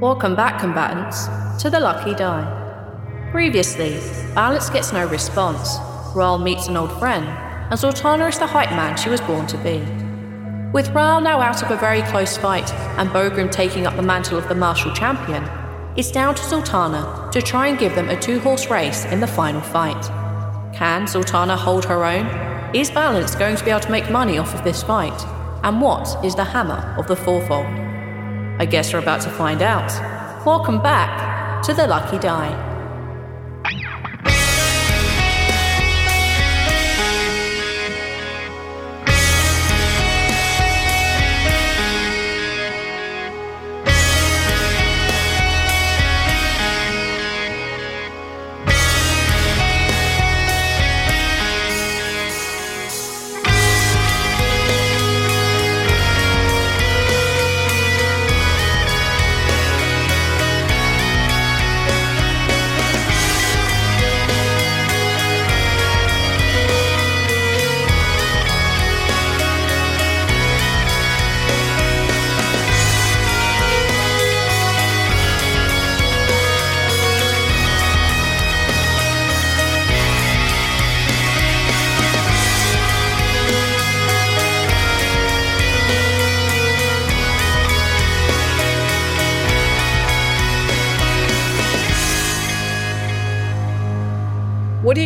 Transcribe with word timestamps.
Welcome 0.00 0.34
back, 0.34 0.58
combatants, 0.60 1.26
to 1.62 1.68
the 1.68 1.78
Lucky 1.78 2.14
Die. 2.14 3.28
Previously, 3.32 4.00
Balance 4.34 4.70
gets 4.70 4.94
no 4.94 5.06
response. 5.06 5.76
Rhal 6.16 6.38
meets 6.38 6.68
an 6.68 6.78
old 6.78 6.98
friend, 6.98 7.26
and 7.26 7.78
Zaltanna 7.78 8.30
is 8.30 8.38
the 8.38 8.46
hype 8.46 8.70
man 8.70 8.96
she 8.96 9.10
was 9.10 9.20
born 9.20 9.46
to 9.48 9.58
be. 9.58 9.76
With 10.72 10.88
Rhal 10.94 11.20
now 11.20 11.42
out 11.42 11.62
of 11.62 11.70
a 11.70 11.76
very 11.76 12.00
close 12.00 12.38
fight 12.38 12.72
and 12.96 13.10
Bogrim 13.10 13.52
taking 13.52 13.86
up 13.86 13.94
the 13.94 14.00
mantle 14.00 14.38
of 14.38 14.48
the 14.48 14.54
martial 14.54 14.90
champion, 14.94 15.46
it's 15.98 16.10
down 16.10 16.34
to 16.34 16.42
Zaltanna 16.44 17.30
to 17.30 17.42
try 17.42 17.66
and 17.66 17.78
give 17.78 17.94
them 17.94 18.08
a 18.08 18.18
two 18.18 18.40
horse 18.40 18.70
race 18.70 19.04
in 19.04 19.20
the 19.20 19.26
final 19.26 19.60
fight. 19.60 20.02
Can 20.74 21.04
Zaltanna 21.04 21.58
hold 21.58 21.84
her 21.84 22.06
own? 22.06 22.24
Is 22.74 22.90
Balance 22.90 23.34
going 23.34 23.56
to 23.56 23.64
be 23.66 23.70
able 23.70 23.80
to 23.80 23.90
make 23.90 24.10
money 24.10 24.38
off 24.38 24.54
of 24.54 24.64
this 24.64 24.82
fight? 24.82 25.26
And 25.62 25.78
what 25.78 26.24
is 26.24 26.34
the 26.34 26.44
hammer 26.44 26.96
of 26.98 27.06
the 27.06 27.16
fourfold? 27.16 27.89
I 28.60 28.66
guess 28.66 28.92
we're 28.92 28.98
about 28.98 29.22
to 29.22 29.30
find 29.30 29.62
out. 29.62 29.90
Welcome 30.44 30.82
back 30.82 31.62
to 31.62 31.72
the 31.72 31.86
Lucky 31.86 32.18
Die. 32.18 32.69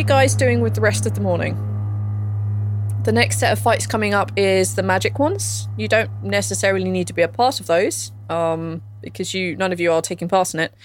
Guys 0.05 0.35
doing 0.35 0.61
with 0.61 0.75
the 0.75 0.81
rest 0.81 1.07
of 1.07 1.15
the 1.15 1.21
morning? 1.21 1.55
The 3.05 3.11
next 3.11 3.39
set 3.39 3.51
of 3.51 3.57
fights 3.57 3.87
coming 3.87 4.13
up 4.13 4.31
is 4.37 4.75
the 4.75 4.83
magic 4.83 5.17
ones. 5.17 5.67
You 5.77 5.87
don't 5.87 6.11
necessarily 6.21 6.91
need 6.91 7.07
to 7.07 7.13
be 7.13 7.23
a 7.23 7.27
part 7.27 7.59
of 7.59 7.65
those, 7.65 8.11
um, 8.29 8.83
because 9.01 9.33
you 9.33 9.55
none 9.55 9.73
of 9.73 9.79
you 9.79 9.91
are 9.91 10.03
taking 10.03 10.27
part 10.27 10.53
in 10.53 10.59
it. 10.59 10.75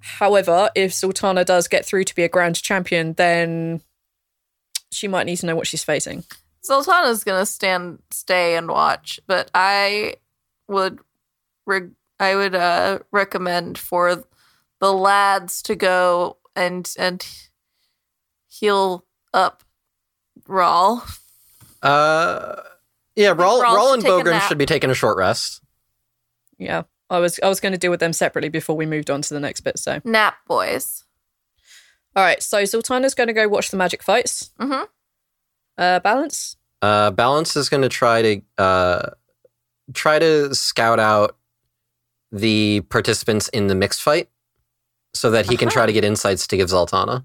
However, 0.00 0.68
if 0.74 0.92
Zaltanna 0.92 1.46
does 1.46 1.68
get 1.68 1.86
through 1.86 2.04
to 2.04 2.14
be 2.14 2.22
a 2.22 2.28
grand 2.28 2.60
champion, 2.62 3.14
then 3.14 3.80
she 4.92 5.08
might 5.08 5.24
need 5.24 5.36
to 5.36 5.46
know 5.46 5.56
what 5.56 5.66
she's 5.66 5.84
facing. 5.84 6.24
Zaltanna's 6.62 7.24
gonna 7.24 7.46
stand, 7.46 8.02
stay, 8.10 8.56
and 8.56 8.68
watch, 8.68 9.20
but 9.26 9.50
I 9.54 10.16
would, 10.68 10.98
re- 11.66 11.92
I 12.20 12.36
would 12.36 12.54
uh, 12.54 12.98
recommend 13.10 13.78
for 13.78 14.24
the 14.80 14.92
lads 14.92 15.62
to 15.62 15.74
go 15.74 16.36
and 16.54 16.92
and 16.98 17.26
heal 18.58 19.04
up 19.34 19.62
Rhal. 20.46 21.04
Uh, 21.82 22.56
yeah, 23.14 23.28
Rhal, 23.28 23.60
Rhal 23.60 23.74
Rhal 23.74 23.86
should 23.88 23.94
and 23.94 24.02
take 24.02 24.10
a 24.12 24.14
Bogrim 24.16 24.30
nap. 24.32 24.42
should 24.48 24.58
be 24.58 24.66
taking 24.66 24.90
a 24.90 24.94
short 24.94 25.16
rest. 25.16 25.60
Yeah, 26.58 26.82
I 27.10 27.18
was 27.18 27.38
I 27.42 27.48
was 27.48 27.60
going 27.60 27.72
to 27.72 27.78
deal 27.78 27.90
with 27.90 28.00
them 28.00 28.12
separately 28.12 28.48
before 28.48 28.76
we 28.76 28.86
moved 28.86 29.10
on 29.10 29.22
to 29.22 29.34
the 29.34 29.40
next 29.40 29.60
bit. 29.60 29.78
So, 29.78 30.00
Nap 30.04 30.36
boys. 30.46 31.04
all 32.14 32.22
right. 32.24 32.42
So 32.42 32.62
Zaltanna's 32.62 33.14
going 33.14 33.28
to 33.28 33.32
go 33.34 33.46
watch 33.48 33.70
the 33.70 33.76
magic 33.76 34.02
fights. 34.02 34.50
Mm-hmm. 34.60 34.84
Uh, 35.78 36.00
balance. 36.00 36.56
Uh, 36.82 37.10
Balance 37.10 37.56
is 37.56 37.68
going 37.68 37.82
to 37.82 37.88
try 37.88 38.22
to 38.22 38.42
uh, 38.58 39.10
try 39.94 40.18
to 40.18 40.54
scout 40.54 40.98
out 40.98 41.36
the 42.32 42.80
participants 42.90 43.48
in 43.50 43.66
the 43.68 43.74
mixed 43.74 44.02
fight, 44.02 44.28
so 45.14 45.30
that 45.30 45.46
he 45.46 45.56
can 45.56 45.68
Uh-huh. 45.68 45.74
try 45.74 45.86
to 45.86 45.92
get 45.92 46.04
insights 46.04 46.46
to 46.48 46.56
give 46.56 46.68
Zaltanna. 46.68 47.24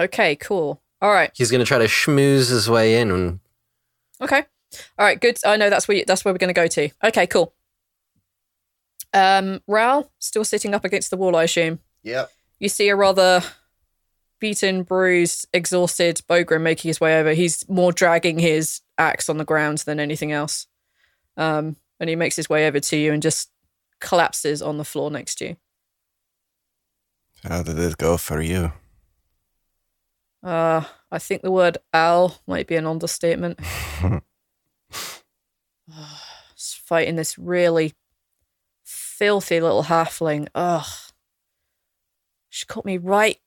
Okay, 0.00 0.34
cool. 0.36 0.80
All 1.02 1.12
right. 1.12 1.30
He's 1.34 1.50
going 1.50 1.60
to 1.60 1.66
try 1.66 1.78
to 1.78 1.84
schmooze 1.84 2.50
his 2.50 2.68
way 2.68 3.00
in. 3.00 3.10
And 3.10 3.40
Okay. 4.20 4.42
All 4.98 5.04
right. 5.06 5.20
Good. 5.20 5.38
I 5.44 5.56
know 5.56 5.70
that's 5.70 5.86
where 5.88 5.98
you, 5.98 6.04
that's 6.06 6.24
where 6.24 6.32
we're 6.34 6.38
going 6.38 6.48
to 6.48 6.54
go 6.54 6.66
to. 6.66 6.88
Okay. 7.04 7.26
Cool. 7.26 7.52
Um, 9.12 9.60
Rhal 9.66 10.10
still 10.18 10.44
sitting 10.44 10.74
up 10.74 10.84
against 10.84 11.10
the 11.10 11.16
wall. 11.16 11.36
I 11.36 11.44
assume 11.44 11.80
Yep. 12.02 12.30
you 12.58 12.68
see 12.68 12.88
a 12.88 12.96
rather 12.96 13.42
beaten, 14.38 14.84
bruised, 14.84 15.46
exhausted 15.52 16.22
Bogrim 16.28 16.62
making 16.62 16.88
his 16.88 17.00
way 17.00 17.18
over. 17.18 17.32
He's 17.32 17.68
more 17.68 17.92
dragging 17.92 18.38
his 18.38 18.80
axe 18.98 19.28
on 19.28 19.36
the 19.38 19.44
ground 19.44 19.78
than 19.78 20.00
anything 20.00 20.32
else. 20.32 20.66
Um, 21.36 21.76
and 21.98 22.08
he 22.08 22.16
makes 22.16 22.36
his 22.36 22.48
way 22.48 22.66
over 22.66 22.80
to 22.80 22.96
you 22.96 23.12
and 23.12 23.22
just 23.22 23.50
collapses 24.00 24.62
on 24.62 24.78
the 24.78 24.84
floor 24.84 25.10
next 25.10 25.36
to 25.36 25.48
you. 25.48 25.56
How 27.42 27.62
did 27.62 27.78
it 27.78 27.96
go 27.98 28.16
for 28.16 28.40
you? 28.40 28.72
Uh, 30.42 30.84
I 31.10 31.18
think 31.18 31.42
the 31.42 31.50
word 31.50 31.78
owl 31.92 32.40
might 32.46 32.66
be 32.66 32.76
an 32.76 32.86
understatement. 32.86 33.58
Just 36.56 36.78
fighting 36.78 37.16
this 37.16 37.38
really 37.38 37.94
filthy 38.84 39.60
little 39.60 39.84
halfling. 39.84 40.48
Ugh. 40.54 40.86
She 42.48 42.66
caught 42.66 42.84
me 42.84 42.96
right. 42.96 43.38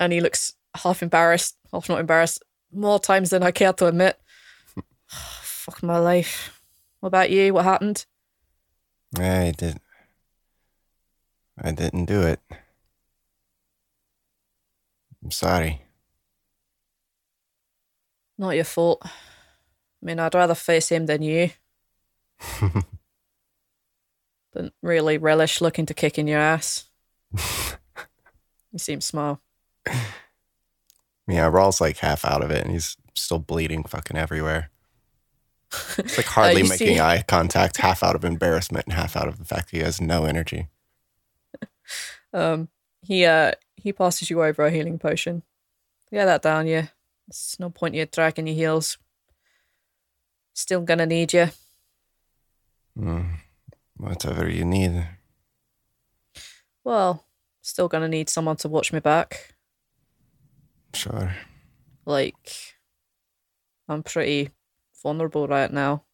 And 0.00 0.12
he 0.12 0.20
looks 0.20 0.54
half 0.74 1.02
embarrassed, 1.02 1.56
half 1.72 1.88
not 1.88 2.00
embarrassed, 2.00 2.42
more 2.72 2.98
times 2.98 3.30
than 3.30 3.42
I 3.42 3.50
care 3.50 3.72
to 3.74 3.86
admit. 3.86 4.20
Fuck 5.06 5.82
my 5.82 5.98
life. 5.98 6.60
What 7.00 7.08
about 7.08 7.30
you? 7.30 7.54
What 7.54 7.64
happened? 7.64 8.04
I 9.18 9.52
did. 9.56 9.80
I 11.58 11.72
didn't 11.72 12.04
do 12.04 12.22
it. 12.22 12.40
I'm 15.22 15.30
sorry. 15.30 15.85
Not 18.38 18.54
your 18.54 18.64
fault. 18.64 19.00
I 19.04 19.10
mean, 20.02 20.18
I'd 20.18 20.34
rather 20.34 20.54
face 20.54 20.88
him 20.90 21.06
than 21.06 21.22
you. 21.22 21.50
Didn't 24.54 24.74
really 24.82 25.18
relish 25.18 25.60
looking 25.60 25.86
to 25.86 25.94
kick 25.94 26.18
in 26.18 26.26
your 26.26 26.38
ass. 26.40 26.84
you 27.32 28.78
seem 28.78 29.00
small. 29.00 29.40
Yeah, 31.28 31.46
Rhal's 31.48 31.80
like 31.80 31.98
half 31.98 32.24
out 32.24 32.42
of 32.42 32.50
it, 32.50 32.62
and 32.64 32.72
he's 32.72 32.96
still 33.14 33.38
bleeding 33.38 33.84
fucking 33.84 34.16
everywhere. 34.16 34.70
It's 35.98 36.16
like 36.16 36.26
hardly 36.26 36.62
you 36.62 36.68
making 36.68 36.94
see- 36.94 37.00
eye 37.00 37.24
contact, 37.26 37.78
half 37.78 38.02
out 38.04 38.14
of 38.14 38.24
embarrassment 38.24 38.86
and 38.86 38.94
half 38.94 39.16
out 39.16 39.26
of 39.28 39.38
the 39.38 39.44
fact 39.44 39.70
that 39.70 39.76
he 39.76 39.82
has 39.82 40.00
no 40.00 40.24
energy. 40.24 40.68
Um, 42.32 42.68
he 43.02 43.24
uh 43.24 43.52
he 43.76 43.92
passes 43.92 44.28
you 44.28 44.42
over 44.42 44.66
a 44.66 44.70
healing 44.70 44.98
potion. 44.98 45.42
Get 46.12 46.26
that 46.26 46.42
down, 46.42 46.66
you. 46.66 46.88
There's 47.28 47.56
no 47.58 47.70
point 47.70 47.94
in 47.94 48.00
you 48.00 48.06
dragging 48.06 48.46
your 48.46 48.56
heels. 48.56 48.98
Still 50.54 50.80
gonna 50.80 51.06
need 51.06 51.32
you. 51.32 51.48
Mm, 52.98 53.38
whatever 53.96 54.48
you 54.48 54.64
need. 54.64 55.06
Well, 56.84 57.26
still 57.62 57.88
gonna 57.88 58.08
need 58.08 58.30
someone 58.30 58.56
to 58.56 58.68
watch 58.68 58.92
me 58.92 59.00
back. 59.00 59.54
Sure. 60.94 61.34
Like, 62.06 62.74
I'm 63.88 64.02
pretty 64.02 64.50
vulnerable 65.02 65.46
right 65.48 65.72
now. 65.72 66.04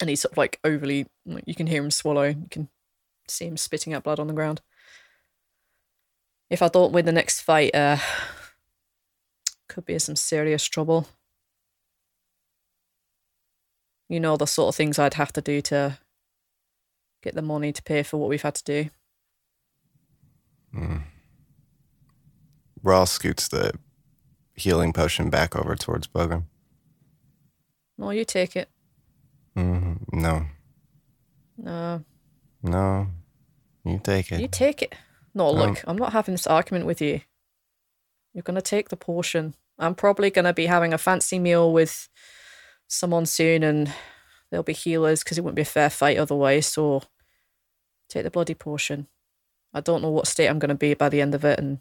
And 0.00 0.08
he's 0.08 0.20
sort 0.20 0.32
of 0.32 0.38
like 0.38 0.60
overly, 0.64 1.06
like, 1.26 1.44
you 1.46 1.54
can 1.54 1.66
hear 1.66 1.82
him 1.82 1.90
swallow. 1.90 2.24
You 2.24 2.46
can 2.50 2.68
see 3.28 3.46
him 3.46 3.56
spitting 3.56 3.92
out 3.94 4.04
blood 4.04 4.20
on 4.20 4.28
the 4.28 4.32
ground. 4.34 4.60
if 6.48 6.62
I 6.62 6.68
don't 6.68 6.92
win 6.92 7.04
the 7.04 7.12
next 7.12 7.40
fight, 7.40 7.74
uh, 7.74 7.98
could 9.76 9.84
be 9.84 9.98
some 9.98 10.16
serious 10.16 10.64
trouble. 10.64 11.06
You 14.08 14.18
know 14.20 14.38
the 14.38 14.46
sort 14.46 14.68
of 14.70 14.74
things 14.74 14.98
I'd 14.98 15.14
have 15.14 15.34
to 15.34 15.42
do 15.42 15.60
to 15.62 15.98
get 17.22 17.34
the 17.34 17.42
money 17.42 17.74
to 17.74 17.82
pay 17.82 18.02
for 18.02 18.16
what 18.16 18.30
we've 18.30 18.40
had 18.40 18.54
to 18.54 18.64
do. 18.64 18.88
Rhal 22.82 23.04
scoots 23.04 23.48
the 23.48 23.72
healing 24.54 24.94
potion 24.94 25.28
back 25.28 25.54
over 25.54 25.76
towards 25.76 26.06
Bogrim. 26.06 26.44
No, 27.98 28.08
you 28.10 28.24
take 28.24 28.56
it. 28.56 28.70
Mm, 29.56 29.98
no, 30.10 30.46
No, 31.58 32.02
no, 32.62 33.08
you 33.84 34.00
take 34.02 34.32
it. 34.32 34.40
you 34.40 34.48
take 34.48 34.80
it. 34.80 34.94
No, 35.34 35.48
Um, 35.48 35.56
look, 35.56 35.84
I'm 35.86 35.96
not 35.98 36.14
having 36.14 36.32
this 36.32 36.46
argument 36.46 36.86
with 36.86 37.02
you. 37.02 37.20
You're 38.32 38.42
gonna 38.42 38.62
take 38.62 38.88
the 38.88 38.96
portion. 38.96 39.54
I'm 39.78 39.94
probably 39.94 40.30
gonna 40.30 40.54
be 40.54 40.66
having 40.66 40.92
a 40.92 40.98
fancy 40.98 41.38
meal 41.38 41.72
with 41.72 42.08
someone 42.88 43.26
soon, 43.26 43.62
and 43.62 43.92
there'll 44.50 44.64
be 44.64 44.72
healers 44.72 45.22
because 45.22 45.38
it 45.38 45.42
wouldn't 45.42 45.56
be 45.56 45.62
a 45.62 45.66
fair 45.66 45.90
fight 45.90 46.18
otherwise. 46.18 46.66
So 46.66 47.02
take 48.08 48.24
the 48.24 48.30
bloody 48.30 48.54
portion. 48.54 49.08
I 49.74 49.80
don't 49.80 50.02
know 50.02 50.10
what 50.10 50.26
state 50.26 50.48
I'm 50.48 50.58
gonna 50.58 50.74
be 50.74 50.94
by 50.94 51.08
the 51.08 51.20
end 51.20 51.34
of 51.34 51.44
it, 51.44 51.58
and 51.58 51.80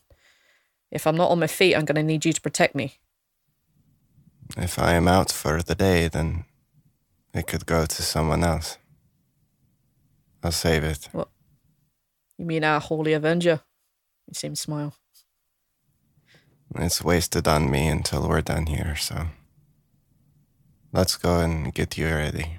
if 0.92 1.08
I'm 1.08 1.16
not 1.16 1.32
on 1.32 1.40
my 1.40 1.48
feet, 1.48 1.76
I'm 1.76 1.86
gonna 1.86 2.04
need 2.04 2.26
you 2.26 2.34
to 2.34 2.42
protect 2.42 2.76
me. 2.76 3.00
If 4.58 4.78
I 4.78 4.94
am 4.94 5.08
out 5.08 5.32
for 5.32 5.62
the 5.62 5.76
day, 5.76 6.08
then 6.08 6.46
it 7.34 7.48
could 7.48 7.66
go 7.66 7.86
to 7.86 8.02
someone 8.04 8.44
else. 8.44 8.78
I'll 10.44 10.52
save 10.52 10.84
it. 10.84 11.10
You 12.38 12.46
mean 12.46 12.64
our 12.64 12.80
holy 12.80 13.14
avenger? 13.14 13.62
You 14.28 14.34
seem 14.34 14.54
to 14.54 14.62
smile. 14.62 14.94
It's 16.74 17.04
wasted 17.04 17.48
on 17.48 17.70
me 17.70 17.88
until 17.88 18.28
we're 18.28 18.42
done 18.42 18.66
here, 18.66 18.96
so 18.96 19.28
let's 20.92 21.16
go 21.16 21.40
and 21.40 21.74
get 21.74 21.98
you 21.98 22.08
ready. 22.08 22.58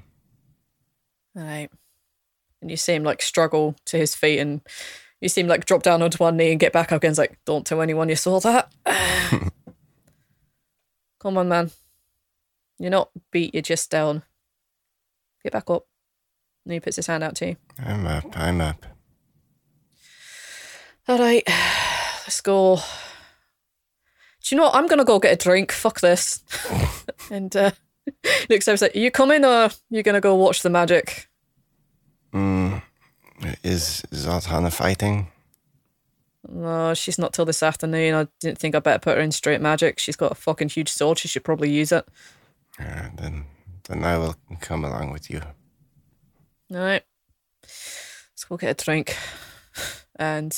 All 1.36 1.42
right. 1.42 1.70
And 2.62 2.70
you 2.70 2.76
see 2.76 2.94
him 2.94 3.04
like 3.04 3.20
struggle 3.20 3.74
to 3.86 3.98
his 3.98 4.14
feet 4.14 4.38
and 4.38 4.62
you 5.20 5.28
see 5.28 5.40
him 5.40 5.48
like 5.48 5.66
drop 5.66 5.82
down 5.82 6.02
onto 6.02 6.18
one 6.18 6.36
knee 6.36 6.50
and 6.50 6.60
get 6.60 6.72
back 6.72 6.92
up 6.92 6.98
again. 6.98 7.10
It's 7.10 7.18
like, 7.18 7.38
don't 7.44 7.66
tell 7.66 7.82
anyone 7.82 8.08
you 8.08 8.16
saw 8.16 8.40
that. 8.40 8.72
Come 11.18 11.38
on, 11.38 11.48
man. 11.48 11.70
You're 12.78 12.90
not 12.90 13.10
beat, 13.30 13.54
you're 13.54 13.62
just 13.62 13.90
down. 13.90 14.22
Get 15.42 15.52
back 15.52 15.68
up. 15.70 15.86
And 16.64 16.72
he 16.72 16.80
puts 16.80 16.96
his 16.96 17.06
hand 17.06 17.22
out 17.22 17.36
to 17.36 17.48
you. 17.48 17.56
I'm 17.78 18.06
up, 18.06 18.38
I'm 18.38 18.60
up. 18.60 18.84
All 21.08 21.18
right, 21.18 21.44
let's 22.24 22.40
go. 22.40 22.80
Do 24.46 24.54
you 24.54 24.60
know 24.60 24.66
what? 24.66 24.76
I'm 24.76 24.86
gonna 24.86 25.04
go 25.04 25.18
get 25.18 25.32
a 25.32 25.44
drink. 25.44 25.72
Fuck 25.72 26.00
this. 26.00 26.44
and 27.32 27.54
uh, 27.56 27.72
looks 28.48 28.68
over, 28.68 28.84
like, 28.84 28.94
"Are 28.94 29.00
you 29.00 29.10
coming 29.10 29.44
or 29.44 29.70
you 29.90 30.04
gonna 30.04 30.20
go 30.20 30.36
watch 30.36 30.62
the 30.62 30.70
magic?" 30.70 31.28
Mm, 32.32 32.80
is 33.64 34.04
Zaltanna 34.12 34.72
fighting? 34.72 35.32
No, 36.48 36.94
she's 36.94 37.18
not 37.18 37.32
till 37.32 37.44
this 37.44 37.60
afternoon. 37.60 38.14
I 38.14 38.28
didn't 38.38 38.58
think 38.58 38.76
I'd 38.76 38.84
better 38.84 39.00
put 39.00 39.16
her 39.16 39.22
in 39.22 39.32
straight 39.32 39.60
magic. 39.60 39.98
She's 39.98 40.14
got 40.14 40.30
a 40.30 40.36
fucking 40.36 40.68
huge 40.68 40.90
sword. 40.90 41.18
She 41.18 41.26
should 41.26 41.42
probably 41.42 41.70
use 41.70 41.90
it. 41.90 42.06
Uh, 42.78 43.08
then, 43.16 43.46
then 43.88 44.04
I 44.04 44.16
will 44.16 44.36
come 44.60 44.84
along 44.84 45.10
with 45.10 45.28
you. 45.28 45.40
All 46.72 46.78
right. 46.78 47.02
Let's 47.62 48.44
go 48.48 48.56
get 48.56 48.80
a 48.80 48.84
drink. 48.84 49.16
And 50.14 50.56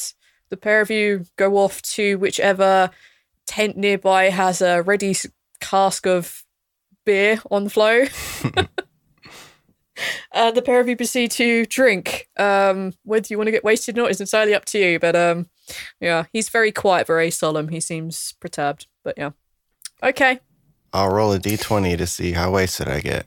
the 0.50 0.58
pair 0.58 0.82
of 0.82 0.90
you 0.90 1.24
go 1.36 1.56
off 1.56 1.80
to 1.82 2.18
whichever 2.18 2.90
tent 3.48 3.76
nearby 3.76 4.30
has 4.30 4.60
a 4.60 4.82
ready 4.82 5.16
cask 5.60 6.06
of 6.06 6.44
beer 7.04 7.40
on 7.50 7.64
the 7.64 7.70
flow. 7.70 8.04
and 10.32 10.54
the 10.56 10.62
pair 10.62 10.78
of 10.78 10.88
you 10.88 10.96
proceed 10.96 11.30
to 11.32 11.64
drink. 11.66 12.28
Um, 12.38 12.92
whether 13.04 13.26
you 13.30 13.38
want 13.38 13.48
to 13.48 13.52
get 13.52 13.64
wasted 13.64 13.98
or 13.98 14.02
not 14.02 14.10
is 14.10 14.20
entirely 14.20 14.54
up 14.54 14.66
to 14.66 14.78
you. 14.78 15.00
But 15.00 15.16
um, 15.16 15.48
yeah, 16.00 16.26
he's 16.32 16.50
very 16.50 16.70
quiet, 16.70 17.06
very 17.06 17.30
solemn. 17.30 17.68
He 17.68 17.80
seems 17.80 18.34
perturbed. 18.40 18.86
But 19.02 19.16
yeah. 19.16 19.30
Okay. 20.02 20.40
I'll 20.92 21.10
roll 21.10 21.32
a 21.32 21.38
d20 21.38 21.98
to 21.98 22.06
see 22.06 22.32
how 22.32 22.52
wasted 22.52 22.88
I 22.88 23.00
get. 23.00 23.26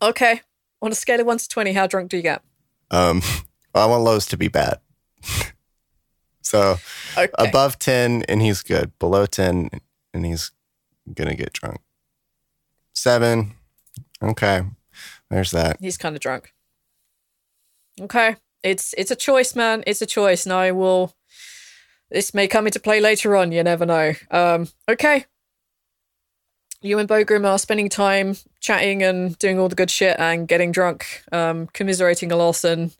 Okay. 0.00 0.42
On 0.82 0.92
a 0.92 0.94
scale 0.94 1.20
of 1.20 1.26
1 1.26 1.38
to 1.38 1.48
20, 1.48 1.72
how 1.72 1.86
drunk 1.86 2.10
do 2.10 2.16
you 2.16 2.22
get? 2.22 2.42
Um, 2.90 3.22
I 3.74 3.86
want 3.86 4.02
lows 4.02 4.26
to 4.26 4.36
be 4.36 4.48
bad. 4.48 4.80
So 6.42 6.78
Okay. 7.16 7.30
above 7.38 7.78
10 7.78 8.22
and 8.28 8.40
he's 8.42 8.62
good. 8.62 8.98
Below 8.98 9.26
10 9.26 9.70
and 10.14 10.26
he's 10.26 10.50
gonna 11.14 11.34
get 11.34 11.52
drunk. 11.52 11.80
Seven. 12.94 13.54
Okay. 14.22 14.62
There's 15.30 15.50
that. 15.52 15.76
He's 15.80 15.96
kind 15.96 16.16
of 16.16 16.20
drunk. 16.20 16.52
Okay, 18.00 18.36
it's 18.62 18.94
it's 18.96 19.10
a 19.10 19.16
choice, 19.16 19.54
man. 19.54 19.84
It's 19.86 20.00
a 20.02 20.06
choice, 20.06 20.44
and 20.46 20.52
I 20.52 20.72
will. 20.72 21.14
This 22.10 22.32
may 22.34 22.48
come 22.48 22.66
into 22.66 22.80
play 22.80 22.98
later 23.00 23.36
on. 23.36 23.52
You 23.52 23.62
never 23.62 23.86
know. 23.86 24.14
Um, 24.30 24.68
okay. 24.88 25.26
You 26.82 26.98
and 26.98 27.08
Bogrim 27.08 27.44
are 27.44 27.58
spending 27.58 27.88
time 27.90 28.36
chatting 28.58 29.02
and 29.02 29.38
doing 29.38 29.58
all 29.58 29.68
the 29.68 29.74
good 29.76 29.90
shit 29.90 30.16
and 30.18 30.48
getting 30.48 30.72
drunk, 30.72 31.22
um, 31.30 31.66
commiserating 31.74 32.32
a 32.32 32.36
loss, 32.36 32.64
and 32.64 32.96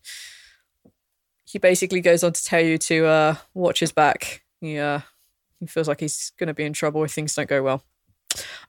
he 1.50 1.58
basically 1.58 2.00
goes 2.00 2.22
on 2.22 2.32
to 2.32 2.44
tell 2.44 2.60
you 2.60 2.78
to 2.78 3.06
uh, 3.06 3.34
watch 3.54 3.80
his 3.80 3.90
back. 3.90 4.44
He 4.60 4.78
uh, 4.78 5.00
he 5.58 5.66
feels 5.66 5.88
like 5.88 6.00
he's 6.00 6.32
going 6.38 6.46
to 6.46 6.54
be 6.54 6.64
in 6.64 6.72
trouble 6.72 7.02
if 7.02 7.12
things 7.12 7.34
don't 7.34 7.48
go 7.48 7.62
well. 7.62 7.82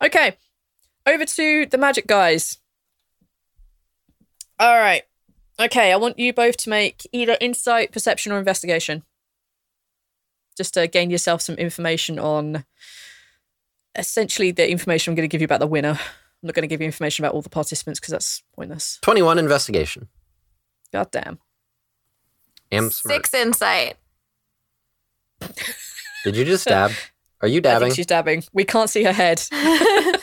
Okay, 0.04 0.36
over 1.06 1.26
to 1.26 1.66
the 1.68 1.78
magic 1.78 2.08
guys. 2.08 2.58
All 4.60 4.78
right. 4.80 5.04
Okay, 5.60 5.92
I 5.92 5.96
want 5.98 6.18
you 6.18 6.34
both 6.34 6.58
to 6.58 6.70
make 6.70 7.08
either 7.12 7.38
insight, 7.40 7.92
perception, 7.92 8.32
or 8.32 8.40
investigation. 8.40 9.04
Just 10.58 10.74
to 10.74 10.88
gain 10.88 11.12
yourself 11.12 11.42
some 11.42 11.56
information 11.56 12.18
on 12.18 12.66
essentially 13.96 14.52
the 14.52 14.70
information 14.70 15.12
I'm 15.12 15.16
going 15.16 15.30
to 15.30 15.32
give 15.32 15.42
you 15.42 15.46
about 15.46 15.60
the 15.60 15.68
winner. 15.68 16.00
I'm 16.00 16.48
not 16.48 16.56
going 16.56 16.64
to 16.64 16.68
give 16.68 16.82
you 16.82 16.86
information 16.86 17.24
about 17.24 17.36
all 17.36 17.42
the 17.44 17.50
participants 17.50 18.00
because 18.00 18.12
that's 18.12 18.44
pointless. 18.56 18.98
21 19.04 19.38
investigation. 19.38 20.08
God 20.92 21.12
damn. 21.12 21.40
Am 22.72 22.90
smart. 22.92 23.16
Six 23.16 23.34
insight. 23.34 23.98
Did 26.24 26.36
you 26.36 26.46
just 26.46 26.68
dab? 26.68 26.92
Are 27.42 27.48
you 27.48 27.58
I 27.60 27.62
dabbing? 27.62 27.88
think 27.88 27.96
she's 27.96 28.06
dabbing. 28.06 28.44
We 28.54 28.64
can't 28.64 28.90
see 28.90 29.04
her 29.04 29.14
head. 29.14 29.44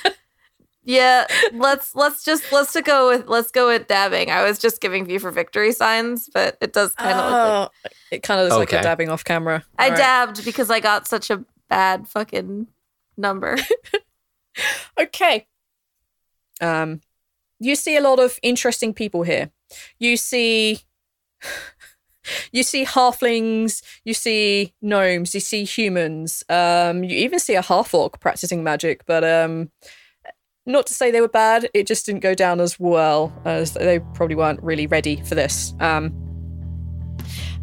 Yeah, 0.84 1.26
let's 1.52 1.94
let's 1.94 2.24
just 2.24 2.50
let's 2.50 2.72
to 2.72 2.80
go 2.80 3.10
with 3.10 3.28
let's 3.28 3.50
go 3.50 3.66
with 3.66 3.88
dabbing. 3.88 4.30
I 4.30 4.42
was 4.42 4.58
just 4.58 4.80
giving 4.80 5.04
view 5.04 5.18
for 5.18 5.30
victory 5.30 5.70
signs, 5.72 6.30
but 6.32 6.56
it 6.62 6.72
does 6.72 6.94
kind 6.94 7.10
of 7.12 7.24
look 7.26 7.32
like 7.34 7.68
Oh, 7.84 7.90
it 8.10 8.22
kind 8.22 8.40
of 8.40 8.48
looks 8.48 8.58
like 8.58 8.72
a 8.72 8.82
dabbing 8.82 9.10
off 9.10 9.22
camera. 9.22 9.62
I 9.78 9.84
All 9.84 9.90
right. 9.90 9.98
dabbed 9.98 10.46
because 10.46 10.70
I 10.70 10.80
got 10.80 11.06
such 11.06 11.28
a 11.28 11.44
bad 11.68 12.08
fucking 12.08 12.68
number. 13.18 13.58
Okay. 14.98 15.46
Um, 16.62 17.02
you 17.60 17.76
see 17.76 17.96
a 17.96 18.00
lot 18.00 18.18
of 18.18 18.38
interesting 18.42 18.94
people 18.94 19.22
here. 19.24 19.50
You 19.98 20.16
see, 20.16 20.80
you 22.52 22.62
see 22.62 22.84
halflings. 22.84 23.82
You 24.04 24.14
see 24.14 24.74
gnomes. 24.82 25.34
You 25.34 25.40
see 25.40 25.64
humans. 25.64 26.42
Um, 26.48 27.04
you 27.04 27.16
even 27.16 27.38
see 27.38 27.54
a 27.54 27.62
half 27.62 27.94
orc 27.94 28.20
practicing 28.20 28.62
magic. 28.64 29.04
But 29.06 29.24
um, 29.24 29.70
not 30.66 30.86
to 30.86 30.94
say 30.94 31.10
they 31.10 31.20
were 31.20 31.28
bad. 31.28 31.68
It 31.74 31.86
just 31.86 32.06
didn't 32.06 32.20
go 32.20 32.34
down 32.34 32.60
as 32.60 32.78
well 32.78 33.32
as 33.44 33.72
they 33.74 34.00
probably 34.14 34.36
weren't 34.36 34.62
really 34.62 34.86
ready 34.86 35.16
for 35.22 35.34
this. 35.34 35.74
Um, 35.80 36.14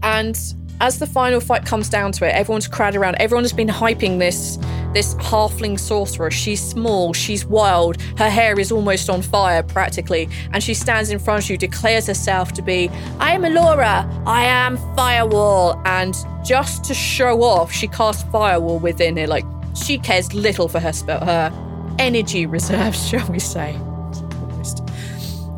and 0.04 0.38
as 0.82 1.00
the 1.00 1.08
final 1.08 1.40
fight 1.40 1.66
comes 1.66 1.90
down 1.90 2.12
to 2.14 2.26
it, 2.26 2.30
everyone's 2.30 2.68
crowded 2.68 2.98
around. 2.98 3.16
Everyone 3.16 3.44
has 3.44 3.54
been 3.54 3.68
hyping 3.68 4.20
this 4.20 4.58
this 4.96 5.14
halfling 5.16 5.78
sorcerer. 5.78 6.32
She's 6.32 6.62
small, 6.62 7.12
she's 7.12 7.46
wild, 7.46 8.02
her 8.18 8.30
hair 8.30 8.58
is 8.58 8.72
almost 8.72 9.10
on 9.10 9.22
fire 9.22 9.62
practically, 9.62 10.30
and 10.54 10.64
she 10.64 10.74
stands 10.74 11.10
in 11.10 11.20
front 11.20 11.44
of 11.44 11.50
you, 11.50 11.58
declares 11.58 12.08
herself 12.08 12.54
to 12.54 12.62
be, 12.62 12.90
I 13.20 13.34
am 13.34 13.44
Alora, 13.44 14.10
I 14.26 14.46
am 14.46 14.78
Firewall. 14.96 15.82
And 15.86 16.16
just 16.46 16.86
to 16.86 16.94
show 16.94 17.44
off, 17.44 17.74
she 17.74 17.90
casts 17.90 18.24
Firewall 18.32 18.80
within 18.80 19.18
it. 19.18 19.28
Like 19.28 19.46
she 19.76 19.98
cares 19.98 20.34
little 20.34 20.70
for 20.70 20.80
her 20.80 20.94
spell, 20.94 21.24
her 21.26 21.52
energy 22.00 22.46
reserves, 22.46 23.06
shall 23.10 23.28
we 23.28 23.40
say. 23.40 23.78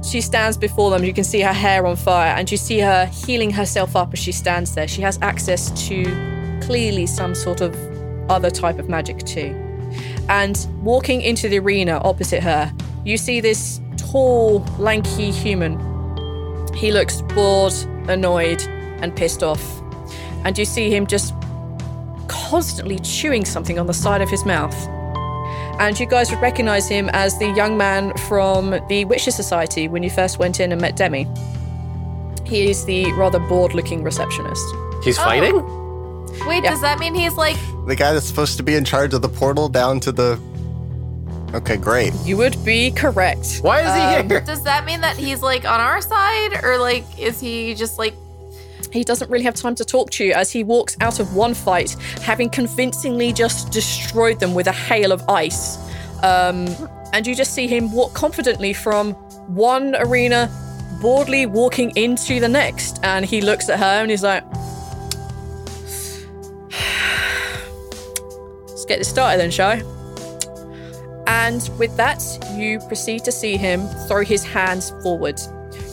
She 0.08 0.22
stands 0.22 0.56
before 0.56 0.90
them. 0.90 1.04
You 1.04 1.14
can 1.14 1.26
see 1.26 1.42
her 1.42 1.52
hair 1.52 1.86
on 1.86 1.98
fire, 1.98 2.34
and 2.34 2.50
you 2.50 2.56
see 2.56 2.80
her 2.80 3.08
healing 3.08 3.52
herself 3.52 3.94
up 3.94 4.14
as 4.14 4.20
she 4.20 4.32
stands 4.32 4.74
there. 4.74 4.88
She 4.88 5.02
has 5.02 5.20
access 5.22 5.70
to 5.88 6.60
clearly 6.64 7.06
some 7.06 7.36
sort 7.36 7.60
of 7.60 7.76
other 8.30 8.50
type 8.50 8.80
of 8.80 8.88
magic 8.88 9.20
too. 9.20 9.54
And 10.30 10.66
walking 10.82 11.22
into 11.22 11.50
the 11.50 11.60
arena 11.60 12.00
opposite 12.06 12.42
her, 12.42 12.74
you 13.04 13.18
see 13.18 13.42
this 13.42 13.82
tall, 13.98 14.60
lanky 14.80 15.30
human. 15.30 15.78
He 16.74 16.92
looks 16.94 17.22
bored, 17.22 17.74
annoyed, 18.08 18.62
and 19.02 19.14
pissed 19.14 19.44
off. 19.44 19.82
And 20.46 20.58
you 20.58 20.64
see 20.64 20.90
him 20.90 21.06
just 21.06 21.34
constantly 22.30 23.00
chewing 23.00 23.44
something 23.44 23.78
on 23.78 23.88
the 23.88 23.94
side 23.94 24.22
of 24.22 24.30
his 24.30 24.46
mouth. 24.46 24.76
And 25.80 26.00
you 26.00 26.06
guys 26.08 26.32
would 26.32 26.42
recognize 26.42 26.88
him 26.88 27.10
as 27.14 27.38
the 27.38 27.50
young 27.52 27.78
man 27.78 28.16
from 28.28 28.80
the 28.90 29.06
Witcher 29.06 29.32
Society 29.32 29.88
when 29.88 30.02
you 30.04 30.10
first 30.10 30.40
went 30.40 30.60
in 30.60 30.72
and 30.72 30.82
met 30.82 30.96
Demi. 30.96 31.28
He 32.46 32.70
is 32.70 32.86
the 32.86 33.12
rather 33.14 33.40
bored 33.40 33.74
looking 33.74 34.04
receptionist. 34.04 34.64
He's 35.04 35.18
Oh. 35.20 35.24
fighting? 35.24 35.56
Wait, 36.48 36.64
Yeah. 36.64 36.72
does 36.72 36.82
that 36.82 37.00
mean 37.00 37.14
he's 37.14 37.34
like 37.34 37.58
The 37.88 37.96
guy 37.96 38.14
that's 38.14 38.26
supposed 38.26 38.58
to 38.58 38.64
be 38.64 38.76
in 38.76 38.84
charge 38.84 39.14
of 39.14 39.22
the 39.22 39.30
portal 39.30 39.70
down 39.70 40.00
to 40.02 40.12
the. 40.12 40.40
Okay, 41.54 41.78
great. 41.78 42.14
You 42.26 42.36
would 42.38 42.62
be 42.66 42.92
correct. 42.92 43.60
Why 43.62 43.80
is 43.82 43.94
he 43.96 44.20
Um, 44.20 44.30
here? 44.30 44.42
does 44.42 44.64
that 44.64 44.86
mean 44.86 45.00
that 45.02 45.16
he's 45.16 45.42
like 45.42 45.64
on 45.66 45.80
our 45.80 46.02
side 46.02 46.60
or 46.64 46.78
like 46.78 47.06
is 47.18 47.40
he 47.40 47.74
just 47.76 47.98
like 47.98 48.14
He 48.92 49.04
doesn't 49.04 49.30
really 49.30 49.44
have 49.44 49.56
time 49.56 49.76
to 49.76 49.86
talk 49.86 50.10
to 50.12 50.26
you 50.26 50.34
as 50.34 50.52
he 50.52 50.64
walks 50.64 50.98
out 51.02 51.20
of 51.20 51.36
one 51.36 51.54
fight, 51.54 51.92
having 52.22 52.50
convincingly 52.50 53.34
just 53.34 53.72
destroyed 53.72 54.40
them 54.40 54.54
with 54.54 54.68
a 54.68 54.72
hail 54.72 55.12
of 55.12 55.28
ice. 55.30 55.78
Um, 56.24 56.68
and 57.14 57.26
you 57.26 57.36
just 57.36 57.54
see 57.54 57.68
him 57.68 57.92
walk 57.92 58.14
confidently 58.14 58.74
from 58.74 59.14
one 59.48 59.96
arena, 59.96 60.50
boldly 61.02 61.46
walking 61.46 61.92
into 61.96 62.40
the 62.40 62.50
next. 62.50 63.00
And 63.04 63.26
he 63.26 63.42
looks 63.42 63.70
at 63.70 63.80
her 63.80 64.02
and 64.02 64.10
he's 64.10 64.24
like, 64.24 64.44
Let's 68.68 68.86
get 68.86 69.00
this 69.00 69.10
started 69.10 69.40
then, 69.40 69.52
shall 69.52 69.78
we? 69.78 69.84
And 71.28 71.70
with 71.78 71.96
that, 71.98 72.24
you 72.56 72.80
proceed 72.88 73.26
to 73.26 73.32
see 73.32 73.58
him 73.58 73.88
throw 74.08 74.24
his 74.24 74.44
hands 74.44 74.92
forward. 75.04 75.40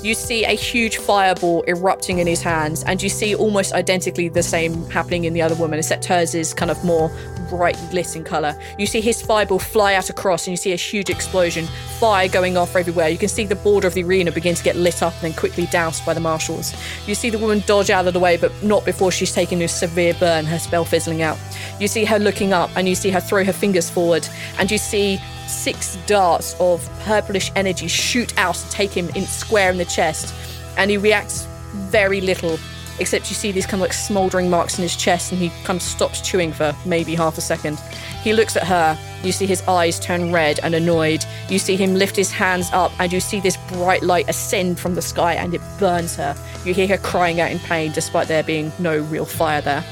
You 0.04 0.12
see 0.12 0.44
a 0.44 0.50
huge 0.50 0.98
fireball 0.98 1.64
erupting 1.66 2.18
in 2.18 2.26
his 2.26 2.42
hands, 2.42 2.84
and 2.84 3.02
you 3.02 3.08
see 3.08 3.34
almost 3.34 3.72
identically 3.72 4.28
the 4.28 4.42
same 4.42 4.84
happening 4.90 5.24
in 5.24 5.32
the 5.32 5.40
other 5.40 5.54
woman, 5.54 5.78
except 5.78 6.04
hers 6.04 6.34
is 6.34 6.52
kind 6.52 6.70
of 6.70 6.84
more 6.84 7.10
bright 7.48 7.78
lit 7.90 8.14
in 8.14 8.22
color. 8.22 8.54
You 8.78 8.84
see 8.84 9.00
his 9.00 9.22
fireball 9.22 9.58
fly 9.58 9.94
out 9.94 10.10
across, 10.10 10.46
and 10.46 10.52
you 10.52 10.58
see 10.58 10.72
a 10.72 10.76
huge 10.76 11.08
explosion, 11.08 11.64
fire 11.98 12.28
going 12.28 12.58
off 12.58 12.76
everywhere. 12.76 13.08
You 13.08 13.16
can 13.16 13.30
see 13.30 13.46
the 13.46 13.56
border 13.56 13.86
of 13.86 13.94
the 13.94 14.02
arena 14.02 14.30
begin 14.30 14.54
to 14.54 14.62
get 14.62 14.76
lit 14.76 15.02
up 15.02 15.14
and 15.14 15.22
then 15.22 15.32
quickly 15.32 15.64
doused 15.68 16.04
by 16.04 16.12
the 16.12 16.20
marshals. 16.20 16.74
You 17.06 17.14
see 17.14 17.30
the 17.30 17.38
woman 17.38 17.62
dodge 17.66 17.88
out 17.88 18.06
of 18.06 18.12
the 18.12 18.20
way, 18.20 18.36
but 18.36 18.52
not 18.62 18.84
before 18.84 19.10
she's 19.10 19.32
taken 19.32 19.62
a 19.62 19.68
severe 19.68 20.12
burn, 20.20 20.44
her 20.44 20.58
spell 20.58 20.84
fizzling 20.84 21.22
out. 21.22 21.38
You 21.80 21.88
see 21.88 22.04
her 22.04 22.18
looking 22.18 22.52
up, 22.52 22.68
and 22.76 22.86
you 22.86 22.94
see 22.94 23.08
her 23.08 23.20
throw 23.20 23.42
her 23.42 23.54
fingers 23.54 23.88
forward, 23.88 24.28
and 24.58 24.70
you 24.70 24.76
see 24.76 25.18
six 25.48 25.96
darts 26.06 26.54
of 26.60 26.88
purplish 27.04 27.50
energy 27.56 27.88
shoot 27.88 28.36
out 28.38 28.60
and 28.62 28.70
take 28.70 28.90
him 28.90 29.08
in 29.10 29.24
square 29.24 29.70
in 29.70 29.78
the 29.78 29.84
chest, 29.84 30.34
and 30.76 30.90
he 30.90 30.96
reacts 30.96 31.46
very 31.72 32.20
little. 32.20 32.58
Except 33.00 33.28
you 33.28 33.34
see 33.34 33.50
these 33.50 33.66
kind 33.66 33.74
of 33.74 33.80
like 33.80 33.92
smouldering 33.92 34.48
marks 34.48 34.78
in 34.78 34.82
his 34.82 34.94
chest, 34.94 35.32
and 35.32 35.40
he 35.40 35.50
kind 35.64 35.76
of 35.76 35.82
stops 35.82 36.20
chewing 36.20 36.52
for 36.52 36.72
maybe 36.86 37.16
half 37.16 37.36
a 37.36 37.40
second. 37.40 37.80
He 38.22 38.32
looks 38.32 38.56
at 38.56 38.64
her. 38.64 38.96
You 39.24 39.32
see 39.32 39.46
his 39.46 39.62
eyes 39.62 39.98
turn 39.98 40.32
red 40.32 40.60
and 40.62 40.76
annoyed. 40.76 41.24
You 41.48 41.58
see 41.58 41.74
him 41.74 41.94
lift 41.94 42.14
his 42.14 42.30
hands 42.30 42.70
up, 42.72 42.92
and 43.00 43.12
you 43.12 43.18
see 43.18 43.40
this 43.40 43.56
bright 43.68 44.04
light 44.04 44.28
ascend 44.28 44.78
from 44.78 44.94
the 44.94 45.02
sky, 45.02 45.34
and 45.34 45.54
it 45.54 45.60
burns 45.80 46.14
her. 46.16 46.36
You 46.64 46.72
hear 46.72 46.86
her 46.86 46.98
crying 46.98 47.40
out 47.40 47.50
in 47.50 47.58
pain, 47.58 47.90
despite 47.90 48.28
there 48.28 48.44
being 48.44 48.70
no 48.78 48.98
real 48.98 49.26
fire 49.26 49.60
there. 49.60 49.84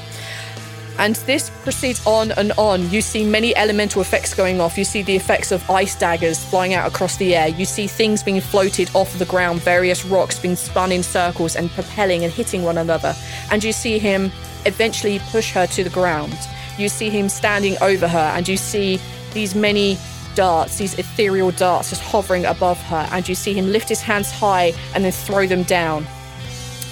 And 0.99 1.16
this 1.16 1.50
proceeds 1.62 2.06
on 2.06 2.32
and 2.32 2.52
on. 2.52 2.88
You 2.90 3.00
see 3.00 3.25
many 3.25 3.56
elemental 3.56 4.02
effects 4.02 4.34
going 4.34 4.61
off. 4.61 4.76
You 4.76 4.84
see 4.84 5.02
the 5.02 5.16
effects 5.16 5.50
of 5.50 5.68
ice 5.70 5.96
daggers 5.96 6.44
flying 6.44 6.75
out 6.75 6.87
across 6.87 7.16
the 7.16 7.34
air. 7.34 7.49
You 7.49 7.64
see 7.64 7.87
things 7.87 8.22
being 8.22 8.40
floated 8.40 8.90
off 8.94 9.18
the 9.18 9.25
ground, 9.25 9.62
various 9.62 10.04
rocks 10.04 10.38
being 10.38 10.56
spun 10.56 10.92
in 10.92 11.02
circles 11.02 11.56
and 11.56 11.70
propelling 11.70 12.25
and 12.25 12.32
hitting 12.32 12.62
one 12.62 12.78
another. 12.78 13.14
And 13.50 13.64
you 13.64 13.72
see 13.72 13.99
him 13.99 14.30
eventually 14.66 15.18
push 15.30 15.52
her 15.52 15.66
to 15.68 15.82
the 15.82 15.90
ground. 15.90 16.37
You 16.78 16.88
see 16.88 17.11
him 17.11 17.28
standing 17.28 17.76
over 17.82 18.08
her, 18.08 18.32
and 18.34 18.46
you 18.46 18.56
see 18.56 19.00
these 19.32 19.54
many 19.54 19.99
darts, 20.34 20.78
these 20.78 20.99
ethereal 20.99 21.50
darts 21.50 21.90
just 21.90 22.02
hovering 22.02 22.46
above 22.46 22.80
her. 22.84 23.08
And 23.12 23.28
you 23.28 23.34
see 23.34 23.54
him 23.54 23.72
lift 23.72 23.88
his 23.88 24.00
hands 24.00 24.30
high 24.30 24.72
and 24.94 25.04
then 25.04 25.12
throw 25.12 25.46
them 25.46 25.64
down. 25.64 26.06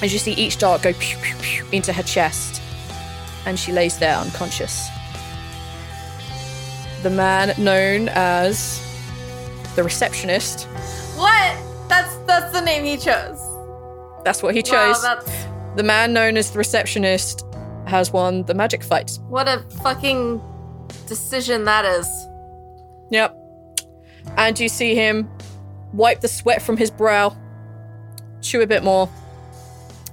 As 0.02 0.12
you 0.12 0.19
see 0.19 0.33
each 0.33 0.59
dart 0.59 0.83
go 0.83 0.92
pew, 0.95 1.19
pew, 1.19 1.37
pew 1.40 1.66
into 1.73 1.92
her 1.92 2.02
chest 2.02 2.62
and 3.47 3.59
she 3.59 3.73
lays 3.73 3.99
there 3.99 4.16
unconscious. 4.16 4.88
The 7.02 7.11
man 7.11 7.54
known 7.62 8.09
as 8.11 8.80
the 9.75 9.82
receptionist, 9.82 10.64
what? 11.16 11.56
That's 11.88 12.14
that's 12.26 12.52
the 12.52 12.61
name 12.61 12.85
he 12.85 12.97
chose. 12.97 13.40
that's 14.25 14.42
what 14.42 14.54
he 14.54 14.62
chose. 14.62 15.02
Wow, 15.02 15.23
the 15.76 15.82
man 15.82 16.12
known 16.12 16.37
as 16.37 16.50
the 16.50 16.59
receptionist 16.59 17.44
has 17.87 18.12
won 18.12 18.44
the 18.44 18.54
magic 18.54 18.85
fight. 18.85 19.18
what 19.28 19.49
a 19.49 19.61
fucking 19.82 20.40
decision 21.06 21.64
that 21.64 21.85
is. 21.85 22.06
Yep. 23.11 23.37
And 24.37 24.59
you 24.61 24.68
see 24.68 24.94
him 24.94 25.28
wipe 25.92 26.20
the 26.20 26.28
sweat 26.28 26.62
from 26.62 26.76
his 26.76 26.90
brow, 26.90 27.35
chew 28.42 28.61
a 28.61 28.66
bit 28.66 28.85
more, 28.85 29.09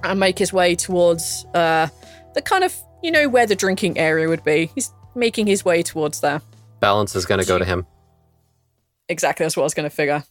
and 0.02 0.18
make 0.18 0.38
his 0.38 0.52
way 0.52 0.74
towards 0.74 1.44
uh, 1.54 1.86
the 2.34 2.42
kind 2.42 2.64
of, 2.64 2.74
you 3.02 3.10
know, 3.10 3.28
where 3.28 3.46
the 3.46 3.56
drinking 3.56 3.98
area 3.98 4.28
would 4.28 4.44
be. 4.44 4.70
He's 4.74 4.92
making 5.14 5.46
his 5.46 5.64
way 5.64 5.82
towards 5.82 6.20
there. 6.20 6.40
Balance 6.80 7.14
is 7.16 7.26
going 7.26 7.40
to 7.40 7.46
go 7.46 7.58
to 7.58 7.64
him. 7.64 7.86
Exactly, 9.08 9.44
that's 9.44 9.56
what 9.56 9.62
I 9.62 9.64
was 9.64 9.74
going 9.74 9.88
to 9.88 9.94
figure. 9.94 10.24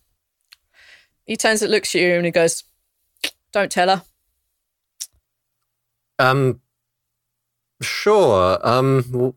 He 1.26 1.36
turns 1.36 1.62
and 1.62 1.72
looks 1.72 1.94
at 1.96 2.02
you 2.02 2.14
and 2.14 2.26
he 2.26 2.32
goes, 2.32 2.64
Don't 3.52 3.72
tell 3.72 3.90
her. 3.90 4.04
Um, 6.20 6.62
sure. 7.82 8.60
Um, 8.66 9.04
w- 9.12 9.34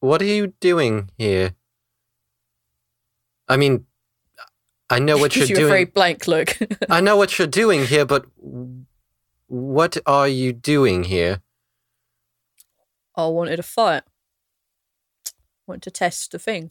what 0.00 0.20
are 0.20 0.26
you 0.26 0.48
doing 0.60 1.10
here? 1.16 1.54
I 3.48 3.56
mean, 3.56 3.86
I 4.90 4.98
know 4.98 5.16
what 5.16 5.36
you're 5.36 5.46
you 5.46 5.66
a 5.66 5.68
very 5.68 5.84
blank 5.84 6.26
look. 6.26 6.58
I 6.90 7.00
know 7.00 7.16
what 7.16 7.38
you're 7.38 7.46
doing 7.46 7.86
here, 7.86 8.04
but 8.04 8.26
what 9.46 9.96
are 10.06 10.28
you 10.28 10.52
doing 10.52 11.04
here? 11.04 11.40
I 13.16 13.26
wanted 13.26 13.58
a 13.58 13.62
fight. 13.62 14.02
Wanted 15.66 15.82
to 15.82 15.90
test 15.90 16.32
the 16.32 16.38
thing. 16.38 16.70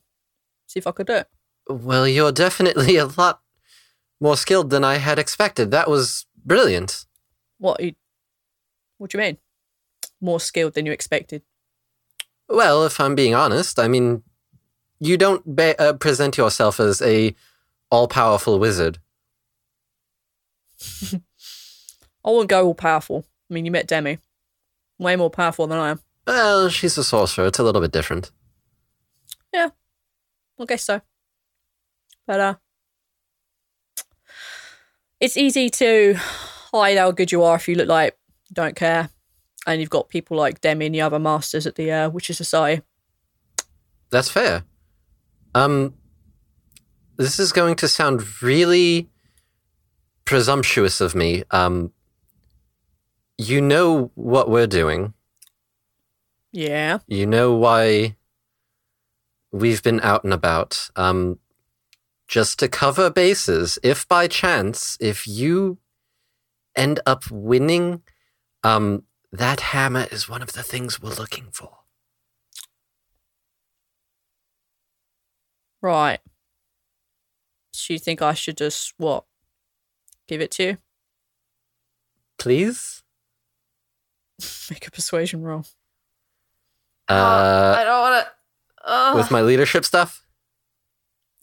See 0.68 0.80
if 0.80 0.88
I 0.88 0.92
could 0.92 1.08
do 1.08 1.14
it. 1.14 1.28
Well, 1.70 2.08
you're 2.08 2.32
definitely 2.32 2.98
a 2.98 3.06
lot 3.06 3.42
more 4.20 4.38
skilled 4.38 4.70
than 4.70 4.84
I 4.84 4.96
had 4.98 5.20
expected. 5.20 5.72
That 5.72 5.90
was 5.90 6.26
brilliant. 6.46 7.06
What 7.58 7.82
you 7.82 7.94
what 8.98 9.12
do 9.12 9.18
you 9.18 9.24
mean? 9.24 9.38
More 10.20 10.40
skilled 10.40 10.74
than 10.74 10.86
you 10.86 10.92
expected. 10.92 11.42
Well, 12.48 12.86
if 12.86 13.00
I'm 13.00 13.16
being 13.16 13.34
honest, 13.34 13.80
I 13.80 13.88
mean, 13.88 14.24
you 15.00 15.18
don't 15.18 15.56
be- 15.56 15.76
uh, 15.78 15.94
present 15.94 16.38
yourself 16.38 16.80
as 16.80 17.02
a 17.02 17.36
all-powerful 17.90 18.60
wizard. 18.60 19.00
I 22.24 22.30
wouldn't 22.30 22.50
go 22.50 22.66
all 22.68 22.76
powerful. 22.76 23.26
I 23.50 23.54
mean 23.54 23.66
you 23.66 23.72
met 23.72 23.88
Demi. 23.88 24.20
Way 25.00 25.16
more 25.16 25.30
powerful 25.32 25.66
than 25.68 25.80
I 25.80 25.90
am. 25.90 26.02
Well, 26.28 26.70
she's 26.70 26.98
a 26.98 27.04
sorcerer. 27.04 27.48
It's 27.48 27.60
a 27.60 27.64
little 27.64 27.82
bit 27.82 27.92
different. 27.92 28.32
Yeah, 29.54 29.70
I 30.60 30.66
guess 30.66 30.86
so. 30.86 31.02
But 32.26 32.40
uh 32.40 32.56
it's 35.20 35.38
easy 35.38 35.70
to 35.70 36.16
hide 36.18 36.98
how 36.98 37.12
good 37.12 37.32
you 37.32 37.44
are 37.44 37.56
if 37.56 37.68
you 37.68 37.76
look 37.76 37.88
like 37.88 38.18
you 38.50 38.56
don't 38.56 38.76
care. 38.76 39.10
And 39.68 39.80
you've 39.80 39.92
got 39.92 40.10
people 40.10 40.36
like 40.36 40.62
Demi 40.62 40.88
and 40.88 40.96
the 40.96 41.02
other 41.02 41.20
masters 41.20 41.68
at 41.68 41.76
the 41.76 41.92
uh, 41.92 42.10
Witcher 42.10 42.34
Society. 42.34 42.82
That's 44.10 44.30
fair. 44.30 44.64
Um, 45.54 45.94
this 47.18 47.38
is 47.38 47.52
going 47.52 47.76
to 47.76 47.88
sound 47.88 48.42
really 48.42 49.12
presumptuous 50.26 51.00
of 51.00 51.14
me. 51.14 51.44
Um, 51.52 51.94
you 53.38 53.62
know 53.62 54.12
what 54.16 54.50
we're 54.50 54.66
doing. 54.66 55.14
Yeah. 56.52 57.00
You 57.08 57.26
know 57.26 57.54
why 57.56 58.16
we've 59.52 59.84
been 59.84 60.00
out 60.02 60.24
and 60.24 60.34
about. 60.34 60.90
Um, 60.96 61.40
just 62.28 62.60
to 62.60 62.68
cover 62.68 63.10
bases, 63.10 63.78
if 63.84 64.08
by 64.08 64.28
chance, 64.28 64.98
if 65.02 65.28
you 65.28 65.80
end 66.76 67.00
up 67.06 67.30
winning, 67.30 68.04
um, 68.64 69.04
that 69.32 69.60
hammer 69.60 70.08
is 70.12 70.30
one 70.30 70.42
of 70.42 70.54
the 70.54 70.64
things 70.64 71.02
we're 71.02 71.10
looking 71.10 71.48
for. 71.52 71.80
Right. 75.82 76.20
So 77.74 77.94
you 77.94 78.00
think 78.00 78.22
I 78.22 78.34
should 78.34 78.58
just 78.58 78.94
what? 78.98 79.26
Give 80.28 80.42
it 80.42 80.52
to 80.52 80.64
you? 80.64 80.78
Please? 82.38 83.04
Make 84.72 84.88
a 84.88 84.92
persuasion 84.92 85.42
roll. 85.42 85.66
I 87.14 87.82
Uh, 87.82 87.84
don't 87.84 88.02
want 88.02 88.26
to. 89.14 89.18
with 89.18 89.32
my 89.32 89.42
leadership 89.42 89.86
stuff? 89.86 90.26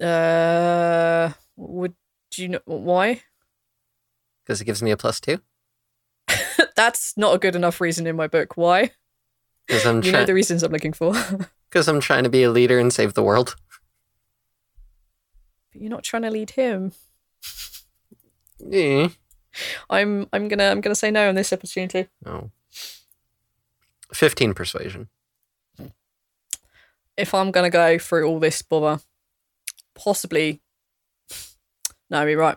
Uh 0.00 1.32
would 1.56 1.94
you 2.36 2.48
know 2.48 2.60
why? 2.66 3.22
Because 4.44 4.60
it 4.60 4.64
gives 4.64 4.82
me 4.82 4.90
a 4.92 4.96
plus 4.96 5.20
two. 5.20 5.40
That's 6.76 7.16
not 7.16 7.34
a 7.34 7.38
good 7.38 7.56
enough 7.56 7.80
reason 7.80 8.06
in 8.06 8.14
my 8.16 8.28
book. 8.28 8.56
Why? 8.56 8.92
Because 9.66 9.84
I'm 9.86 10.02
You 10.02 10.12
know 10.12 10.24
the 10.24 10.34
reasons 10.34 10.62
I'm 10.62 10.72
looking 10.72 10.92
for. 10.92 11.12
Because 11.70 11.86
I'm 11.86 12.00
trying 12.00 12.24
to 12.24 12.30
be 12.30 12.44
a 12.44 12.50
leader 12.50 12.78
and 12.78 12.90
save 12.90 13.12
the 13.12 13.22
world. 13.22 13.54
but 15.70 15.82
you're 15.82 15.90
not 15.90 16.02
trying 16.02 16.22
to 16.22 16.30
lead 16.30 16.50
him. 16.52 16.92
Eh. 18.72 19.08
I'm 19.90 20.26
I'm 20.32 20.48
gonna 20.48 20.70
I'm 20.70 20.80
gonna 20.80 20.94
say 20.94 21.10
no 21.10 21.28
on 21.28 21.34
this 21.34 21.52
opportunity. 21.52 22.08
Oh. 22.24 22.50
Fifteen 24.14 24.54
persuasion. 24.54 25.08
If 27.18 27.34
I'm 27.34 27.50
gonna 27.50 27.68
go 27.68 27.98
through 27.98 28.26
all 28.26 28.38
this 28.38 28.62
bother, 28.62 29.02
possibly 29.94 30.62
no, 32.10 32.24
you're 32.24 32.38
right. 32.38 32.56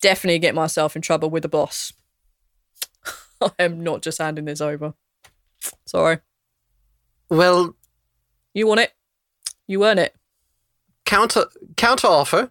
Definitely 0.00 0.38
get 0.38 0.54
myself 0.54 0.94
in 0.94 1.02
trouble 1.02 1.30
with 1.30 1.42
the 1.42 1.48
boss. 1.48 1.92
I 3.40 3.50
am 3.58 3.82
not 3.82 4.02
just 4.02 4.18
handing 4.18 4.44
this 4.44 4.60
over. 4.60 4.94
Sorry. 5.86 6.18
Well, 7.30 7.74
You 8.52 8.66
want 8.66 8.80
it? 8.80 8.92
You 9.66 9.84
earn 9.86 9.98
it. 9.98 10.14
counter 11.06 11.46
counter 11.76 12.06
offer. 12.06 12.50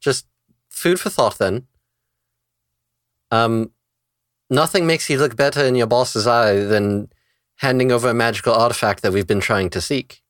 Just 0.00 0.26
food 0.68 0.98
for 0.98 1.10
thought 1.10 1.38
then. 1.38 1.68
Um 3.30 3.70
nothing 4.50 4.86
makes 4.86 5.08
you 5.08 5.18
look 5.18 5.36
better 5.36 5.64
in 5.64 5.76
your 5.76 5.86
boss's 5.86 6.26
eye 6.26 6.54
than 6.64 7.10
handing 7.58 7.92
over 7.92 8.08
a 8.08 8.14
magical 8.14 8.54
artifact 8.54 9.02
that 9.02 9.12
we've 9.12 9.26
been 9.26 9.40
trying 9.40 9.70
to 9.70 9.80
seek. 9.80 10.22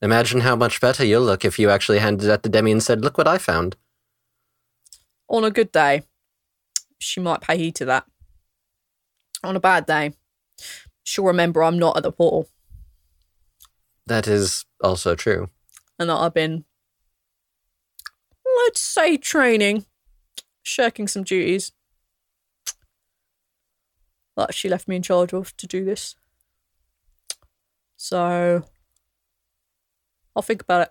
Imagine 0.00 0.40
how 0.40 0.54
much 0.54 0.80
better 0.80 1.04
you'll 1.04 1.22
look 1.22 1.44
if 1.44 1.58
you 1.58 1.70
actually 1.70 1.98
handed 1.98 2.26
that 2.26 2.42
to 2.44 2.48
Demi 2.48 2.70
and 2.72 2.82
said, 2.82 3.02
Look 3.02 3.18
what 3.18 3.26
I 3.28 3.38
found. 3.38 3.76
On 5.28 5.44
a 5.44 5.50
good 5.50 5.72
day, 5.72 6.02
she 6.98 7.20
might 7.20 7.40
pay 7.40 7.58
heed 7.58 7.74
to 7.76 7.84
that. 7.86 8.06
On 9.42 9.56
a 9.56 9.60
bad 9.60 9.86
day, 9.86 10.12
she'll 11.04 11.24
remember 11.24 11.62
I'm 11.62 11.78
not 11.78 11.96
at 11.96 12.02
the 12.02 12.12
portal 12.12 12.48
That 14.06 14.26
is 14.26 14.64
also 14.82 15.14
true. 15.14 15.50
and 15.98 16.08
that 16.10 16.16
I've 16.16 16.34
been, 16.34 16.64
let's 18.64 18.80
say, 18.80 19.16
training, 19.16 19.84
shirking 20.62 21.08
some 21.08 21.24
duties 21.24 21.72
that 24.38 24.54
she 24.54 24.68
left 24.68 24.86
me 24.86 24.96
in 24.96 25.02
charge 25.02 25.34
of 25.34 25.54
to 25.56 25.66
do 25.66 25.84
this. 25.84 26.14
So, 27.96 28.62
I'll 30.34 30.42
think 30.42 30.62
about 30.62 30.82
it. 30.82 30.90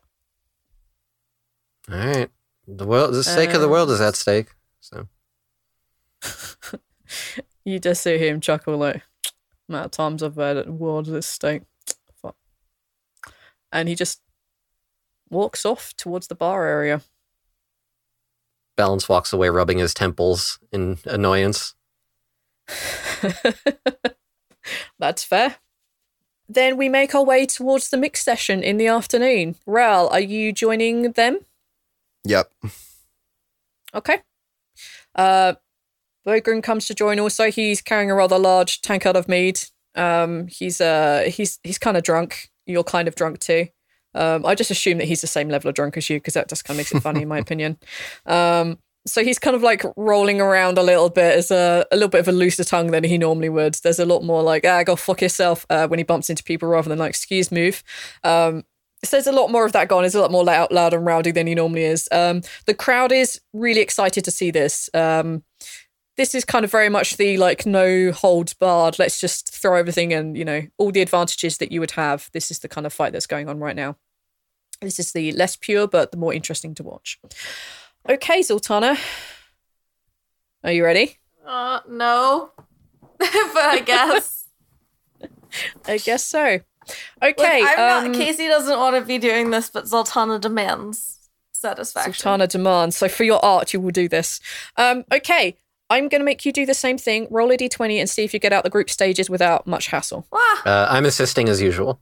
All 1.89 1.98
right. 1.98 2.30
The 2.68 2.86
world 2.86 3.13
the 3.13 3.24
sake 3.24 3.54
of 3.54 3.62
the 3.62 3.68
um, 3.68 3.72
world 3.72 3.89
is 3.89 4.01
at 4.01 4.18
stake. 4.18 4.50
So 4.82 5.08
You 7.63 7.80
just 7.80 8.04
see 8.04 8.18
him 8.18 8.42
chuckle 8.42 8.75
like, 8.75 9.04
amount 9.70 9.86
of 9.86 9.92
times 9.92 10.22
I've 10.22 10.36
heard 10.36 10.58
it, 10.58 10.66
the 10.66 10.74
world 10.74 11.08
is 11.08 11.13
at 11.13 11.24
stake. 11.24 11.62
Fuck. 12.22 12.36
And 13.72 13.88
he 13.88 13.96
just 13.96 14.22
walks 15.30 15.66
off 15.66 15.94
towards 15.96 16.27
the 16.27 16.36
bar 16.36 16.68
area. 16.68 17.01
Balance 18.75 19.08
walks 19.08 19.32
away 19.32 19.48
rubbing 19.48 19.77
his 19.77 19.94
temples 19.94 20.60
in 20.74 20.98
annoyance. 21.06 21.76
That's 25.00 25.24
fair. 25.24 25.57
Then 26.50 26.77
we 26.77 26.88
make 26.88 27.13
our 27.13 27.24
way 27.24 27.45
towards 27.45 27.89
the 27.89 27.97
mix 27.97 28.24
session 28.24 28.63
in 28.63 28.77
the 28.77 28.88
afternoon. 28.88 29.55
Rhal, 29.65 30.07
are 30.09 30.19
you 30.19 30.53
joining 30.53 31.12
them? 31.13 31.39
Yep. 32.24 32.51
Okay. 33.93 34.19
Uh, 35.15 35.53
Bogrim 36.25 36.62
comes 36.62 36.86
to 36.88 36.93
join. 36.93 37.19
Also, 37.19 37.51
he's 37.51 37.81
carrying 37.81 38.12
a 38.12 38.15
rather 38.15 38.38
large 38.38 38.81
tankard 38.81 39.15
of 39.15 39.27
mead. 39.27 39.62
Um, 39.95 40.47
he's 40.47 40.79
uh, 40.79 41.24
he's 41.27 41.59
he's 41.63 41.77
kind 41.77 41.97
of 41.97 42.03
drunk. 42.03 42.49
You're 42.65 42.84
kind 42.84 43.08
of 43.08 43.15
drunk 43.15 43.39
too. 43.39 43.67
Um, 44.13 44.45
I 44.45 44.56
just 44.56 44.71
assume 44.71 44.97
that 44.97 45.08
he's 45.08 45.21
the 45.21 45.27
same 45.27 45.47
level 45.49 45.69
of 45.69 45.75
drunk 45.75 45.95
as 45.95 46.10
you 46.10 46.17
because 46.17 46.34
that 46.34 46.49
just 46.49 46.65
kind 46.65 46.75
of 46.75 46.80
makes 46.80 46.93
it 46.93 47.01
funny, 47.01 47.21
in 47.21 47.27
my 47.27 47.38
opinion. 47.39 47.77
Um, 48.25 48.80
so 49.08 49.24
he's 49.24 49.39
kind 49.39 49.56
of 49.56 49.63
like 49.63 49.84
rolling 49.96 50.41
around 50.41 50.78
a 50.78 50.84
little 50.84 51.10
bit 51.10 51.38
as 51.38 51.50
a, 51.50 51.86
a 51.91 51.96
little 51.96 52.10
bit 52.10 52.20
of 52.20 52.28
a 52.28 52.32
looser 52.32 52.63
tongue 52.63 52.91
than 52.91 53.04
he 53.04 53.17
normally 53.17 53.50
would. 53.50 53.76
There's 53.76 54.00
a 54.00 54.06
lot 54.06 54.24
more 54.24 54.43
like 54.43 54.65
ah, 54.65 54.84
go 54.84 54.96
fuck 54.96 55.22
yourself 55.22 55.65
uh, 55.70 55.88
when 55.88 56.00
he 56.00 56.04
bumps 56.04 56.30
into 56.30 56.43
people 56.43 56.67
rather 56.70 56.89
than 56.89 57.00
like 57.00 57.10
excuse 57.10 57.52
move. 57.52 57.84
Um, 58.24 58.63
so 59.04 59.17
there's 59.17 59.28
a 59.28 59.32
lot 59.32 59.52
more 59.52 59.65
of 59.65 59.74
that 59.74 59.88
gone. 59.88 60.04
He's 60.04 60.15
a 60.15 60.22
lot 60.22 60.32
more 60.32 60.43
loud, 60.43 60.72
loud 60.72 60.93
and 60.93 61.06
rowdy 61.06 61.32
than 61.32 61.48
he 61.48 61.56
normally 61.56 61.84
is. 61.84 62.10
Um, 62.12 62.41
the 62.65 62.74
crowd 62.74 63.12
is 63.12 63.39
really 63.54 63.82
excited 63.82 64.24
to 64.26 64.32
see 64.32 64.52
this. 64.52 64.89
Um, 64.93 65.43
this 66.17 66.34
is 66.34 66.43
kind 66.43 66.65
of 66.65 66.72
very 66.72 66.89
much 66.89 67.17
the 67.17 67.38
like 67.38 67.65
no 67.65 68.12
holds 68.12 68.54
barred. 68.54 68.98
Let's 68.98 69.20
just 69.20 69.54
throw 69.54 69.76
everything 69.76 70.13
and 70.13 70.36
you 70.36 70.43
know 70.43 70.63
all 70.78 70.91
the 70.91 71.02
advantages 71.02 71.60
that 71.60 71.72
you 71.72 71.80
would 71.80 71.91
have. 71.91 72.30
This 72.34 72.50
is 72.50 72.60
the 72.60 72.67
kind 72.67 72.88
of 72.88 72.93
fight 72.93 73.13
that's 73.13 73.28
going 73.28 73.48
on 73.48 73.60
right 73.60 73.76
now. 73.76 73.98
This 74.82 75.00
is 75.00 75.12
the 75.12 75.32
less 75.32 75.56
pure 75.56 75.88
but 75.88 76.12
the 76.12 76.17
more 76.17 76.34
interesting 76.34 76.74
to 76.76 76.84
watch. 76.84 77.20
Okay, 78.10 78.39
Zaltanna, 78.39 78.98
are 80.63 80.72
you 80.72 80.86
ready? 80.86 81.17
Uh, 81.46 81.82
no. 81.89 82.52
but 83.17 83.30
I 83.30 83.82
guess. 83.86 84.46
I 85.86 85.98
guess 85.98 86.24
so. 86.24 86.60
Look, 87.22 87.39
Okay, 87.39 87.63
I'm 87.65 88.06
um, 88.06 88.12
not. 88.12 88.17
Casey 88.17 88.48
doesn't 88.48 88.80
want 88.80 88.96
to 88.96 89.02
be 89.02 89.17
doing 89.17 89.50
this, 89.50 89.70
but 89.70 89.86
Zaltanna 89.86 90.39
demands 90.39 91.30
satisfaction. 91.52 92.13
Zaltanna 92.13 92.48
demands. 92.48 92.96
So 92.96 93.10
for 93.10 93.26
your 93.26 93.43
art, 93.43 93.74
you 93.74 93.82
will 93.82 93.91
do 93.91 94.08
this. 94.08 94.39
Um, 94.78 95.04
okay, 95.12 95.58
I'm 95.89 96.08
going 96.08 96.22
to 96.22 96.26
make 96.26 96.46
you 96.46 96.54
do 96.54 96.65
the 96.65 96.74
same 96.74 96.98
thing. 96.98 97.28
Roll 97.30 97.52
a 97.52 97.58
d20 97.58 98.00
and 98.00 98.10
see 98.10 98.24
if 98.24 98.34
you 98.34 98.39
get 98.39 98.54
out 98.54 98.63
the 98.63 98.70
group 98.70 98.89
stages 98.89 99.30
without 99.30 99.67
much 99.67 99.88
hassle. 99.88 100.26
Uh, 100.32 100.88
I'm 100.89 101.06
assisting 101.06 101.50
as 101.50 101.62
usual. 101.62 102.00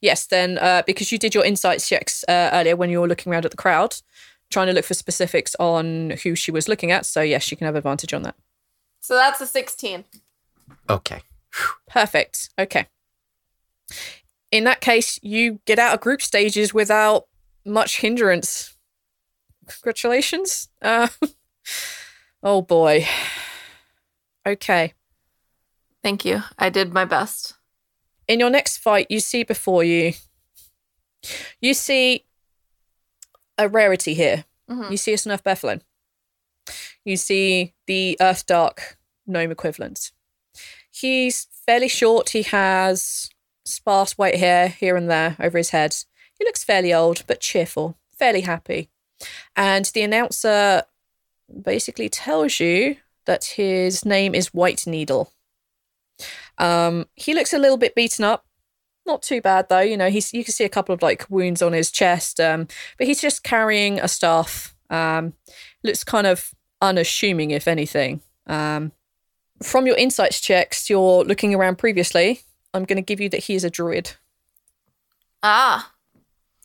Yes, 0.00 0.26
then 0.26 0.58
uh, 0.58 0.82
because 0.86 1.12
you 1.12 1.18
did 1.18 1.34
your 1.34 1.44
insights 1.44 1.86
checks 1.88 2.24
uh, 2.28 2.50
earlier 2.52 2.76
when 2.76 2.88
you 2.88 3.00
were 3.00 3.08
looking 3.08 3.32
around 3.32 3.44
at 3.44 3.50
the 3.50 3.56
crowd, 3.56 3.96
trying 4.50 4.66
to 4.68 4.72
look 4.72 4.84
for 4.84 4.94
specifics 4.94 5.54
on 5.58 6.10
who 6.22 6.34
she 6.34 6.50
was 6.50 6.68
looking 6.68 6.90
at. 6.90 7.06
So 7.06 7.20
yes, 7.20 7.42
she 7.42 7.56
can 7.56 7.66
have 7.66 7.76
advantage 7.76 8.14
on 8.14 8.22
that. 8.22 8.34
So 9.00 9.14
that's 9.14 9.40
a 9.40 9.46
16. 9.46 10.04
Okay. 10.88 11.22
Perfect. 11.88 12.50
Okay. 12.58 12.86
In 14.50 14.64
that 14.64 14.80
case, 14.80 15.18
you 15.22 15.60
get 15.66 15.78
out 15.78 15.94
of 15.94 16.00
group 16.00 16.22
stages 16.22 16.72
without 16.72 17.24
much 17.64 18.00
hindrance. 18.00 18.74
Congratulations. 19.66 20.68
Uh, 20.80 21.08
oh 22.42 22.62
boy. 22.62 23.06
Okay. 24.46 24.94
Thank 26.02 26.24
you. 26.24 26.42
I 26.58 26.70
did 26.70 26.92
my 26.92 27.04
best. 27.04 27.54
in 28.26 28.40
your 28.40 28.50
next 28.50 28.78
fight, 28.78 29.06
you 29.10 29.20
see 29.20 29.42
before 29.42 29.82
you, 29.84 30.12
you 31.60 31.74
see 31.74 32.24
a 33.58 33.68
rarity 33.68 34.14
here. 34.14 34.44
Mhm. 34.70 34.90
You 34.90 34.96
see 34.96 35.12
a 35.12 35.16
svirfneblin. 35.16 35.82
You 37.04 37.16
see 37.16 37.74
the 37.86 38.16
Earth 38.20 38.46
Dark 38.46 38.98
gnome 39.26 39.50
equivalent. 39.50 40.12
He's 40.90 41.48
fairly 41.66 41.88
short. 41.88 42.30
He 42.30 42.42
has 42.42 43.28
sparse 43.64 44.16
white 44.16 44.36
hair 44.36 44.68
here 44.68 44.96
and 44.96 45.10
there 45.10 45.36
over 45.38 45.58
his 45.58 45.70
head. 45.70 45.96
He 46.38 46.44
looks 46.44 46.64
fairly 46.64 46.92
old, 46.94 47.24
but 47.26 47.40
cheerful, 47.40 47.98
fairly 48.18 48.42
happy. 48.42 48.90
And 49.56 49.84
the 49.86 50.02
announcer 50.02 50.84
basically 51.62 52.08
tells 52.08 52.60
you 52.60 52.96
that 53.26 53.44
his 53.44 54.04
name 54.04 54.34
is 54.34 54.54
White 54.54 54.86
Needle. 54.86 55.32
Um, 56.56 57.06
he 57.14 57.34
looks 57.34 57.52
a 57.52 57.58
little 57.58 57.76
bit 57.76 57.94
beaten 57.94 58.24
up. 58.24 58.46
Not 59.08 59.22
too 59.22 59.40
bad 59.40 59.70
though. 59.70 59.80
You 59.80 59.96
know, 59.96 60.10
he's 60.10 60.34
you 60.34 60.44
can 60.44 60.52
see 60.52 60.64
a 60.64 60.68
couple 60.68 60.94
of 60.94 61.00
like 61.00 61.28
wounds 61.30 61.62
on 61.62 61.72
his 61.72 61.90
chest. 61.90 62.38
Um, 62.38 62.68
but 62.98 63.06
he's 63.06 63.22
just 63.22 63.42
carrying 63.42 63.98
a 63.98 64.06
staff. 64.06 64.74
Um, 64.90 65.32
looks 65.82 66.04
kind 66.04 66.26
of 66.26 66.54
unassuming, 66.82 67.50
if 67.50 67.66
anything. 67.66 68.20
Um, 68.46 68.92
from 69.62 69.86
your 69.86 69.96
insights 69.96 70.40
checks, 70.40 70.90
you're 70.90 71.24
looking 71.24 71.54
around 71.54 71.78
previously. 71.78 72.42
I'm 72.74 72.84
going 72.84 72.96
to 72.96 73.02
give 73.02 73.18
you 73.18 73.30
that 73.30 73.44
he 73.44 73.54
is 73.54 73.64
a 73.64 73.70
druid. 73.70 74.12
Ah. 75.42 75.90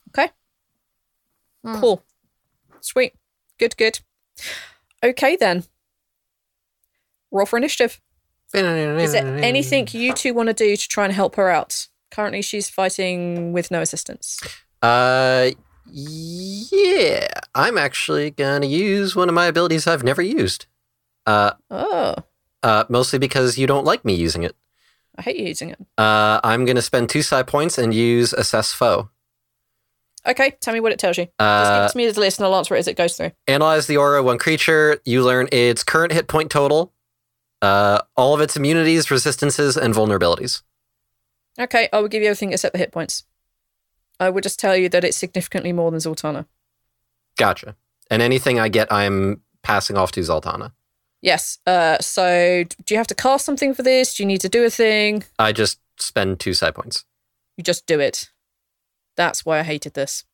Okay. 0.09 0.29
Hmm. 1.63 1.79
Cool. 1.79 2.03
Sweet. 2.81 3.13
Good. 3.57 3.77
Good. 3.77 4.01
Okay 5.01 5.37
then. 5.37 5.63
Roll 7.31 7.45
for 7.45 7.55
initiative. 7.57 8.01
Is 8.53 9.13
there 9.13 9.25
anything 9.39 9.87
you 9.91 10.13
two 10.13 10.33
want 10.33 10.47
to 10.47 10.53
do 10.53 10.75
to 10.75 10.87
try 10.87 11.05
and 11.05 11.13
help 11.13 11.35
her 11.37 11.49
out? 11.49 11.87
Currently, 12.13 12.43
she's 12.43 12.69
fighting 12.69 13.53
with 13.53 13.71
no 13.71 13.81
assistance. 13.81 14.39
Uh, 14.83 15.49
yeah. 15.91 17.27
I'm 17.55 17.77
actually 17.77 18.29
gonna 18.29 18.67
use 18.67 19.15
one 19.15 19.29
of 19.29 19.35
my 19.35 19.47
abilities 19.47 19.87
I've 19.87 20.03
never 20.03 20.21
used. 20.21 20.67
Uh, 21.25 21.53
Oh, 21.71 22.15
uh, 22.61 22.83
mostly 22.89 23.17
because 23.17 23.57
you 23.57 23.65
don't 23.65 23.83
like 23.85 24.05
me 24.05 24.13
using 24.13 24.43
it. 24.43 24.55
I 25.17 25.23
hate 25.23 25.37
you 25.37 25.47
using 25.47 25.69
it. 25.71 25.79
Uh, 25.97 26.39
I'm 26.43 26.65
gonna 26.65 26.83
spend 26.83 27.09
two 27.09 27.23
side 27.23 27.47
points 27.47 27.79
and 27.79 27.93
use 27.95 28.31
assess 28.33 28.73
foe. 28.73 29.09
Okay, 30.27 30.55
tell 30.61 30.73
me 30.73 30.79
what 30.79 30.91
it 30.91 30.99
tells 30.99 31.17
you. 31.17 31.25
Just 31.25 31.33
give 31.39 31.47
Uh, 31.47 31.85
it 31.89 31.91
to 31.93 31.97
me 31.97 32.05
as 32.05 32.15
a 32.17 32.19
list 32.19 32.37
and 32.39 32.45
I'll 32.45 32.55
answer 32.55 32.75
it 32.75 32.79
as 32.79 32.87
it 32.87 32.95
goes 32.95 33.17
through. 33.17 33.31
analyze 33.47 33.87
the 33.87 33.97
aura 33.97 34.19
of 34.19 34.25
one 34.25 34.37
creature. 34.37 34.99
You 35.03 35.23
learn 35.23 35.49
its 35.51 35.83
current 35.83 36.11
hit 36.13 36.27
point 36.27 36.51
total, 36.51 36.93
Uh, 37.61 38.01
all 38.17 38.33
of 38.33 38.41
its 38.41 38.55
immunities, 38.57 39.09
resistances, 39.09 39.77
and 39.77 39.93
vulnerabilities. 39.95 40.61
Okay, 41.59 41.87
I 41.93 41.99
will 41.99 42.07
give 42.07 42.21
you 42.23 42.29
everything 42.29 42.51
except 42.51 42.73
the 42.73 42.79
hit 42.79 42.91
points. 42.91 43.23
I 44.19 44.29
will 44.29 44.41
just 44.41 44.59
tell 44.59 44.75
you 44.75 44.89
that 44.89 45.03
it's 45.03 45.17
significantly 45.17 45.73
more 45.73 45.91
than 45.91 45.99
Zaltanna. 45.99 46.45
Gotcha. 47.37 47.75
And 48.09 48.21
anything 48.21 48.59
I 48.59 48.69
get, 48.69 48.91
I'm 48.91 49.41
passing 49.63 49.97
off 49.97 50.11
to 50.13 50.19
Zaltanna. 50.21 50.71
Yes. 51.21 51.59
Uh, 51.65 51.97
so 51.99 52.63
do 52.85 52.93
you 52.93 52.97
have 52.97 53.07
to 53.07 53.15
cast 53.15 53.45
something 53.45 53.73
for 53.73 53.81
this? 53.83 54.15
Do 54.15 54.23
you 54.23 54.27
need 54.27 54.41
to 54.41 54.49
do 54.49 54.63
a 54.65 54.69
thing? 54.69 55.23
I 55.39 55.51
just 55.51 55.79
spend 55.97 56.39
two 56.39 56.53
side 56.53 56.75
points. 56.75 57.05
You 57.57 57.63
just 57.63 57.85
do 57.85 57.99
it. 57.99 58.29
That's 59.15 59.45
why 59.45 59.59
I 59.59 59.63
hated 59.63 59.93
this. 59.93 60.25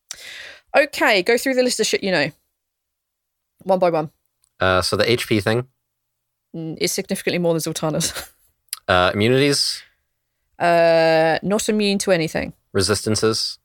Okay, 0.76 1.22
go 1.24 1.38
through 1.38 1.56
the 1.56 1.64
list 1.64 1.80
of 1.80 1.86
shit 1.86 2.04
you 2.04 2.12
know. 2.12 2.32
One 3.64 3.80
by 3.80 3.90
one. 3.90 4.12
Uh, 4.60 4.82
so 4.82 4.96
the 4.96 5.06
HP 5.06 5.42
thing, 5.44 5.68
Mm, 6.56 6.78
It's 6.82 6.94
significantly 6.94 7.38
more 7.38 7.54
than 7.54 7.62
Zaltanna's. 7.62 8.32
uh, 8.88 9.12
immunities, 9.14 9.84
Uh, 10.60 11.40
not 11.42 11.70
immune 11.70 11.98
to 12.00 12.12
anything. 12.12 12.54
resistances, 12.74 13.58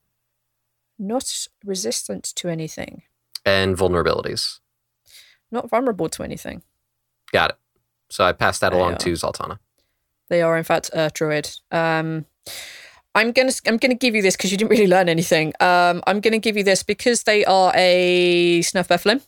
Not 0.98 1.48
resistant 1.64 2.24
to 2.36 2.48
anything. 2.48 3.02
and 3.44 3.76
vulnerabilities. 3.76 4.60
Not 5.50 5.68
vulnerable 5.68 6.08
to 6.10 6.22
anything. 6.22 6.62
Got 7.32 7.50
it. 7.50 7.56
So 8.10 8.24
I 8.24 8.32
passed 8.32 8.60
that 8.60 8.70
There 8.70 8.78
along 8.80 8.92
you 8.92 8.98
to 8.98 9.12
Zaltanna. 9.12 9.58
They 10.28 10.40
are, 10.42 10.56
in 10.56 10.64
fact, 10.64 10.90
a 10.92 11.10
druid. 11.12 11.50
Um, 11.70 12.26
I'm 13.14 13.32
gonna 13.32 13.52
I'm 13.66 13.76
gonna 13.76 13.94
give 13.94 14.14
you 14.14 14.22
this 14.22 14.36
because 14.36 14.50
you 14.50 14.56
didn't 14.58 14.70
really 14.70 14.86
learn 14.86 15.08
anything. 15.08 15.52
Um, 15.60 16.02
I'm 16.06 16.20
gonna 16.20 16.38
give 16.38 16.56
you 16.56 16.64
this 16.64 16.82
because 16.82 17.24
they 17.24 17.44
are 17.44 17.72
a 17.74 18.60
svirfneblin. 18.62 19.20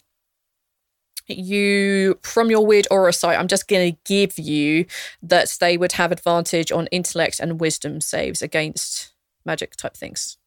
You, 1.28 2.18
from 2.22 2.50
your 2.50 2.64
weird 2.64 2.86
aura 2.90 3.12
sight, 3.12 3.38
I'm 3.38 3.48
just 3.48 3.66
gonna 3.68 3.96
give 4.04 4.38
you 4.38 4.86
that 5.22 5.56
they 5.60 5.76
would 5.76 5.92
have 5.92 6.12
advantage 6.12 6.70
on 6.70 6.86
intellect 6.88 7.40
and 7.40 7.60
wisdom 7.60 8.00
saves 8.00 8.42
against 8.42 9.12
magic 9.44 9.76
type 9.76 9.96
things. 9.96 10.38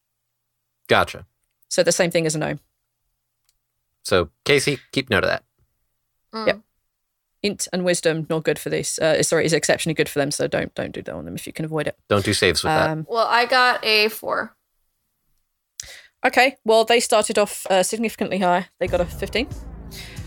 Gotcha. 0.87 1.25
So 1.69 1.83
the 1.83 1.91
same 1.91 2.11
thing 2.11 2.25
as 2.25 2.35
a 2.35 2.39
gnome. 2.39 2.59
So 4.03 4.29
Casey, 4.45 4.79
keep 4.91 5.09
note 5.09 5.23
of 5.23 5.29
that. 5.29 5.43
Mm. 6.33 6.47
Yep. 6.47 6.59
Int 7.41 7.67
and 7.71 7.85
wisdom 7.85 8.25
not 8.29 8.43
good 8.43 8.59
for 8.59 8.69
this. 8.69 8.99
Uh, 8.99 9.21
sorry, 9.23 9.45
is 9.45 9.53
exceptionally 9.53 9.93
good 9.93 10.09
for 10.09 10.19
them. 10.19 10.31
So 10.31 10.47
don't 10.47 10.73
don't 10.75 10.91
do 10.91 11.01
that 11.01 11.13
on 11.13 11.25
them 11.25 11.35
if 11.35 11.45
you 11.47 11.53
can 11.53 11.65
avoid 11.65 11.87
it. 11.87 11.97
Don't 12.09 12.25
do 12.25 12.33
saves 12.33 12.63
with 12.63 12.71
that. 12.71 12.89
Um, 12.89 13.05
Well, 13.09 13.27
I 13.27 13.45
got 13.45 13.83
a 13.85 14.09
four. 14.09 14.55
Okay, 16.25 16.57
well, 16.65 16.83
they 16.83 16.99
started 16.99 17.37
off 17.37 17.65
uh, 17.69 17.81
significantly 17.81 18.39
higher. 18.39 18.65
They 18.79 18.87
got 18.87 18.99
a 18.99 19.05
15. 19.05 19.47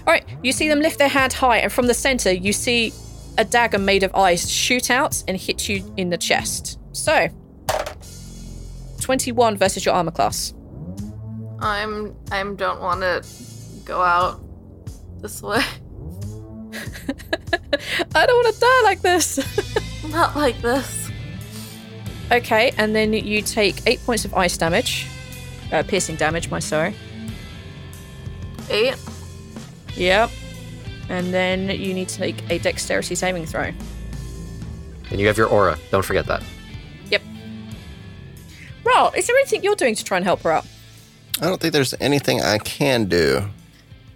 All 0.07 0.13
right, 0.13 0.25
you 0.43 0.53
see 0.53 0.69
them 0.69 0.81
lift 0.81 0.99
their 0.99 1.09
hand 1.09 1.33
high, 1.33 1.59
and 1.59 1.73
from 1.73 1.87
the 1.87 1.95
center, 1.95 2.33
you 2.33 2.53
see 2.53 2.93
a 3.39 3.45
dagger 3.45 3.79
made 3.79 4.03
of 4.03 4.15
ice 4.15 4.49
shoot 4.49 4.91
out 4.91 5.23
and 5.29 5.37
hit 5.37 5.69
you 5.69 5.83
in 5.97 6.11
the 6.11 6.19
chest. 6.19 6.79
So, 6.93 7.29
21 9.01 9.57
versus 9.57 9.85
your 9.85 9.95
armor 9.95 10.11
class. 10.11 10.55
I'm 11.61 12.17
I'm 12.33 12.57
don't 12.57 12.81
want 12.81 13.01
to 13.03 13.25
go 13.85 14.03
out 14.03 14.41
this 15.21 15.41
way. 15.43 15.63
I 18.15 18.27
don't 18.27 18.45
want 18.45 18.55
to 18.55 18.61
die 18.61 18.81
like 18.85 19.03
this. 19.03 19.39
Not 20.11 20.35
like 20.35 20.61
this. 20.61 21.11
okay, 22.31 22.73
and 22.79 22.95
then 22.95 23.13
you 23.13 23.43
take 23.43 23.87
eight 23.87 24.01
points 24.05 24.25
of 24.25 24.35
ice 24.35 24.57
damage, 24.57 25.07
uh, 25.73 25.83
piercing 25.87 26.17
damage, 26.17 26.51
my 26.51 26.59
sorry. 26.59 26.95
Eight. 28.71 28.97
Yep. 29.97 30.31
And 31.09 31.33
then 31.35 31.69
you 31.71 31.93
need 31.95 32.09
to 32.09 32.17
take 32.17 32.51
a 32.51 32.59
dexterity 32.59 33.15
saving 33.15 33.47
throw. 33.47 33.71
And 35.11 35.21
you 35.21 35.27
have 35.27 35.37
your 35.37 35.49
aura. 35.49 35.79
Don't 35.91 36.05
forget 36.05 36.27
that. 36.27 36.43
Yep. 37.11 37.23
Rhal, 38.85 39.13
is 39.17 39.27
there 39.27 39.37
anything 39.37 39.63
you're 39.63 39.75
doing 39.77 39.95
to 39.95 40.05
try 40.05 40.17
and 40.17 40.25
help 40.25 40.43
her 40.43 40.53
out? 40.53 40.67
I 41.41 41.47
don't 41.47 41.61
think 41.61 41.73
there's 41.73 41.95
anything 42.01 42.41
I 42.41 42.59
can 42.59 43.07
do. 43.07 43.43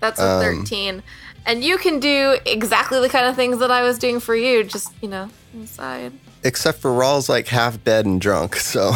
That's 0.00 0.20
a 0.20 0.24
Um, 0.24 0.40
thirteen. 0.42 1.02
And 1.44 1.62
you 1.62 1.78
can 1.78 2.00
do 2.00 2.38
exactly 2.44 3.00
the 3.00 3.08
kind 3.08 3.26
of 3.26 3.36
things 3.36 3.58
that 3.58 3.70
I 3.70 3.82
was 3.82 3.98
doing 3.98 4.18
for 4.20 4.34
you, 4.34 4.64
just 4.64 4.88
you 5.00 5.08
know, 5.08 5.28
inside. 5.54 6.12
Except 6.44 6.78
for 6.80 6.92
Rhal's 6.92 7.28
like 7.28 7.46
half 7.48 7.82
dead 7.84 8.04
and 8.06 8.20
drunk, 8.20 8.56
so 8.56 8.88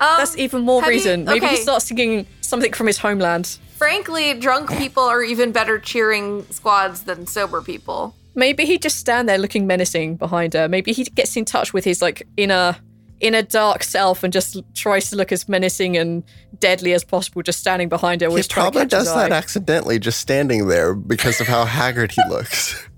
Um, 0.00 0.16
That's 0.18 0.36
even 0.36 0.62
more 0.62 0.82
have 0.82 0.90
you- 0.90 0.96
reason. 0.96 1.24
Maybe 1.24 1.40
he 1.40 1.46
okay. 1.46 1.56
starts 1.62 1.86
singing 1.86 2.26
something 2.40 2.72
from 2.72 2.86
his 2.88 2.98
homeland. 2.98 3.58
Frankly, 3.84 4.32
drunk 4.32 4.70
people 4.78 5.02
are 5.02 5.22
even 5.22 5.52
better 5.52 5.78
cheering 5.78 6.46
squads 6.50 7.02
than 7.02 7.26
sober 7.26 7.60
people. 7.60 8.14
Maybe 8.34 8.64
he 8.64 8.78
just 8.78 8.96
stand 8.96 9.28
there 9.28 9.36
looking 9.36 9.66
menacing 9.66 10.16
behind 10.16 10.54
her. 10.54 10.68
Maybe 10.68 10.92
he 10.92 11.04
gets 11.04 11.36
in 11.36 11.44
touch 11.44 11.74
with 11.74 11.84
his 11.84 12.00
like 12.00 12.26
inner 12.38 12.76
inner 13.20 13.42
dark 13.42 13.82
self 13.82 14.24
and 14.24 14.32
just 14.32 14.60
tries 14.74 15.10
to 15.10 15.16
look 15.16 15.32
as 15.32 15.48
menacing 15.48 15.96
and 15.98 16.24
deadly 16.60 16.94
as 16.94 17.04
possible, 17.04 17.42
just 17.42 17.60
standing 17.60 17.88
behind 17.88 18.22
her. 18.22 18.26
he 18.26 18.30
always 18.30 18.48
to 18.48 18.54
probably 18.54 18.80
catch 18.82 18.90
does 18.90 19.14
that 19.14 19.30
eye. 19.30 19.36
accidentally, 19.36 19.98
just 19.98 20.18
standing 20.18 20.66
there 20.66 20.94
because 20.94 21.40
of 21.40 21.46
how 21.46 21.64
haggard 21.78 22.10
he 22.10 22.22
looks. 22.30 22.88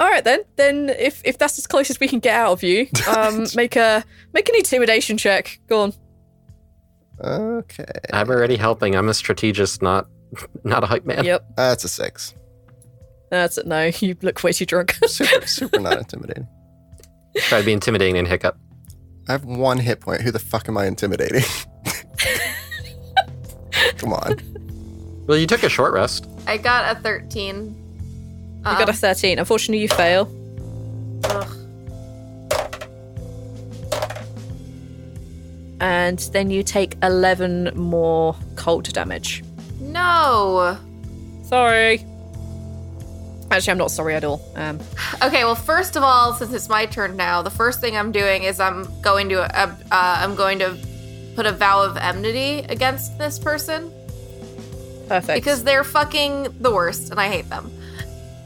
All 0.00 0.08
right 0.08 0.24
then. 0.24 0.40
Then 0.56 0.90
if 0.90 1.22
if 1.24 1.38
that's 1.38 1.56
as 1.56 1.68
close 1.68 1.88
as 1.88 2.00
we 2.00 2.08
can 2.08 2.18
get 2.18 2.34
out 2.34 2.52
of 2.52 2.62
you, 2.64 2.88
um, 3.16 3.46
make 3.54 3.76
a 3.76 4.04
make 4.34 4.48
an 4.48 4.56
intimidation 4.56 5.16
check. 5.16 5.60
Go 5.68 5.82
on. 5.82 5.92
Okay, 7.22 7.84
I'm 8.12 8.28
already 8.28 8.56
helping. 8.56 8.94
I'm 8.94 9.08
a 9.08 9.14
strategist, 9.14 9.82
not 9.82 10.06
not 10.64 10.84
a 10.84 10.86
hype 10.86 11.04
man. 11.04 11.24
Yep. 11.24 11.44
that's 11.56 11.84
a 11.84 11.88
six. 11.88 12.34
That's 13.30 13.58
it. 13.58 13.66
No, 13.66 13.90
you 14.00 14.16
look 14.22 14.42
way 14.42 14.52
too 14.52 14.66
drunk. 14.66 14.96
Super, 15.06 15.46
super 15.46 15.80
not 15.80 15.98
intimidating. 15.98 16.46
Try 17.36 17.60
to 17.60 17.66
be 17.66 17.72
intimidating 17.72 18.18
and 18.18 18.26
hiccup. 18.26 18.58
I 19.28 19.32
have 19.32 19.44
one 19.44 19.78
hit 19.78 20.00
point. 20.00 20.22
Who 20.22 20.30
the 20.30 20.38
fuck 20.38 20.68
am 20.68 20.78
I 20.78 20.86
intimidating? 20.86 21.42
Come 23.98 24.12
on. 24.12 24.36
Well, 25.26 25.36
you 25.36 25.46
took 25.46 25.62
a 25.62 25.68
short 25.68 25.92
rest. 25.92 26.26
I 26.46 26.56
got 26.56 26.96
a 26.96 27.00
thirteen. 27.00 27.76
you 28.58 28.62
got 28.62 28.88
a 28.88 28.92
um, 28.92 28.96
thirteen. 28.96 29.38
Unfortunately, 29.38 29.82
you 29.82 29.88
fail. 29.88 30.32
Ugh. 31.24 31.57
And 35.80 36.18
then 36.32 36.50
you 36.50 36.62
take 36.62 36.96
11 37.02 37.72
more 37.74 38.34
cold 38.56 38.92
damage. 38.92 39.42
No. 39.80 40.76
Sorry. 41.44 42.04
Actually, 43.50 43.70
I'm 43.70 43.78
not 43.78 43.90
sorry 43.90 44.14
at 44.14 44.24
all. 44.24 44.42
Um, 44.56 44.78
Okay, 45.22 45.44
well, 45.44 45.54
first 45.54 45.96
of 45.96 46.02
all, 46.02 46.34
since 46.34 46.52
it's 46.52 46.68
my 46.68 46.84
turn 46.86 47.16
now, 47.16 47.40
the 47.42 47.50
first 47.50 47.80
thing 47.80 47.96
I'm 47.96 48.12
doing 48.12 48.42
is 48.42 48.60
I'm 48.60 48.86
going 49.00 49.30
to 49.30 49.40
uh, 49.42 49.66
uh, 49.90 50.16
I'm 50.20 50.34
going 50.34 50.58
to 50.58 50.76
put 51.34 51.46
a 51.46 51.52
vow 51.52 51.82
of 51.82 51.96
enmity 51.96 52.58
against 52.68 53.16
this 53.16 53.38
person 53.38 53.90
perfect. 55.08 55.34
because 55.42 55.64
they're 55.64 55.84
fucking 55.84 56.48
the 56.60 56.70
worst 56.70 57.10
and 57.10 57.18
I 57.18 57.28
hate 57.28 57.48
them. 57.48 57.72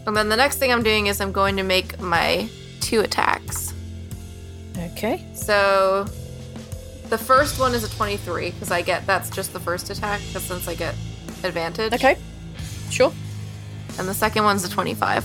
And 0.07 0.17
then 0.17 0.29
the 0.29 0.37
next 0.37 0.59
thing 0.59 0.71
I'm 0.73 0.83
doing 0.83 1.07
is 1.09 1.21
I'm 1.21 1.33
going 1.33 1.57
to 1.57 1.63
make 1.63 1.99
my 2.01 2.49
two 2.81 3.01
attacks. 3.01 3.73
okay, 4.79 5.25
So 5.35 6.07
the 7.13 7.19
first 7.19 7.61
one 7.61 7.75
is 7.75 7.85
a 7.85 7.91
23 7.91 8.53
because 8.53 8.71
I 8.71 8.81
get 8.81 9.07
that's 9.07 9.29
just 9.29 9.53
the 9.53 9.61
first 9.61 9.91
attack 9.91 10.23
because 10.27 10.45
since 10.45 10.67
I 10.67 10.75
get 10.75 10.95
advantage. 11.45 11.93
okay, 11.93 12.17
sure. 12.91 13.13
And 13.99 14.09
the 14.09 14.15
second 14.15 14.45
one's 14.45 14.65
a 14.65 14.71
25. 14.71 15.23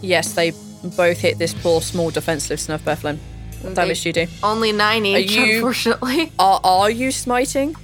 Yes, 0.00 0.32
they 0.32 0.52
both 0.96 1.18
hit 1.18 1.36
this 1.36 1.52
poor 1.52 1.82
small 1.82 2.10
defenseless 2.10 2.66
svirfneblin. 2.66 3.18
What 3.60 3.74
damage 3.74 4.00
do 4.02 4.08
you 4.08 4.12
do? 4.14 4.26
Only 4.42 4.72
nine 4.72 5.04
each, 5.04 5.32
you- 5.32 5.56
unfortunately. 5.56 6.32
Are 6.38 6.58
are 6.64 6.90
you 6.90 7.12
smiting? 7.12 7.76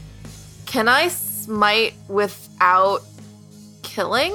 Can 0.64 0.88
I 0.88 1.09
smite 1.09 1.93
without 2.09 3.03
killing? 3.83 4.35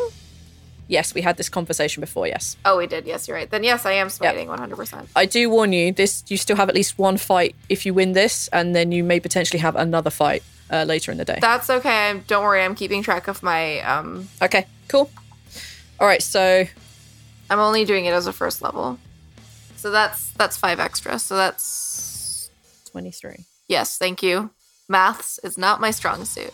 Yes, 0.89 1.13
we 1.13 1.21
had 1.21 1.38
this 1.38 1.49
conversation 1.49 2.02
before. 2.02 2.25
Yes, 2.28 2.58
Oh, 2.65 2.78
we 2.78 2.88
did. 2.88 3.06
Yes, 3.06 3.28
you're 3.28 3.38
right. 3.38 3.49
Then 3.49 3.63
yes, 3.63 3.86
I 3.86 3.91
am 3.93 4.10
smiting 4.10 4.47
100%. 4.47 5.08
I 5.15 5.25
do 5.28 5.47
warn 5.49 5.71
you. 5.71 5.93
This 5.93 6.23
you 6.28 6.36
still 6.36 6.56
have 6.58 6.67
at 6.67 6.73
least 6.75 6.97
one 6.97 7.17
fight 7.17 7.56
if 7.69 7.86
you 7.86 7.93
win 7.93 8.13
this, 8.13 8.49
and 8.52 8.75
then 8.75 8.91
you 8.91 9.04
may 9.04 9.19
potentially 9.19 9.60
have 9.60 9.75
another 9.75 10.10
fight 10.10 10.41
uh, 10.71 10.84
later 10.88 11.12
in 11.12 11.17
the 11.19 11.25
day. 11.25 11.38
That's 11.39 11.69
okay. 11.69 12.19
Don't 12.28 12.43
worry. 12.43 12.63
I'm 12.63 12.73
keeping 12.75 13.04
track 13.04 13.28
of 13.28 13.43
my. 13.43 13.80
Um, 13.82 14.28
okay, 14.41 14.65
cool. 14.88 15.12
All 15.99 16.08
right, 16.08 16.23
so 16.23 16.65
I'm 17.52 17.60
only 17.60 17.86
doing 17.86 18.06
it 18.06 18.13
as 18.13 18.25
a 18.25 18.34
first 18.34 18.62
level, 18.63 18.97
so 19.75 19.91
that's 19.91 20.32
that's 20.32 20.58
five 20.58 20.80
extra. 20.80 21.19
So 21.19 21.38
that's 21.38 22.49
twenty 22.91 23.12
three. 23.12 23.45
yes. 23.67 23.97
Thank 23.99 24.23
you. 24.23 24.49
Maths 24.88 25.39
is 25.43 25.56
not 25.56 25.80
my 25.80 25.91
strong 25.91 26.25
suit. 26.25 26.52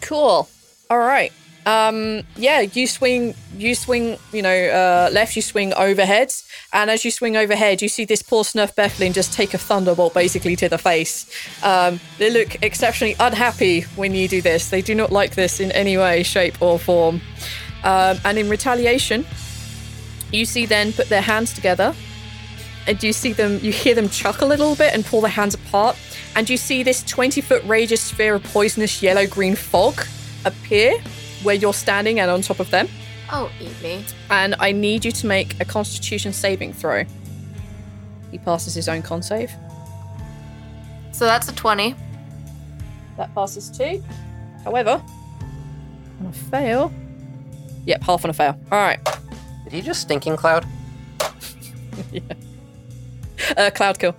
Cool. 0.00 0.48
All 0.88 0.98
right. 0.98 1.30
Um, 1.66 2.22
yeah, 2.36 2.60
you 2.60 2.86
swing, 2.86 3.34
you 3.56 3.74
swing, 3.74 4.18
you 4.32 4.42
know, 4.42 4.50
uh, 4.50 5.10
left, 5.12 5.36
you 5.36 5.42
swing 5.42 5.72
overhead. 5.74 6.32
And 6.72 6.90
as 6.90 7.04
you 7.04 7.10
swing 7.10 7.36
overhead, 7.36 7.80
you 7.82 7.88
see 7.88 8.04
this 8.04 8.22
poor 8.22 8.44
svirfneblin 8.44 9.14
just 9.14 9.32
take 9.32 9.54
a 9.54 9.58
thunderbolt 9.58 10.14
basically 10.14 10.56
to 10.56 10.68
the 10.68 10.78
face. 10.78 11.30
Um, 11.62 12.00
they 12.18 12.30
look 12.30 12.62
exceptionally 12.62 13.16
unhappy 13.18 13.82
when 13.96 14.14
you 14.14 14.28
do 14.28 14.42
this. 14.42 14.70
They 14.70 14.82
do 14.82 14.94
not 14.94 15.10
like 15.12 15.34
this 15.34 15.60
in 15.60 15.72
any 15.72 15.96
way, 15.96 16.22
shape, 16.22 16.60
or 16.60 16.78
form. 16.78 17.20
Um, 17.82 18.18
and 18.24 18.38
in 18.38 18.48
retaliation, 18.48 19.24
You 20.32 20.44
see 20.46 20.66
them 20.66 20.92
put 20.92 21.08
their 21.08 21.22
hands 21.22 21.52
together, 21.52 21.94
and 22.88 23.00
you 23.02 23.12
see 23.12 23.32
them, 23.32 23.60
you 23.62 23.70
hear 23.70 23.94
them 23.94 24.08
chuckle 24.08 24.48
a 24.48 24.50
little 24.50 24.74
bit 24.74 24.92
and 24.92 25.04
pull 25.04 25.20
their 25.20 25.30
hands 25.30 25.54
apart, 25.54 25.96
and 26.34 26.50
you 26.50 26.56
see 26.56 26.82
this 26.82 27.04
20 27.04 27.40
foot 27.40 27.62
radius 27.64 28.00
sphere 28.00 28.34
of 28.34 28.42
poisonous 28.42 29.00
yellow 29.00 29.28
green 29.28 29.54
fog 29.54 30.04
appear 30.44 31.00
where 31.44 31.54
you're 31.54 31.72
standing 31.74 32.18
and 32.20 32.30
on 32.30 32.42
top 32.42 32.58
of 32.60 32.70
them. 32.70 32.88
Oh, 33.32 33.50
eat 33.60 33.80
me. 33.82 34.04
And 34.30 34.54
I 34.58 34.72
need 34.72 35.04
you 35.04 35.12
to 35.12 35.26
make 35.26 35.58
a 35.60 35.64
constitution 35.64 36.32
saving 36.32 36.72
throw. 36.72 37.04
He 38.30 38.38
passes 38.38 38.74
his 38.74 38.88
own 38.88 39.02
con 39.02 39.22
save. 39.22 39.52
So 41.12 41.24
that's 41.24 41.48
a 41.48 41.54
20. 41.54 41.94
That 43.16 43.32
passes 43.34 43.70
too. 43.70 44.02
However, 44.64 45.02
on 46.20 46.26
a 46.26 46.32
fail. 46.32 46.92
Yep, 47.86 48.02
half 48.02 48.24
on 48.24 48.30
a 48.30 48.34
fail. 48.34 48.58
All 48.72 48.78
right. 48.78 48.98
Did 49.64 49.72
he 49.72 49.80
just 49.82 50.00
stinking 50.02 50.36
cloud? 50.36 50.66
yeah. 52.12 52.20
Uh, 53.56 53.70
cloud 53.70 53.98
kill. 53.98 54.16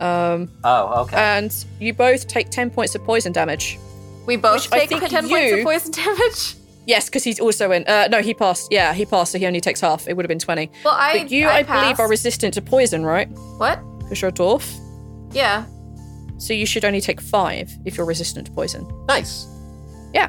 Um, 0.00 0.50
Oh, 0.64 1.02
okay. 1.04 1.16
and 1.16 1.64
you 1.78 1.94
both 1.94 2.26
take 2.26 2.50
10 2.50 2.70
points 2.70 2.94
of 2.94 3.04
poison 3.04 3.32
damage. 3.32 3.78
We 4.26 4.36
both 4.36 4.62
Which 4.70 4.72
I 4.72 4.86
take 4.86 5.00
think 5.00 5.08
10 5.08 5.28
points 5.28 5.52
of 5.52 5.62
poison 5.64 5.90
damage. 6.04 6.54
Yes, 6.86 7.06
because 7.06 7.24
he's 7.24 7.40
also 7.40 7.72
in. 7.72 7.84
Uh, 7.86 8.08
no, 8.10 8.22
he 8.22 8.32
passed. 8.34 8.68
Yeah, 8.70 8.92
he 8.92 9.04
passed, 9.06 9.32
so 9.32 9.38
he 9.38 9.46
only 9.46 9.60
takes 9.60 9.80
half. 9.80 10.06
It 10.06 10.14
would 10.16 10.24
have 10.24 10.28
been 10.28 10.38
20. 10.38 10.70
Well, 10.84 10.94
I. 10.96 11.18
But 11.18 11.30
you, 11.30 11.48
I, 11.48 11.62
believe, 11.64 11.98
are 11.98 12.08
resistant 12.08 12.54
to 12.54 12.62
poison, 12.62 13.04
right? 13.04 13.28
What? 13.58 13.80
Because 14.00 14.20
you're 14.22 14.28
a 14.28 14.32
dwarf. 14.32 14.78
Yeah. 15.32 15.64
So 16.38 16.52
you 16.52 16.66
should 16.66 16.84
only 16.84 17.00
take 17.00 17.20
five 17.20 17.72
if 17.84 17.96
you're 17.96 18.06
resistant 18.06 18.46
to 18.46 18.52
poison. 18.52 18.86
nice. 19.08 19.46
Yeah. 20.14 20.28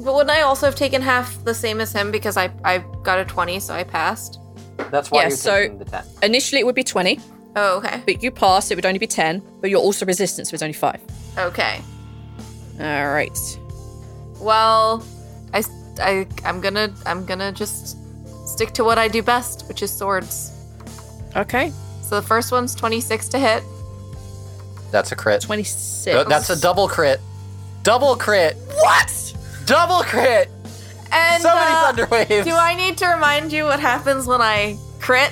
But 0.00 0.14
wouldn't 0.14 0.30
I 0.30 0.42
also 0.42 0.66
have 0.66 0.76
taken 0.76 1.02
half 1.02 1.42
the 1.44 1.52
same 1.54 1.80
as 1.80 1.92
him 1.92 2.10
because 2.12 2.36
I, 2.36 2.50
I 2.64 2.78
got 3.02 3.18
a 3.18 3.24
20, 3.24 3.58
so 3.60 3.74
I 3.74 3.82
passed? 3.84 4.38
That's 4.92 5.10
why 5.10 5.22
Yeah, 5.22 5.28
you're 5.28 5.36
so- 5.36 5.60
taking 5.62 5.78
the 5.78 5.84
10. 5.86 6.04
Initially, 6.22 6.60
it 6.60 6.64
would 6.66 6.76
be 6.76 6.84
20, 6.84 7.18
Oh, 7.56 7.78
okay. 7.78 8.00
but 8.06 8.22
you 8.22 8.30
pass, 8.30 8.70
it 8.70 8.76
would 8.76 8.86
only 8.86 9.00
be 9.00 9.08
10, 9.08 9.42
but 9.60 9.70
you're 9.70 9.80
also 9.80 10.06
resistant, 10.06 10.46
so 10.46 10.54
it's 10.54 10.62
only 10.62 10.72
five. 10.72 11.00
Okay. 11.36 11.80
All 12.80 13.08
right. 13.08 13.58
Well, 14.40 15.04
I, 15.52 15.64
I, 16.00 16.26
I'm 16.44 16.60
gonna, 16.60 16.92
I'm 17.06 17.24
gonna 17.26 17.52
just 17.52 17.96
stick 18.46 18.72
to 18.74 18.84
what 18.84 18.98
I 18.98 19.08
do 19.08 19.22
best, 19.22 19.66
which 19.68 19.82
is 19.82 19.90
swords. 19.92 20.52
Okay. 21.36 21.72
So 22.02 22.20
the 22.20 22.26
first 22.26 22.52
one's 22.52 22.74
26 22.74 23.28
to 23.28 23.38
hit. 23.38 23.62
That's 24.90 25.12
a 25.12 25.16
crit. 25.16 25.42
26. 25.42 26.16
Uh, 26.16 26.24
That's 26.24 26.48
a 26.50 26.58
double 26.58 26.88
crit. 26.88 27.20
Double 27.82 28.16
crit. 28.16 28.56
What? 28.74 29.34
Double 29.66 30.02
crit. 30.02 30.48
And 31.12 31.42
So 31.42 31.54
many 31.54 31.70
uh, 31.74 31.86
thunder 31.86 32.06
waves. 32.06 32.46
Do 32.46 32.54
I 32.54 32.74
need 32.74 32.96
to 32.98 33.06
remind 33.08 33.52
you 33.52 33.64
what 33.64 33.80
happens 33.80 34.26
when 34.26 34.40
I 34.40 34.78
crit? 35.00 35.30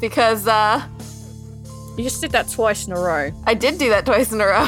Because 0.00 0.46
uh, 0.46 0.82
You 1.96 2.04
just 2.04 2.20
did 2.20 2.32
that 2.32 2.48
twice 2.50 2.86
in 2.86 2.92
a 2.92 3.00
row. 3.00 3.30
I 3.44 3.54
did 3.54 3.78
do 3.78 3.88
that 3.90 4.04
twice 4.06 4.32
in 4.32 4.40
a 4.40 4.46
row. 4.46 4.66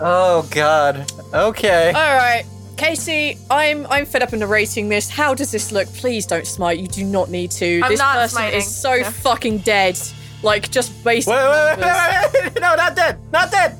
Oh 0.00 0.46
god. 0.50 1.10
Okay. 1.32 1.88
All 1.88 2.14
right. 2.16 2.44
Casey, 2.76 3.38
I'm 3.50 3.86
I'm 3.88 4.04
fed 4.04 4.22
up 4.22 4.32
in 4.34 4.40
narrating 4.40 4.88
this. 4.88 5.08
How 5.08 5.34
does 5.34 5.50
this 5.50 5.72
look? 5.72 5.88
Please 5.94 6.26
don't 6.26 6.46
smite. 6.46 6.78
You 6.78 6.86
do 6.88 7.04
not 7.04 7.30
need 7.30 7.50
to. 7.52 7.80
I'm 7.82 7.90
this 7.90 7.98
not 7.98 8.16
person 8.16 8.36
smiting. 8.36 8.58
is 8.58 8.74
so 8.74 8.94
Yeah. 8.94 9.10
fucking 9.10 9.58
dead. 9.58 9.98
Like 10.42 10.70
just 10.70 10.92
based. 11.02 11.26
Wait, 11.28 11.36
wait, 11.36 11.44
wait, 11.44 11.78
wait, 11.78 12.32
wait, 12.34 12.44
wait. 12.44 12.60
No, 12.60 12.74
not 12.74 12.94
dead. 12.94 13.18
Not 13.32 13.50
dead. 13.50 13.76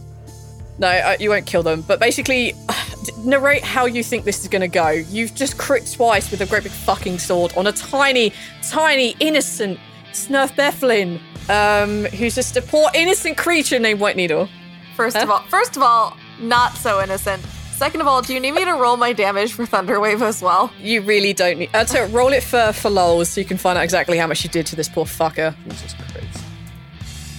No, 0.78 0.88
uh, 0.88 1.16
you 1.20 1.28
won't 1.30 1.46
kill 1.46 1.62
them. 1.62 1.82
But 1.82 2.00
basically, 2.00 2.54
narrate 3.18 3.62
how 3.62 3.84
you 3.84 4.02
think 4.02 4.24
this 4.24 4.40
is 4.40 4.48
gonna 4.48 4.66
go. 4.68 4.88
You've 4.88 5.34
just 5.34 5.58
crit 5.58 5.90
twice 5.94 6.30
with 6.30 6.40
a 6.40 6.46
great 6.46 6.62
big 6.62 6.72
fucking 6.72 7.18
sword 7.18 7.52
on 7.56 7.66
a 7.66 7.72
tiny, 7.72 8.32
tiny, 8.66 9.14
innocent 9.20 9.78
svirfneblin, 10.12 11.20
um, 11.50 12.04
who's 12.06 12.34
just 12.34 12.56
a 12.56 12.62
poor 12.62 12.88
innocent 12.94 13.36
creature 13.36 13.78
named 13.78 14.00
White 14.00 14.16
Needle. 14.16 14.48
First 14.96 15.16
of 15.16 15.30
all, 15.30 15.40
first 15.42 15.76
of 15.76 15.82
all, 15.82 16.16
not 16.40 16.76
so 16.76 17.02
innocent. 17.02 17.42
Second 17.72 18.00
of 18.00 18.06
all, 18.06 18.22
do 18.22 18.32
you 18.32 18.40
need 18.40 18.52
me 18.52 18.64
to 18.64 18.72
roll 18.72 18.96
my 18.96 19.12
damage 19.12 19.52
for 19.52 19.66
Thunderwave 19.66 20.22
as 20.22 20.40
well? 20.40 20.72
You 20.80 21.02
really 21.02 21.34
don't 21.34 21.58
need. 21.58 21.70
Uh, 21.74 21.84
to 21.84 22.04
roll 22.06 22.32
it 22.32 22.42
for 22.42 22.72
for 22.72 22.88
lols, 22.88 23.28
so 23.28 23.40
you 23.40 23.46
can 23.46 23.58
find 23.58 23.76
out 23.76 23.84
exactly 23.84 24.16
how 24.16 24.26
much 24.26 24.42
you 24.42 24.50
did 24.50 24.64
to 24.66 24.76
this 24.76 24.88
poor 24.88 25.04
fucker. 25.04 25.54
Jesus 25.68 25.92
Christ. 25.92 26.44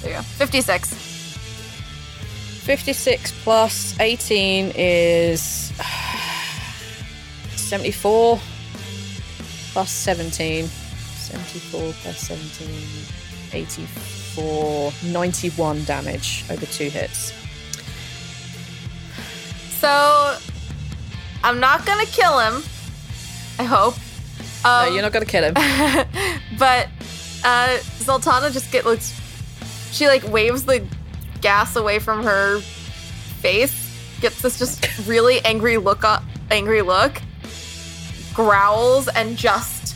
There 0.02 0.12
you 0.12 0.18
go. 0.18 0.22
56. 0.22 0.94
56 2.64 3.44
plus 3.44 4.00
18 4.00 4.74
is 4.76 5.42
74 7.56 8.40
plus 9.74 9.92
17. 9.92 10.70
74 11.28 11.94
plus 12.04 12.20
17, 12.20 12.70
84, 13.52 14.94
91 15.08 15.84
damage 15.84 16.46
over 16.50 16.66
two 16.68 16.90
hits. 16.90 17.34
So, 19.80 20.38
I'm 21.44 21.60
not 21.60 21.86
gonna 21.86 22.06
kill 22.06 22.40
him. 22.40 22.64
I 23.60 23.64
hope. 23.64 23.96
Um, 24.66 24.88
no, 24.88 24.94
you're 24.94 25.02
not 25.02 25.14
to 25.14 25.26
kill 25.26 25.44
him. 25.44 25.54
but 26.60 26.90
uh, 27.44 27.78
Zaltanna 28.00 28.52
just 28.52 28.72
get 28.72 28.86
looks. 28.86 29.14
She 29.92 30.08
like 30.08 30.28
waves 30.28 30.66
the 30.66 30.86
gas 31.42 31.76
away 31.76 32.00
from 32.00 32.24
her 32.24 32.60
face. 32.60 33.84
Gets 34.20 34.42
this 34.42 34.60
just 34.60 34.86
really 35.08 35.44
angry 35.46 35.78
look. 35.78 36.04
On, 36.04 36.24
angry 36.52 36.82
look. 36.82 37.22
Growls 38.34 39.08
and 39.08 39.38
just 39.38 39.96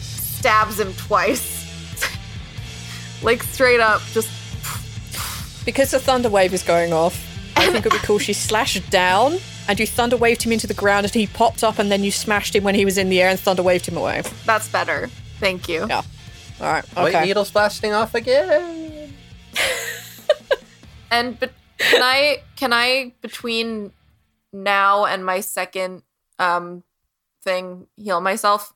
stabs 0.00 0.80
him 0.80 0.92
twice. 0.94 1.66
like 3.22 3.42
straight 3.42 3.80
up, 3.80 4.00
just 4.12 4.30
Because 5.64 5.90
the 5.90 5.98
thunder 5.98 6.30
wave 6.30 6.54
is 6.54 6.62
going 6.62 6.92
off, 6.92 7.27
I 7.58 7.70
think 7.72 7.84
it 7.86 7.92
would 7.92 8.00
be 8.00 8.06
cool. 8.06 8.18
She 8.18 8.32
slashed 8.32 8.88
down 8.90 9.38
and 9.68 9.78
you 9.80 9.86
thunder 9.86 10.16
waved 10.16 10.42
him 10.42 10.52
into 10.52 10.66
the 10.66 10.74
ground 10.74 11.04
and 11.04 11.12
he 11.14 11.26
popped 11.26 11.62
up 11.64 11.78
and 11.78 11.90
then 11.90 12.02
you 12.04 12.10
smashed 12.10 12.54
him 12.54 12.64
when 12.64 12.74
he 12.74 12.84
was 12.84 12.96
in 12.98 13.08
the 13.08 13.20
air 13.20 13.28
and 13.28 13.38
thunder 13.38 13.62
waved 13.62 13.86
him 13.86 13.96
away. 13.96 14.22
that's 14.46 14.68
better. 14.68 15.08
Thank 15.40 15.68
you. 15.68 15.86
Yeah. 15.88 16.02
All 16.60 16.66
right. 16.72 16.84
White 16.96 17.14
Okay. 17.14 17.26
needles 17.26 17.50
blasting 17.50 17.92
off 17.92 18.14
again. 18.14 19.12
And 21.10 21.40
but 21.40 21.52
can 21.78 22.02
I 22.02 22.42
can 22.56 22.72
I 22.74 23.14
between 23.22 23.92
now 24.52 25.06
and 25.06 25.24
my 25.24 25.40
second 25.40 26.02
um 26.38 26.82
thing 27.44 27.86
heal 27.96 28.20
myself? 28.20 28.72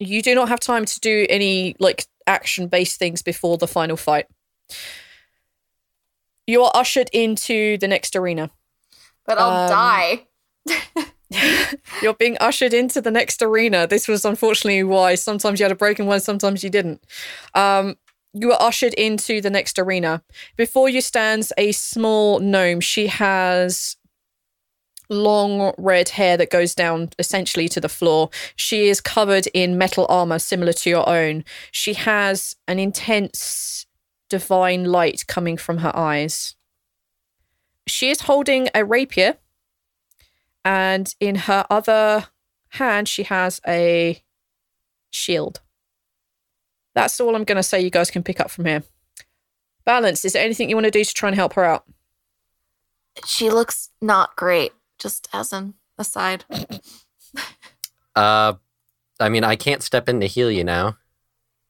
you 0.00 0.22
do 0.22 0.34
not 0.34 0.48
have 0.48 0.60
time 0.60 0.84
to 0.86 1.00
do 1.00 1.26
any 1.28 1.74
like 1.80 2.06
action 2.26 2.66
based 2.68 2.98
things 2.98 3.20
before 3.20 3.58
the 3.58 3.66
final 3.68 3.96
fight. 3.98 4.26
You 6.48 6.64
are 6.64 6.72
ushered 6.74 7.10
into 7.12 7.76
the 7.76 7.86
next 7.86 8.16
arena. 8.16 8.50
But 9.26 9.38
I'll 9.38 9.64
Um, 9.64 9.68
die. 9.68 10.26
You're 12.02 12.14
being 12.14 12.38
ushered 12.40 12.72
into 12.72 13.02
the 13.02 13.10
next 13.10 13.42
arena. 13.42 13.86
This 13.86 14.08
was 14.08 14.24
unfortunately 14.24 14.82
why 14.82 15.14
sometimes 15.14 15.60
you 15.60 15.64
had 15.64 15.72
a 15.72 15.76
broken 15.76 16.06
one, 16.06 16.20
sometimes 16.20 16.64
you 16.64 16.70
didn't. 16.70 17.04
Um, 17.54 17.98
you 18.32 18.50
are 18.50 18.62
ushered 18.62 18.94
into 18.94 19.42
the 19.42 19.50
next 19.50 19.78
arena. 19.78 20.22
Before 20.56 20.88
you 20.88 21.02
stands 21.02 21.52
a 21.58 21.72
small 21.72 22.40
gnome. 22.40 22.80
She 22.80 23.08
has 23.08 23.96
long 25.10 25.74
red 25.76 26.08
hair 26.10 26.38
that 26.38 26.50
goes 26.50 26.74
down 26.74 27.10
essentially 27.18 27.68
to 27.68 27.80
the 27.80 27.88
floor. 27.90 28.30
She 28.56 28.88
is 28.88 29.02
covered 29.02 29.48
in 29.52 29.76
metal 29.76 30.06
armor 30.08 30.38
similar 30.38 30.72
to 30.72 30.88
your 30.90 31.06
own. 31.08 31.44
She 31.72 31.92
has 31.92 32.56
an 32.66 32.78
intense 32.78 33.84
divine 34.28 34.84
light 34.84 35.26
coming 35.26 35.56
from 35.56 35.78
her 35.78 35.94
eyes. 35.96 36.54
She 37.86 38.10
is 38.10 38.22
holding 38.22 38.68
a 38.74 38.84
rapier 38.84 39.38
and 40.64 41.14
in 41.20 41.34
her 41.34 41.64
other 41.70 42.26
hand 42.70 43.08
she 43.08 43.22
has 43.24 43.60
a 43.66 44.22
shield. 45.10 45.60
That's 46.94 47.20
all 47.20 47.34
I'm 47.34 47.44
going 47.44 47.56
to 47.56 47.62
say 47.62 47.80
you 47.80 47.90
guys 47.90 48.10
can 48.10 48.22
pick 48.22 48.40
up 48.40 48.50
from 48.50 48.66
here. 48.66 48.82
Balance, 49.84 50.24
is 50.24 50.34
there 50.34 50.44
anything 50.44 50.68
you 50.68 50.76
want 50.76 50.84
to 50.84 50.90
do 50.90 51.04
to 51.04 51.14
try 51.14 51.28
and 51.28 51.36
help 51.36 51.54
her 51.54 51.64
out? 51.64 51.84
She 53.24 53.50
looks 53.50 53.90
not 54.02 54.36
great, 54.36 54.72
just 54.98 55.28
as 55.32 55.52
an 55.52 55.74
aside. 55.96 56.44
Uh, 58.16 58.54
I 59.20 59.28
mean, 59.28 59.44
I 59.44 59.54
can't 59.54 59.80
step 59.80 60.08
in 60.08 60.18
to 60.20 60.26
heal 60.26 60.50
you 60.50 60.64
now. 60.64 60.96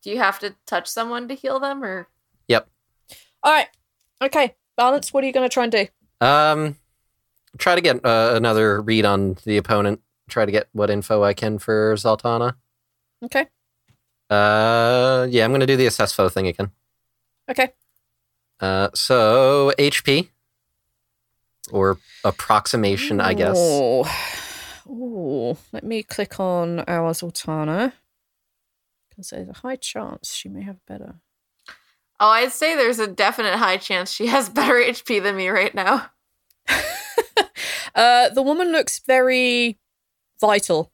Do 0.02 0.10
you 0.10 0.16
have 0.16 0.38
to 0.38 0.54
touch 0.64 0.88
someone 0.88 1.28
to 1.28 1.34
heal 1.34 1.60
them 1.60 1.84
or 1.84 2.08
Yep. 2.48 2.68
All 3.42 3.52
right. 3.52 3.68
Okay. 4.22 4.54
Balance, 4.76 5.12
what 5.12 5.24
are 5.24 5.26
you 5.26 5.32
going 5.32 5.48
to 5.48 5.52
try 5.52 5.64
and 5.64 5.72
do? 5.72 5.86
Um, 6.20 6.76
try 7.58 7.74
to 7.74 7.80
get 7.80 8.04
uh, 8.04 8.32
another 8.34 8.80
read 8.80 9.04
on 9.04 9.36
the 9.44 9.56
opponent. 9.56 10.00
Try 10.28 10.44
to 10.44 10.52
get 10.52 10.68
what 10.72 10.90
info 10.90 11.22
I 11.22 11.34
can 11.34 11.58
for 11.58 11.94
Zaltanna. 11.94 12.54
Okay. 13.24 13.46
Uh, 14.30 15.26
yeah, 15.30 15.44
I'm 15.44 15.52
gonna 15.52 15.66
do 15.66 15.76
the 15.76 15.86
assess 15.86 16.12
foe 16.12 16.28
thing 16.28 16.46
again. 16.46 16.70
Okay. 17.50 17.70
Uh, 18.60 18.88
so 18.94 19.72
HP 19.78 20.28
or 21.72 21.98
approximation, 22.24 23.20
I 23.20 23.34
guess. 23.34 23.56
Oh. 23.58 24.04
Oh, 24.90 25.58
let 25.72 25.84
me 25.84 26.02
click 26.02 26.40
on 26.40 26.80
our 26.80 27.12
Zaltanna. 27.12 27.92
Because 29.08 29.30
there's 29.30 29.48
a 29.48 29.52
high 29.52 29.76
chance 29.76 30.32
she 30.34 30.48
may 30.48 30.62
have 30.62 30.84
better. 30.86 31.16
Oh, 32.20 32.28
I'd 32.30 32.52
say 32.52 32.74
there's 32.74 32.98
a 32.98 33.06
definite 33.06 33.56
high 33.56 33.76
chance 33.76 34.10
she 34.10 34.26
has 34.26 34.48
better 34.58 34.74
HP 34.74 35.22
than 35.22 35.36
me 35.36 35.48
right 35.48 35.74
now. 35.74 36.10
Uh, 37.94 38.28
the 38.28 38.42
woman 38.42 38.70
looks 38.70 39.00
very 39.00 39.76
vital. 40.40 40.92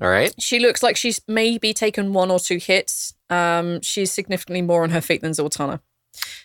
All 0.00 0.08
right. 0.08 0.32
She 0.40 0.60
looks 0.60 0.84
like 0.84 0.96
she's 0.96 1.20
maybe 1.26 1.72
taken 1.74 2.12
one 2.12 2.30
or 2.30 2.38
two 2.38 2.58
hits. 2.58 3.14
Um, 3.28 3.80
she's 3.82 4.12
significantly 4.12 4.62
more 4.62 4.84
on 4.84 4.90
her 4.90 5.00
feet 5.00 5.20
than 5.20 5.32
Zaltanna. 5.32 5.80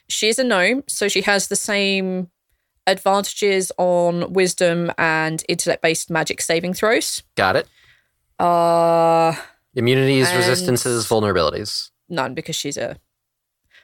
She 0.10 0.30
is 0.30 0.39
a 0.39 0.43
gnome, 0.43 0.84
so 0.88 1.08
she 1.08 1.21
has 1.21 1.47
the 1.47 1.56
same 1.56 2.30
advantages 2.88 3.71
on 3.78 4.34
wisdom 4.34 4.91
and 4.97 5.43
intellect 5.47 5.84
based 5.84 6.10
magic 6.10 6.41
saving 6.41 6.73
throws. 6.73 7.21
Got 7.36 7.58
it. 7.58 7.67
Uh, 8.39 9.36
Immunities, 9.76 10.30
And- 10.30 10.38
resistances, 10.39 11.06
vulnerabilities. 11.06 11.91
none 12.10 12.34
because 12.34 12.56
she's 12.56 12.78
a. 12.78 12.97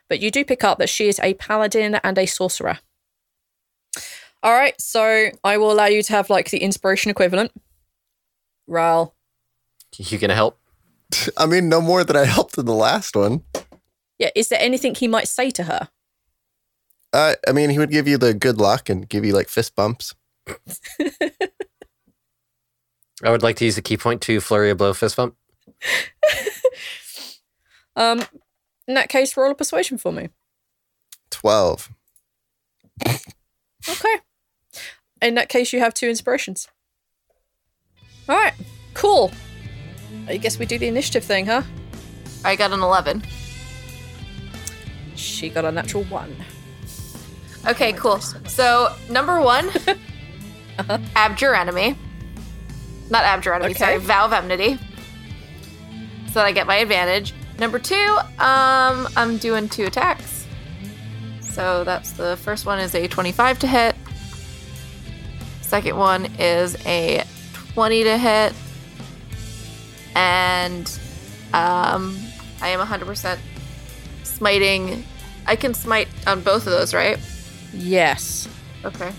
But 0.09 0.19
you 0.19 0.31
do 0.31 0.43
pick 0.43 0.63
up 0.63 0.79
that 0.79 0.89
she 0.89 1.07
is 1.07 1.19
a 1.19 1.35
paladin 1.35 1.95
and 2.03 2.17
a 2.17 2.25
sorcerer. 2.25 2.79
All 4.41 4.53
right, 4.53 4.79
so 4.81 5.29
I 5.43 5.57
will 5.57 5.71
allow 5.71 5.85
you 5.85 6.01
to 6.03 6.13
have 6.13 6.29
like 6.29 6.49
the 6.49 6.59
inspiration 6.59 7.11
equivalent. 7.11 7.51
Rhal, 8.67 9.15
You 9.97 10.17
gonna 10.17 10.35
help? 10.35 10.59
I 11.37 11.45
mean, 11.45 11.69
no 11.69 11.81
more 11.81 12.03
than 12.03 12.15
I 12.15 12.25
helped 12.25 12.57
in 12.57 12.65
the 12.65 12.73
last 12.73 13.15
one. 13.15 13.43
yeah, 14.17 14.29
is 14.35 14.49
there 14.49 14.59
anything 14.61 14.95
he 14.95 15.07
might 15.07 15.27
say 15.27 15.49
to 15.51 15.63
her? 15.63 15.89
Uh, 17.11 17.33
I 17.47 17.51
mean, 17.51 17.69
he 17.71 17.79
would 17.79 17.89
give 17.89 18.07
you 18.07 18.17
the 18.17 18.33
good 18.33 18.59
luck 18.59 18.89
and 18.89 19.09
give 19.09 19.25
you 19.25 19.33
like 19.33 19.49
fist 19.49 19.75
bumps. 19.75 20.13
I 23.23 23.31
would 23.31 23.43
like 23.43 23.55
to 23.57 23.65
use 23.65 23.77
a 23.77 23.81
key 23.81 23.97
point 23.97 24.21
to 24.21 24.39
flurry 24.39 24.69
a 24.69 24.75
blow 24.75 24.93
fist 24.93 25.15
bump. 25.17 25.35
Um, 27.95 28.23
in 28.89 28.95
that 28.95 29.07
case, 29.07 29.37
roll 29.37 29.51
a 29.51 29.55
persuasion 29.55 29.97
for 29.97 30.11
me. 30.11 30.29
12. 31.31 31.89
Okay. 33.87 34.15
In 35.21 35.35
that 35.35 35.47
case, 35.47 35.71
you 35.71 35.79
have 35.79 35.93
two 35.93 36.09
inspirations. 36.09 36.67
All 38.27 38.35
right, 38.35 38.53
cool. 38.93 39.31
I 40.27 40.35
guess 40.35 40.59
we 40.59 40.65
do 40.65 40.77
the 40.77 40.87
initiative 40.87 41.23
thing, 41.23 41.45
huh? 41.45 41.61
I 42.43 42.57
got 42.57 42.73
an 42.73 42.81
11. 42.81 43.23
She 45.15 45.47
got 45.49 45.63
a 45.63 45.71
natural 45.71 46.03
one. 46.03 46.35
Okay, 47.65 47.93
cool. 47.93 48.19
So, 48.19 48.93
number 49.09 49.39
one, 49.39 49.69
uh-huh. 50.77 50.97
abjure 51.15 51.55
enemy. 51.55 51.95
Not 53.09 53.23
abjure 53.23 53.53
enemy, 53.53 53.71
Okay. 53.71 53.79
sorry, 53.79 53.97
vow 53.97 54.25
of 54.25 54.33
enmity. 54.33 54.77
So 56.27 56.33
that 56.33 56.45
I 56.45 56.51
get 56.51 56.67
my 56.67 56.75
advantage. 56.75 57.33
Number 57.59 57.77
two, 57.77 58.17
um, 58.39 59.07
I'm 59.17 59.37
doing 59.37 59.67
two 59.67 59.85
attacks. 59.85 60.47
So 61.41 61.83
that's 61.83 62.13
the 62.13 62.37
first 62.37 62.65
one 62.65 62.79
is 62.79 62.95
a 62.95 63.07
25 63.07 63.59
to 63.59 63.67
hit. 63.67 63.95
Second 65.61 65.97
one 65.97 66.25
is 66.39 66.77
a 66.85 67.23
20 67.73 68.03
to 68.05 68.17
hit. 68.17 68.53
And 70.15 70.87
um, 71.53 72.17
I 72.61 72.69
am 72.69 72.79
100% 72.79 73.37
smiting. 74.23 75.03
I 75.45 75.57
can 75.57 75.73
smite 75.73 76.07
on 76.27 76.41
both 76.41 76.65
of 76.65 76.71
those, 76.71 76.93
right? 76.93 77.19
Yes. 77.73 78.47
Okay. 78.85 79.11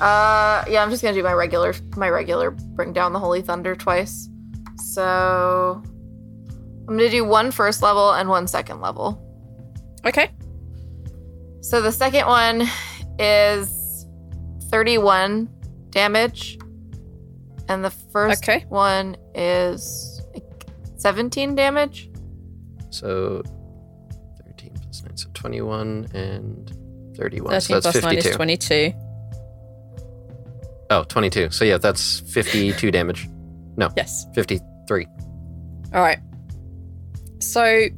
Uh, 0.00 0.64
yeah, 0.68 0.82
I'm 0.82 0.90
just 0.90 1.02
gonna 1.02 1.14
do 1.14 1.22
my 1.22 1.32
regular, 1.32 1.74
my 1.96 2.10
regular 2.10 2.50
bring 2.50 2.92
down 2.92 3.14
the 3.14 3.18
holy 3.18 3.40
thunder 3.40 3.74
twice. 3.74 4.28
So 4.76 5.82
I'm 6.90 6.96
gonna 6.96 7.08
do 7.08 7.24
one 7.24 7.52
first 7.52 7.82
level 7.82 8.10
and 8.10 8.28
one 8.28 8.48
second 8.48 8.80
level. 8.80 9.24
Okay. 10.04 10.28
So 11.60 11.80
the 11.80 11.92
second 11.92 12.26
one 12.26 12.66
is 13.16 14.06
31 14.70 15.48
damage, 15.90 16.58
and 17.68 17.84
the 17.84 17.90
first 17.90 18.42
Okay. 18.42 18.64
one 18.68 19.16
is 19.36 20.20
17 20.96 21.54
damage. 21.54 22.10
So 22.90 23.42
13 24.44 24.72
plus 24.82 25.04
9, 25.04 25.16
so 25.16 25.28
21 25.34 26.08
and 26.12 26.72
31. 27.16 27.52
13 27.52 27.60
so 27.60 27.74
that's 27.74 27.86
plus 28.00 28.02
9 28.02 28.18
is 28.18 28.24
52. 28.24 28.36
22. 28.36 28.92
Oh, 30.90 31.04
22. 31.04 31.50
So 31.52 31.64
yeah, 31.64 31.78
that's 31.78 32.18
52 32.18 32.90
damage. 32.90 33.28
No, 33.76 33.90
Yes. 33.96 34.26
53. 34.34 35.06
All 35.94 36.00
right. 36.02 36.18
So 37.40 37.88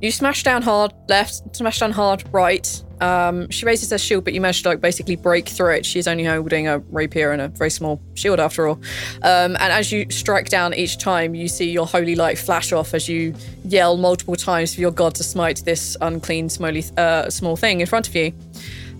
you 0.00 0.10
smash 0.10 0.42
down 0.42 0.62
hard 0.62 0.92
left, 1.08 1.56
smash 1.56 1.80
down 1.80 1.90
hard 1.90 2.22
right. 2.32 2.82
Um, 3.00 3.50
she 3.50 3.66
raises 3.66 3.90
her 3.90 3.98
shield, 3.98 4.24
but 4.24 4.32
you 4.32 4.40
manage 4.40 4.62
to 4.62 4.70
like 4.70 4.80
basically 4.80 5.16
break 5.16 5.48
through 5.48 5.74
it. 5.74 5.86
She's 5.86 6.06
only 6.06 6.24
holding 6.24 6.68
a 6.68 6.78
rapier 6.78 7.32
and 7.32 7.42
a 7.42 7.48
very 7.48 7.70
small 7.70 8.00
shield 8.14 8.40
after 8.40 8.66
all. 8.66 8.80
Um, 9.22 9.56
and 9.56 9.72
as 9.72 9.92
you 9.92 10.10
strike 10.10 10.48
down 10.48 10.74
each 10.74 10.98
time, 10.98 11.34
you 11.34 11.48
see 11.48 11.70
your 11.70 11.86
holy 11.86 12.14
light 12.14 12.38
flash 12.38 12.72
off 12.72 12.94
as 12.94 13.08
you 13.08 13.34
yell 13.64 13.96
multiple 13.96 14.36
times 14.36 14.74
for 14.74 14.80
your 14.80 14.90
god 14.90 15.14
to 15.16 15.24
smite 15.24 15.64
this 15.64 15.96
unclean, 16.00 16.48
smelly, 16.48 16.84
uh, 16.96 17.28
small 17.30 17.56
thing 17.56 17.80
in 17.80 17.86
front 17.86 18.08
of 18.08 18.14
you. 18.14 18.32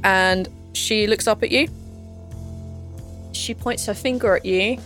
And 0.04 0.48
she 0.74 1.06
looks 1.06 1.26
up 1.26 1.42
at 1.42 1.50
you. 1.50 1.68
She 3.32 3.54
points 3.54 3.86
her 3.86 3.94
finger 3.94 4.36
at 4.36 4.44
you. 4.44 4.78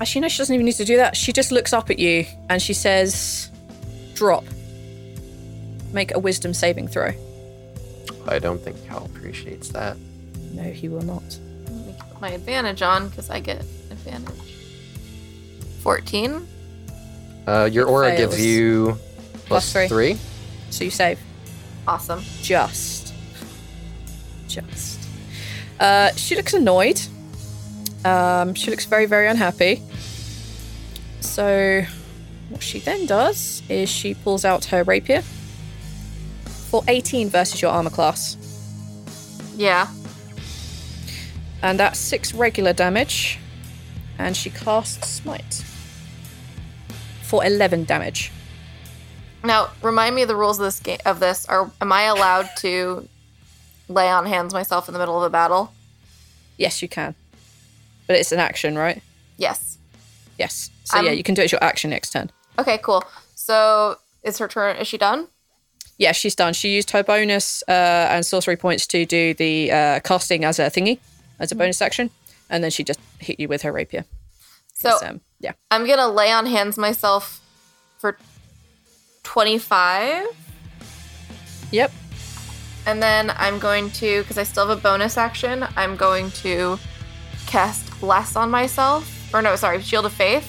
Actually, 0.00 0.20
no, 0.22 0.28
she 0.28 0.38
doesn't 0.38 0.54
even 0.54 0.66
need 0.66 0.72
to 0.76 0.84
do 0.84 0.96
that. 0.98 1.16
She 1.16 1.32
just 1.32 1.50
looks 1.52 1.72
up 1.72 1.88
at 1.90 1.98
you 1.98 2.26
and 2.50 2.60
she 2.60 2.74
says, 2.74 3.50
Drop. 4.14 4.44
Make 5.92 6.14
a 6.14 6.18
wisdom 6.18 6.52
saving 6.52 6.88
throw. 6.88 7.12
I 8.28 8.38
don't 8.38 8.60
think 8.60 8.84
Cal 8.86 9.04
appreciates 9.06 9.68
that. 9.70 9.96
No, 10.52 10.64
he 10.64 10.88
will 10.88 11.02
not. 11.02 11.22
Let 11.64 11.72
me 11.86 11.94
put 11.98 12.20
my 12.20 12.30
advantage 12.30 12.82
on 12.82 13.08
because 13.08 13.30
I 13.30 13.40
get 13.40 13.60
advantage. 13.90 14.54
14. 15.82 16.46
Uh, 17.46 17.68
your 17.72 17.86
aura 17.86 18.08
fails. 18.10 18.34
gives 18.34 18.44
you 18.46 18.98
Plus 19.44 19.72
plus 19.72 19.72
three. 19.72 19.88
three. 19.88 20.18
So 20.70 20.84
you 20.84 20.90
save. 20.90 21.18
Awesome. 21.86 22.22
Just. 22.42 23.14
Just. 24.48 24.98
Uh, 25.78 26.10
she 26.16 26.34
looks 26.34 26.54
annoyed. 26.54 27.00
Um, 28.06 28.54
she 28.54 28.70
looks 28.70 28.84
very, 28.84 29.06
very 29.06 29.26
unhappy. 29.26 29.82
So, 31.18 31.84
what 32.50 32.62
she 32.62 32.78
then 32.78 33.06
does 33.06 33.62
is 33.68 33.88
she 33.88 34.14
pulls 34.14 34.44
out 34.44 34.66
her 34.66 34.84
rapier 34.84 35.22
for 36.70 36.84
18 36.86 37.30
versus 37.30 37.60
your 37.60 37.72
armor 37.72 37.90
class. 37.90 38.36
Yeah. 39.56 39.88
And 41.62 41.80
that's 41.80 41.98
six 41.98 42.32
regular 42.32 42.72
damage. 42.72 43.40
And 44.18 44.36
she 44.36 44.50
casts 44.50 45.08
Smite 45.08 45.64
for 47.22 47.44
11 47.44 47.84
damage. 47.84 48.30
Now, 49.42 49.70
remind 49.82 50.14
me 50.14 50.22
of 50.22 50.28
the 50.28 50.36
rules 50.36 50.60
of 50.60 50.64
this 50.64 50.78
game. 50.78 50.98
Of 51.04 51.18
this, 51.18 51.44
are 51.46 51.72
am 51.80 51.90
I 51.90 52.02
allowed 52.02 52.48
to 52.58 53.08
lay 53.88 54.08
on 54.08 54.26
hands 54.26 54.54
myself 54.54 54.88
in 54.88 54.92
the 54.92 55.00
middle 55.00 55.16
of 55.16 55.24
a 55.24 55.30
battle? 55.30 55.72
Yes, 56.56 56.82
you 56.82 56.88
can. 56.88 57.16
But 58.06 58.16
it's 58.16 58.32
an 58.32 58.38
action, 58.38 58.76
right? 58.76 59.02
Yes. 59.36 59.78
Yes. 60.38 60.70
So, 60.84 61.00
yeah, 61.00 61.10
Um, 61.10 61.16
you 61.16 61.22
can 61.22 61.34
do 61.34 61.42
it 61.42 61.46
as 61.46 61.52
your 61.52 61.62
action 61.64 61.90
next 61.90 62.10
turn. 62.10 62.30
Okay. 62.58 62.78
Cool. 62.78 63.02
So 63.34 63.96
is 64.22 64.38
her 64.38 64.48
turn? 64.48 64.76
Is 64.76 64.86
she 64.88 64.98
done? 64.98 65.28
Yeah, 65.98 66.12
she's 66.12 66.34
done. 66.34 66.52
She 66.52 66.74
used 66.74 66.90
her 66.90 67.02
bonus 67.02 67.62
uh, 67.68 67.72
and 68.10 68.24
sorcery 68.24 68.56
points 68.56 68.86
to 68.88 69.06
do 69.06 69.32
the 69.34 69.72
uh, 69.72 70.00
casting 70.00 70.44
as 70.44 70.58
a 70.58 70.64
thingy, 70.64 70.98
as 71.40 71.50
a 71.52 71.54
bonus 71.54 71.80
action. 71.80 72.10
And 72.50 72.62
then 72.62 72.70
she 72.70 72.84
just 72.84 73.00
hit 73.18 73.40
you 73.40 73.48
with 73.48 73.62
her 73.62 73.72
rapier. 73.72 74.04
So 74.74 74.98
um, 75.02 75.20
yeah. 75.40 75.52
I'm 75.70 75.86
gonna 75.86 76.08
lay 76.08 76.30
on 76.30 76.44
hands 76.46 76.76
myself 76.76 77.40
for 77.98 78.18
25, 79.22 80.26
Yep. 81.72 81.90
and 82.86 83.02
then 83.02 83.32
I'm 83.36 83.58
going 83.58 83.90
to, 83.92 84.20
because 84.22 84.38
I 84.38 84.42
still 84.44 84.66
have 84.68 84.78
a 84.78 84.80
bonus 84.80 85.16
action, 85.16 85.64
I'm 85.76 85.96
going 85.96 86.30
to 86.42 86.78
cast 87.46 87.85
bless 88.00 88.36
on 88.36 88.50
myself, 88.50 89.10
or 89.34 89.42
no, 89.42 89.56
sorry, 89.56 89.80
shield 89.82 90.06
of 90.06 90.12
faith, 90.12 90.48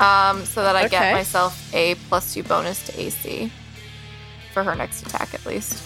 um, 0.00 0.44
so 0.44 0.62
that 0.62 0.76
I 0.76 0.80
Okay. 0.86 0.90
get 0.90 1.12
myself 1.12 1.72
a 1.74 1.94
plus 2.08 2.32
two 2.34 2.42
bonus 2.42 2.84
to 2.86 3.00
AC 3.00 3.50
for 4.52 4.62
her 4.62 4.74
next 4.74 5.02
attack 5.06 5.34
at 5.34 5.44
least. 5.46 5.82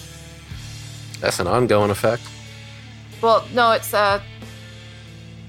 That's 1.21 1.39
an 1.41 1.47
ongoing 1.47 1.91
effect. 1.91 2.23
Well, 3.21 3.45
no, 3.53 3.73
it's 3.73 3.93
uh, 3.93 4.21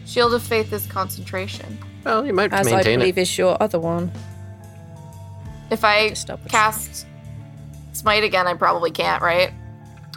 shield 0.05 0.33
of 0.33 0.43
faith 0.43 0.73
is 0.73 0.85
concentration. 0.87 1.77
Well, 2.03 2.25
you 2.25 2.33
might 2.33 2.51
As 2.51 2.67
I 2.67 2.83
believe 2.83 3.17
it. 3.17 3.21
is 3.21 3.37
your 3.37 3.55
other 3.61 3.79
one. 3.79 4.11
If 5.69 5.83
I 5.85 6.09
Just 6.09 6.27
double 6.27 6.41
check. 6.43 6.51
cast 6.51 7.05
smite 7.93 8.23
again, 8.23 8.47
I 8.47 8.55
probably 8.55 8.91
can't, 8.91 9.21
right? 9.21 9.53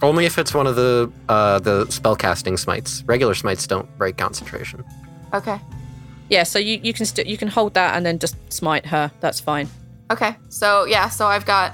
Only 0.04 0.26
if 0.26 0.38
it's 0.38 0.52
one 0.52 0.66
of 0.66 0.76
the 0.76 1.10
uh, 1.28 1.58
the 1.60 1.86
spellcasting 1.86 2.58
smites. 2.58 3.02
Regular 3.04 3.34
smites 3.34 3.66
don't 3.66 3.88
break 3.96 4.16
concentration. 4.16 4.84
Okay. 5.32 5.58
Yeah, 6.28 6.42
so 6.42 6.58
you, 6.58 6.78
you 6.82 6.92
can 6.92 7.06
st- 7.06 7.26
you 7.26 7.36
can 7.36 7.48
hold 7.48 7.74
that 7.74 7.96
and 7.96 8.04
then 8.04 8.18
just 8.18 8.36
smite 8.52 8.86
her. 8.86 9.10
That's 9.20 9.40
fine. 9.40 9.68
Okay. 10.10 10.36
So 10.50 10.84
yeah, 10.84 11.08
so 11.08 11.26
I've 11.26 11.46
got 11.46 11.72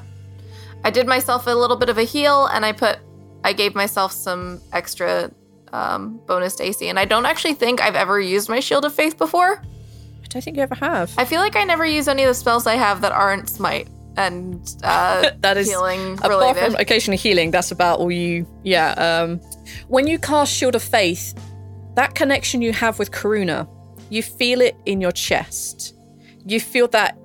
I 0.84 0.90
did 0.90 1.06
myself 1.06 1.46
a 1.46 1.50
little 1.50 1.76
bit 1.76 1.88
of 1.88 1.98
a 1.98 2.04
heal 2.04 2.46
and 2.46 2.64
I 2.64 2.72
put 2.72 3.00
I 3.42 3.52
gave 3.52 3.74
myself 3.74 4.12
some 4.12 4.60
extra 4.72 5.30
um, 5.72 6.20
bonus 6.26 6.56
to 6.56 6.64
AC. 6.64 6.88
And 6.88 6.98
I 6.98 7.04
don't 7.04 7.26
actually 7.26 7.54
think 7.54 7.80
I've 7.80 7.96
ever 7.96 8.20
used 8.20 8.48
my 8.48 8.60
Shield 8.60 8.84
of 8.84 8.94
Faith 8.94 9.18
before. 9.18 9.62
I 10.22 10.26
don't 10.28 10.42
think 10.42 10.56
you 10.56 10.62
ever 10.62 10.74
have. 10.76 11.12
I 11.18 11.24
feel 11.24 11.40
like 11.40 11.56
I 11.56 11.64
never 11.64 11.84
use 11.84 12.06
any 12.06 12.22
of 12.22 12.28
the 12.28 12.34
spells 12.34 12.66
I 12.66 12.76
have 12.76 13.00
that 13.00 13.12
aren't 13.12 13.48
smite 13.48 13.88
and 14.16 14.60
uh, 14.82 15.30
That 15.40 15.56
is- 15.56 15.68
healing 15.68 16.14
Apart 16.14 16.30
related. 16.32 16.64
from 16.64 16.74
occasionally 16.76 17.16
healing, 17.16 17.50
that's 17.50 17.70
about 17.70 17.98
all 18.00 18.10
you. 18.10 18.46
Yeah. 18.64 18.92
Um, 18.92 19.38
when 19.88 20.06
you 20.06 20.18
cast 20.18 20.52
Shield 20.52 20.74
of 20.74 20.82
Faith, 20.82 21.34
that 21.94 22.14
connection 22.14 22.62
you 22.62 22.72
have 22.72 22.98
with 22.98 23.10
Karuna, 23.10 23.68
you 24.10 24.22
feel 24.22 24.60
it 24.60 24.76
in 24.86 25.00
your 25.00 25.12
chest. 25.12 25.94
You 26.46 26.60
feel 26.60 26.88
that 26.88 27.16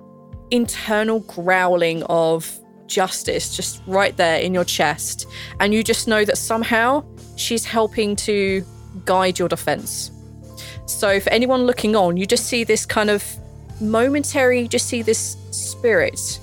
internal 0.50 1.20
growling 1.20 2.02
of 2.04 2.48
justice 2.86 3.56
just 3.56 3.82
right 3.86 4.16
there 4.16 4.38
in 4.40 4.54
your 4.54 4.64
chest, 4.64 5.26
and 5.60 5.74
you 5.74 5.82
just 5.82 6.06
know 6.06 6.24
that 6.24 6.38
somehow 6.38 7.04
she's 7.36 7.64
helping 7.64 8.14
to 8.16 8.64
guide 9.04 9.38
your 9.38 9.48
defense. 9.48 10.10
So 10.86 11.18
for 11.18 11.30
anyone 11.30 11.64
looking 11.66 11.96
on, 11.96 12.16
you 12.16 12.26
just 12.26 12.46
see 12.46 12.62
this 12.62 12.86
kind 12.86 13.10
of 13.10 13.24
momentary, 13.80 14.60
you 14.62 14.68
just 14.68 14.86
see 14.86 15.02
this 15.02 15.36
spirit 15.50 16.38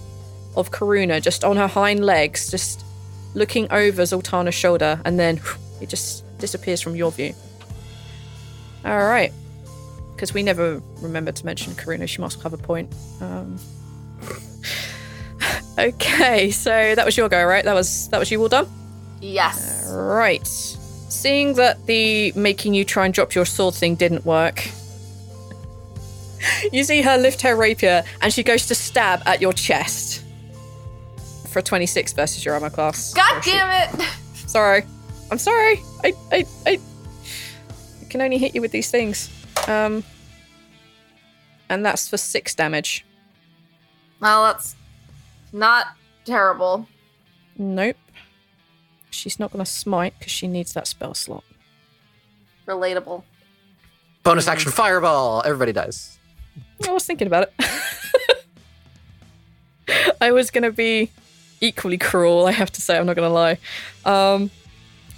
of 0.55 0.71
Karuna 0.71 1.21
just 1.21 1.43
on 1.43 1.57
her 1.57 1.67
hind 1.67 2.05
legs, 2.05 2.49
just 2.51 2.85
looking 3.33 3.71
over 3.71 4.03
Zaltanna's 4.03 4.55
shoulder, 4.55 5.01
and 5.05 5.19
then 5.19 5.41
it 5.81 5.89
just 5.89 6.23
disappears 6.37 6.81
from 6.81 6.95
your 6.95 7.11
view. 7.11 7.33
All 8.85 9.05
right. 9.05 9.31
Because 10.13 10.33
we 10.33 10.43
never 10.43 10.81
remember 11.01 11.31
to 11.31 11.45
mention 11.45 11.73
Karuna. 11.73 12.07
She 12.07 12.21
must 12.21 12.41
have 12.43 12.53
a 12.53 12.57
point. 12.57 12.93
Um, 13.19 13.57
okay, 15.79 16.51
so 16.51 16.95
that 16.95 17.05
was 17.05 17.17
your 17.17 17.29
go, 17.29 17.43
right? 17.43 17.65
That 17.65 17.73
was 17.73 18.09
that 18.09 18.19
was 18.19 18.29
you 18.31 18.41
all 18.41 18.47
done. 18.49 18.67
yes. 19.21 19.89
Right. 19.91 20.45
Seeing 20.45 21.53
that 21.55 21.85
the 21.85 22.31
making 22.35 22.73
you 22.73 22.83
try 22.83 23.05
and 23.05 23.13
drop 23.13 23.33
your 23.35 23.45
sword 23.45 23.75
thing 23.75 23.95
didn't 23.95 24.25
work, 24.25 24.67
you 26.71 26.83
see 26.83 27.01
her 27.01 27.17
lift 27.17 27.41
her 27.41 27.55
rapier 27.55 28.03
and 28.21 28.33
she 28.33 28.43
goes 28.43 28.67
to 28.67 28.75
stab 28.75 29.21
at 29.25 29.41
your 29.41 29.53
chest 29.53 30.12
for 31.53 31.61
26 31.61 32.13
versus 32.13 32.43
your 32.43 32.55
armor 32.55 32.69
class. 32.69 33.13
God 33.13 33.23
Oh, 33.37 33.41
shit. 33.41 33.53
damn 33.53 33.99
it! 33.99 34.07
Sorry. 34.49 34.83
I'm 35.31 35.37
sorry. 35.37 35.79
I, 36.03 36.13
I, 36.31 36.45
I, 36.65 36.79
I 38.01 38.05
can 38.09 38.21
only 38.21 38.37
hit 38.37 38.53
you 38.55 38.61
with 38.61 38.71
these 38.71 38.91
things. 38.91 39.29
Um, 39.67 40.03
and 41.69 41.85
that's 41.85 42.09
for 42.09 42.17
six 42.17 42.53
damage. 42.55 43.05
Well, 44.19 44.43
that's 44.43 44.75
not 45.53 45.87
terrible. 46.25 46.87
Nope. 47.57 47.95
She's 49.11 49.39
not 49.39 49.51
going 49.51 49.63
to 49.63 49.69
smite 49.71 50.17
because 50.19 50.31
she 50.31 50.47
needs 50.47 50.73
that 50.73 50.87
spell 50.87 51.13
slot. 51.13 51.43
Relatable. 52.67 53.23
Bonus 54.23 54.47
action 54.47 54.71
fireball. 54.71 55.41
Everybody 55.45 55.71
dies. 55.73 56.17
I 56.87 56.91
was 56.91 57.05
thinking 57.05 57.27
about 57.27 57.49
it. 57.49 57.53
I 60.21 60.31
was 60.31 60.49
going 60.51 60.63
to 60.63 60.71
be 60.71 61.11
equally 61.64 61.97
cruel, 61.97 62.45
I 62.45 62.51
have 62.51 62.72
to 62.74 62.82
say, 62.82 62.97
I'm 62.97 63.05
not 63.05 63.16
going 63.16 63.30
to 63.30 63.34
lie. 63.34 63.57
Um, 64.05 64.51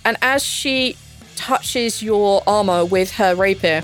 and 0.06 0.16
as 0.22 0.44
she 0.44 0.96
touches 1.36 2.02
your 2.02 2.44
armor 2.48 2.86
with 2.86 3.12
her 3.12 3.36
rapier, 3.36 3.84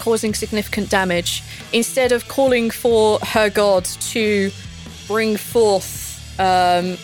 causing 0.00 0.34
significant 0.34 0.90
damage, 0.90 1.42
instead 1.72 2.12
of 2.12 2.26
calling 2.28 2.70
for 2.70 3.18
her 3.22 3.48
god 3.48 3.84
to 3.84 4.50
bring 5.06 5.36
forth 5.36 6.40
um, 6.40 6.96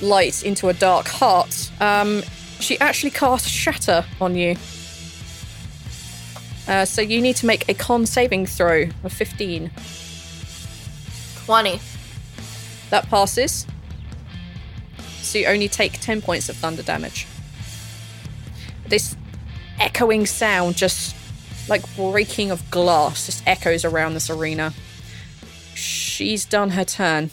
light 0.00 0.44
into 0.44 0.68
a 0.68 0.72
dark 0.72 1.08
heart, 1.08 1.70
um, 1.80 2.22
she 2.60 2.78
actually 2.78 3.10
casts 3.10 3.48
Shatter 3.48 4.04
on 4.20 4.36
you. 4.36 4.56
Uh, 6.66 6.84
so 6.84 7.02
you 7.02 7.20
need 7.20 7.36
to 7.36 7.46
make 7.46 7.68
a 7.68 7.74
con 7.74 8.06
saving 8.06 8.46
throw 8.46 8.86
of 9.02 9.12
15. 9.12 9.70
20. 11.44 11.80
That 12.90 13.06
passes. 13.08 13.66
So 15.24 15.38
you 15.38 15.46
only 15.46 15.68
take 15.68 16.00
10 16.00 16.22
points 16.22 16.48
of 16.48 16.56
thunder 16.56 16.82
damage. 16.82 17.26
This 18.86 19.16
echoing 19.80 20.26
sound, 20.26 20.76
just 20.76 21.16
like 21.68 21.82
breaking 21.96 22.50
of 22.50 22.70
glass, 22.70 23.26
just 23.26 23.42
echoes 23.46 23.84
around 23.84 24.14
this 24.14 24.28
arena. 24.30 24.72
She's 25.74 26.44
done 26.44 26.70
her 26.70 26.84
turn. 26.84 27.30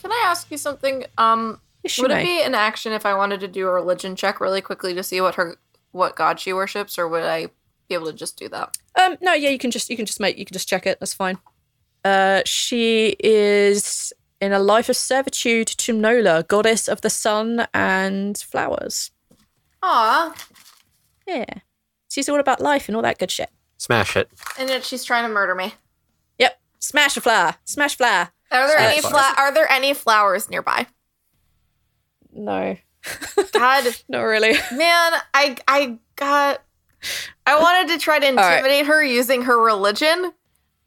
Can 0.00 0.12
I 0.12 0.24
ask 0.26 0.50
you 0.50 0.56
something? 0.58 1.04
Um, 1.18 1.60
Yes, 1.82 1.98
would 1.98 2.10
may. 2.10 2.22
it 2.22 2.24
be 2.24 2.42
an 2.42 2.54
action 2.54 2.92
if 2.92 3.06
I 3.06 3.14
wanted 3.14 3.40
to 3.40 3.48
do 3.48 3.68
a 3.68 3.70
religion 3.72 4.16
check 4.16 4.40
really 4.40 4.60
quickly 4.60 4.92
to 4.94 5.02
see 5.04 5.20
what 5.20 5.36
her 5.36 5.56
what 5.92 6.16
god 6.16 6.40
she 6.40 6.52
worships, 6.52 6.98
or 6.98 7.06
would 7.08 7.22
I 7.22 7.46
be 7.88 7.94
able 7.94 8.06
to 8.06 8.12
just 8.12 8.36
do 8.36 8.48
that? 8.48 8.76
Um, 9.00 9.16
no, 9.20 9.34
yeah, 9.34 9.50
you 9.50 9.58
can 9.58 9.70
just 9.70 9.88
you 9.88 9.96
can 9.96 10.04
just 10.04 10.18
make 10.20 10.36
you 10.36 10.44
can 10.44 10.52
just 10.52 10.68
check 10.68 10.84
it. 10.86 10.98
That's 11.00 11.14
fine. 11.14 11.38
Uh, 12.04 12.42
she 12.44 13.16
is 13.20 14.12
in 14.46 14.52
a 14.52 14.58
life 14.58 14.88
of 14.88 14.96
servitude 14.96 15.66
to 15.66 15.92
Nola, 15.92 16.42
goddess 16.44 16.88
of 16.88 17.00
the 17.02 17.10
sun 17.10 17.66
and 17.74 18.38
flowers. 18.38 19.10
Aw, 19.82 20.34
Yeah, 21.26 21.44
she's 22.08 22.28
all 22.28 22.40
about 22.40 22.60
life 22.60 22.88
and 22.88 22.96
all 22.96 23.02
that 23.02 23.18
good 23.18 23.30
shit. 23.30 23.50
Smash 23.78 24.16
it. 24.16 24.30
and 24.58 24.68
yet 24.70 24.84
she's 24.84 25.04
trying 25.04 25.24
to 25.24 25.28
murder 25.28 25.54
me. 25.54 25.74
Yep, 26.38 26.58
smash 26.78 27.16
a 27.16 27.20
flower, 27.20 27.56
smash 27.64 27.96
flower. 27.96 28.30
Are 28.50 28.66
there 28.68 28.78
Uh, 28.78 28.82
any 28.90 29.00
fla- 29.02 29.34
Are 29.36 29.52
there 29.52 29.70
any 29.70 29.92
flowers 29.92 30.48
nearby? 30.48 30.86
No, 32.32 32.76
God, 33.52 33.84
not 34.08 34.22
really. 34.22 34.52
man, 34.72 35.12
I 35.34 35.56
I 35.68 35.98
got. 36.16 36.62
I 37.46 37.60
wanted 37.60 37.92
to 37.94 37.98
try 37.98 38.18
to 38.18 38.26
right. 38.34 38.54
intimidate 38.58 38.86
her 38.86 39.02
using 39.04 39.42
her 39.42 39.58
religion, 39.62 40.32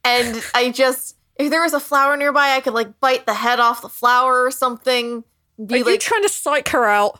and 0.04 0.44
I 0.54 0.72
just 0.72 1.16
if 1.40 1.50
there 1.50 1.62
was 1.62 1.74
a 1.74 1.80
flower 1.80 2.16
nearby, 2.18 2.52
I 2.56 2.60
could 2.60 2.74
like 2.74 3.00
bite 3.00 3.26
the 3.26 3.34
head 3.34 3.60
off 3.60 3.82
the 3.82 3.90
flower 3.90 4.44
or 4.46 4.52
something. 4.52 5.24
Are 5.60 5.66
Be 5.66 5.80
you 5.80 5.84
like, 5.86 6.00
trying 6.00 6.22
to 6.24 6.30
psych 6.30 6.70
her 6.70 6.86
out? 6.86 7.20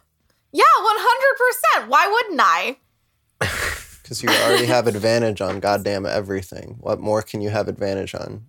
yeah, 0.52 0.64
one 0.82 0.96
hundred 0.98 1.38
percent. 1.38 1.90
Why 1.90 2.08
wouldn't 2.08 2.42
I? 2.44 2.78
Because 4.02 4.24
you 4.24 4.30
already 4.30 4.66
have 4.66 4.88
advantage 4.88 5.40
on 5.40 5.60
goddamn 5.60 6.08
everything. 6.08 6.78
What 6.80 7.00
more 7.00 7.22
can 7.22 7.42
you 7.42 7.52
have 7.52 7.68
advantage 7.68 8.16
on? 8.16 8.48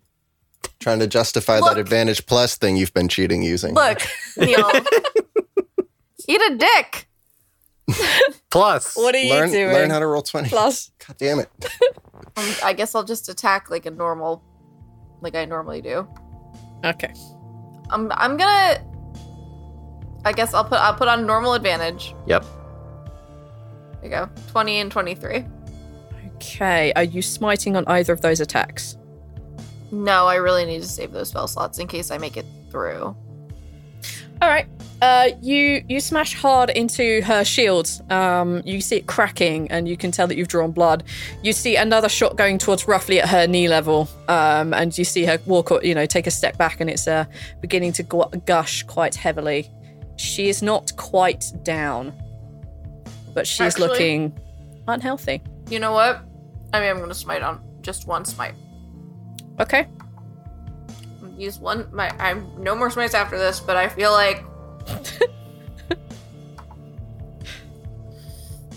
Trying 0.79 1.01
to 1.01 1.07
justify 1.07 1.59
Look. 1.59 1.75
that 1.75 1.79
advantage 1.79 2.25
plus 2.25 2.57
thing 2.57 2.79
you've 2.79 2.95
been 2.95 3.09
cheating 3.09 3.43
using. 3.43 3.75
Look, 3.75 4.01
Neil, 4.39 4.71
eat 6.27 6.41
a 6.41 6.57
dick. 6.57 7.09
Plus, 8.51 8.97
What 8.97 9.15
are 9.15 9.19
you 9.19 9.35
learn, 9.35 9.51
doing? 9.51 9.71
learn 9.75 9.91
how 9.91 9.99
to 9.99 10.07
roll 10.07 10.23
20. 10.23 10.49
Plus, 10.49 10.91
God 11.07 11.17
damn 11.19 11.41
it. 11.41 11.51
Um, 12.37 12.55
I 12.65 12.73
guess 12.75 12.95
I'll 12.95 13.05
just 13.05 13.29
attack 13.29 13.71
like 13.71 13.85
a 13.87 13.91
normal, 13.91 14.43
like 15.21 15.35
I 15.35 15.45
normally 15.45 15.81
do. 15.83 16.07
okay. 16.85 17.13
I'm 17.91 18.11
I'm 18.13 18.37
gonna. 18.37 18.85
I 20.25 20.33
guess 20.33 20.55
I'll 20.55 20.65
put 20.65 20.79
I'll 20.79 20.95
put 20.95 21.09
on 21.09 21.27
normal 21.27 21.55
advantage. 21.55 22.15
Yep. 22.27 22.45
There 24.01 24.05
you 24.05 24.11
go, 24.11 24.31
twenty 24.49 24.79
and 24.79 24.91
twenty 24.91 25.15
three. 25.15 25.45
Okay, 26.37 26.93
are 26.97 27.03
you 27.05 27.21
smiting 27.21 27.77
on 27.77 27.85
either 27.87 28.13
of 28.13 28.21
those 28.21 28.41
attacks? 28.41 28.97
No, 29.93 30.27
I 30.27 30.37
really 30.37 30.65
need 30.65 30.83
to 30.83 30.89
save 30.89 31.13
those 31.13 31.29
spell 31.31 31.49
slots 31.49 31.79
in 31.79 31.87
case 31.89 32.11
I 32.11 32.19
make 32.19 32.37
it 32.37 32.47
through. 32.71 33.17
All 34.43 34.49
right. 34.49 34.67
Uh, 35.03 35.31
you 35.41 35.83
you 35.89 35.99
smash 35.99 36.35
hard 36.35 36.69
into 36.71 37.23
her 37.23 37.43
shield. 37.43 37.91
Um, 38.11 38.61
you 38.67 38.83
see 38.83 38.97
it 38.97 39.07
cracking, 39.07 39.71
and 39.71 39.89
you 39.89 39.97
can 39.97 40.11
tell 40.11 40.27
that 40.27 40.37
you've 40.37 40.49
drawn 40.49 40.73
blood. 40.73 41.05
You 41.43 41.55
see 41.55 41.77
another 41.77 42.09
shot 42.09 42.37
going 42.37 42.59
towards 42.59 42.87
roughly 42.87 43.19
at 43.21 43.29
her 43.29 43.47
knee 43.47 43.67
level, 43.67 44.09
um, 44.29 44.75
and 44.75 44.97
you 44.97 45.05
see 45.05 45.25
her 45.25 45.39
walk, 45.47 45.71
you 45.83 45.95
know, 45.95 46.05
take 46.05 46.27
a 46.27 46.31
step 46.31 46.59
back, 46.59 46.81
and 46.81 46.91
it's 46.91 47.09
uh, 47.09 47.25
beginning 47.63 47.93
to 47.95 48.03
gush 48.45 48.83
quite 48.83 49.15
heavily. 49.15 49.71
She 50.17 50.51
is 50.51 50.61
not 50.63 50.95
quite 50.99 51.51
down, 51.63 52.13
but 53.35 53.47
she's 53.47 53.61
Actually- 53.75 53.89
looking 53.89 54.39
unhealthy. 54.87 55.43
You 55.71 55.79
know 55.79 55.93
what? 55.93 56.21
I 56.75 56.81
mean, 56.81 56.91
I'm 56.91 56.99
gonna 56.99 57.15
smite 57.15 57.43
on 57.43 57.63
just 57.81 58.07
one 58.07 58.27
smite. 58.27 58.55
Okay. 59.59 59.87
Use 61.41 61.59
one. 61.59 61.89
My 61.91 62.11
I'm 62.19 62.63
no 62.63 62.75
more 62.75 62.91
smites 62.91 63.15
after 63.15 63.39
this, 63.39 63.61
but 63.61 63.75
I 63.75 63.89
feel 63.89 64.13
like 64.13 64.45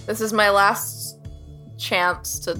this 0.05 0.21
is 0.21 0.31
my 0.31 0.49
last 0.49 1.19
chance 1.77 2.39
to 2.39 2.57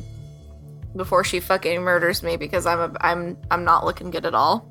before 0.98 1.24
she 1.24 1.40
fucking 1.40 1.82
murders 1.82 2.22
me 2.22 2.36
because 2.36 2.66
I'm 2.66 2.80
a 2.82 2.92
I'm 3.00 3.38
I'm 3.50 3.64
not 3.64 3.86
looking 3.86 4.12
good 4.12 4.26
at 4.26 4.36
all. 4.36 4.70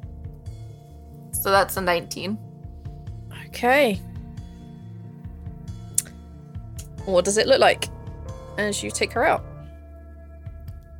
So 1.30 1.51
that's 1.51 1.78
a 1.78 1.80
19. 1.80 2.39
Okay. 3.47 3.95
What 7.07 7.24
does 7.24 7.39
it 7.39 7.47
look 7.47 7.61
like 7.61 7.89
as 8.59 8.83
you 8.83 8.91
take 8.91 9.12
her 9.12 9.24
out? 9.24 9.43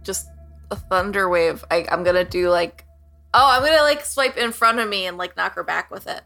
Just 0.03 0.31
a 0.71 0.77
thunder 0.77 1.29
wave, 1.29 1.63
I, 1.71 1.87
I'm 1.91 2.03
gonna 2.03 2.25
do 2.25 2.49
like, 2.49 2.82
oh, 3.35 3.51
I'm 3.53 3.63
gonna 3.65 3.83
like 3.83 4.05
swipe 4.05 4.37
in 4.37 4.53
front 4.53 4.79
of 4.79 4.89
me 4.89 5.07
and 5.07 5.17
like 5.19 5.37
knock 5.37 5.55
her 5.55 5.65
back 5.65 5.91
with 5.91 6.07
it. 6.07 6.23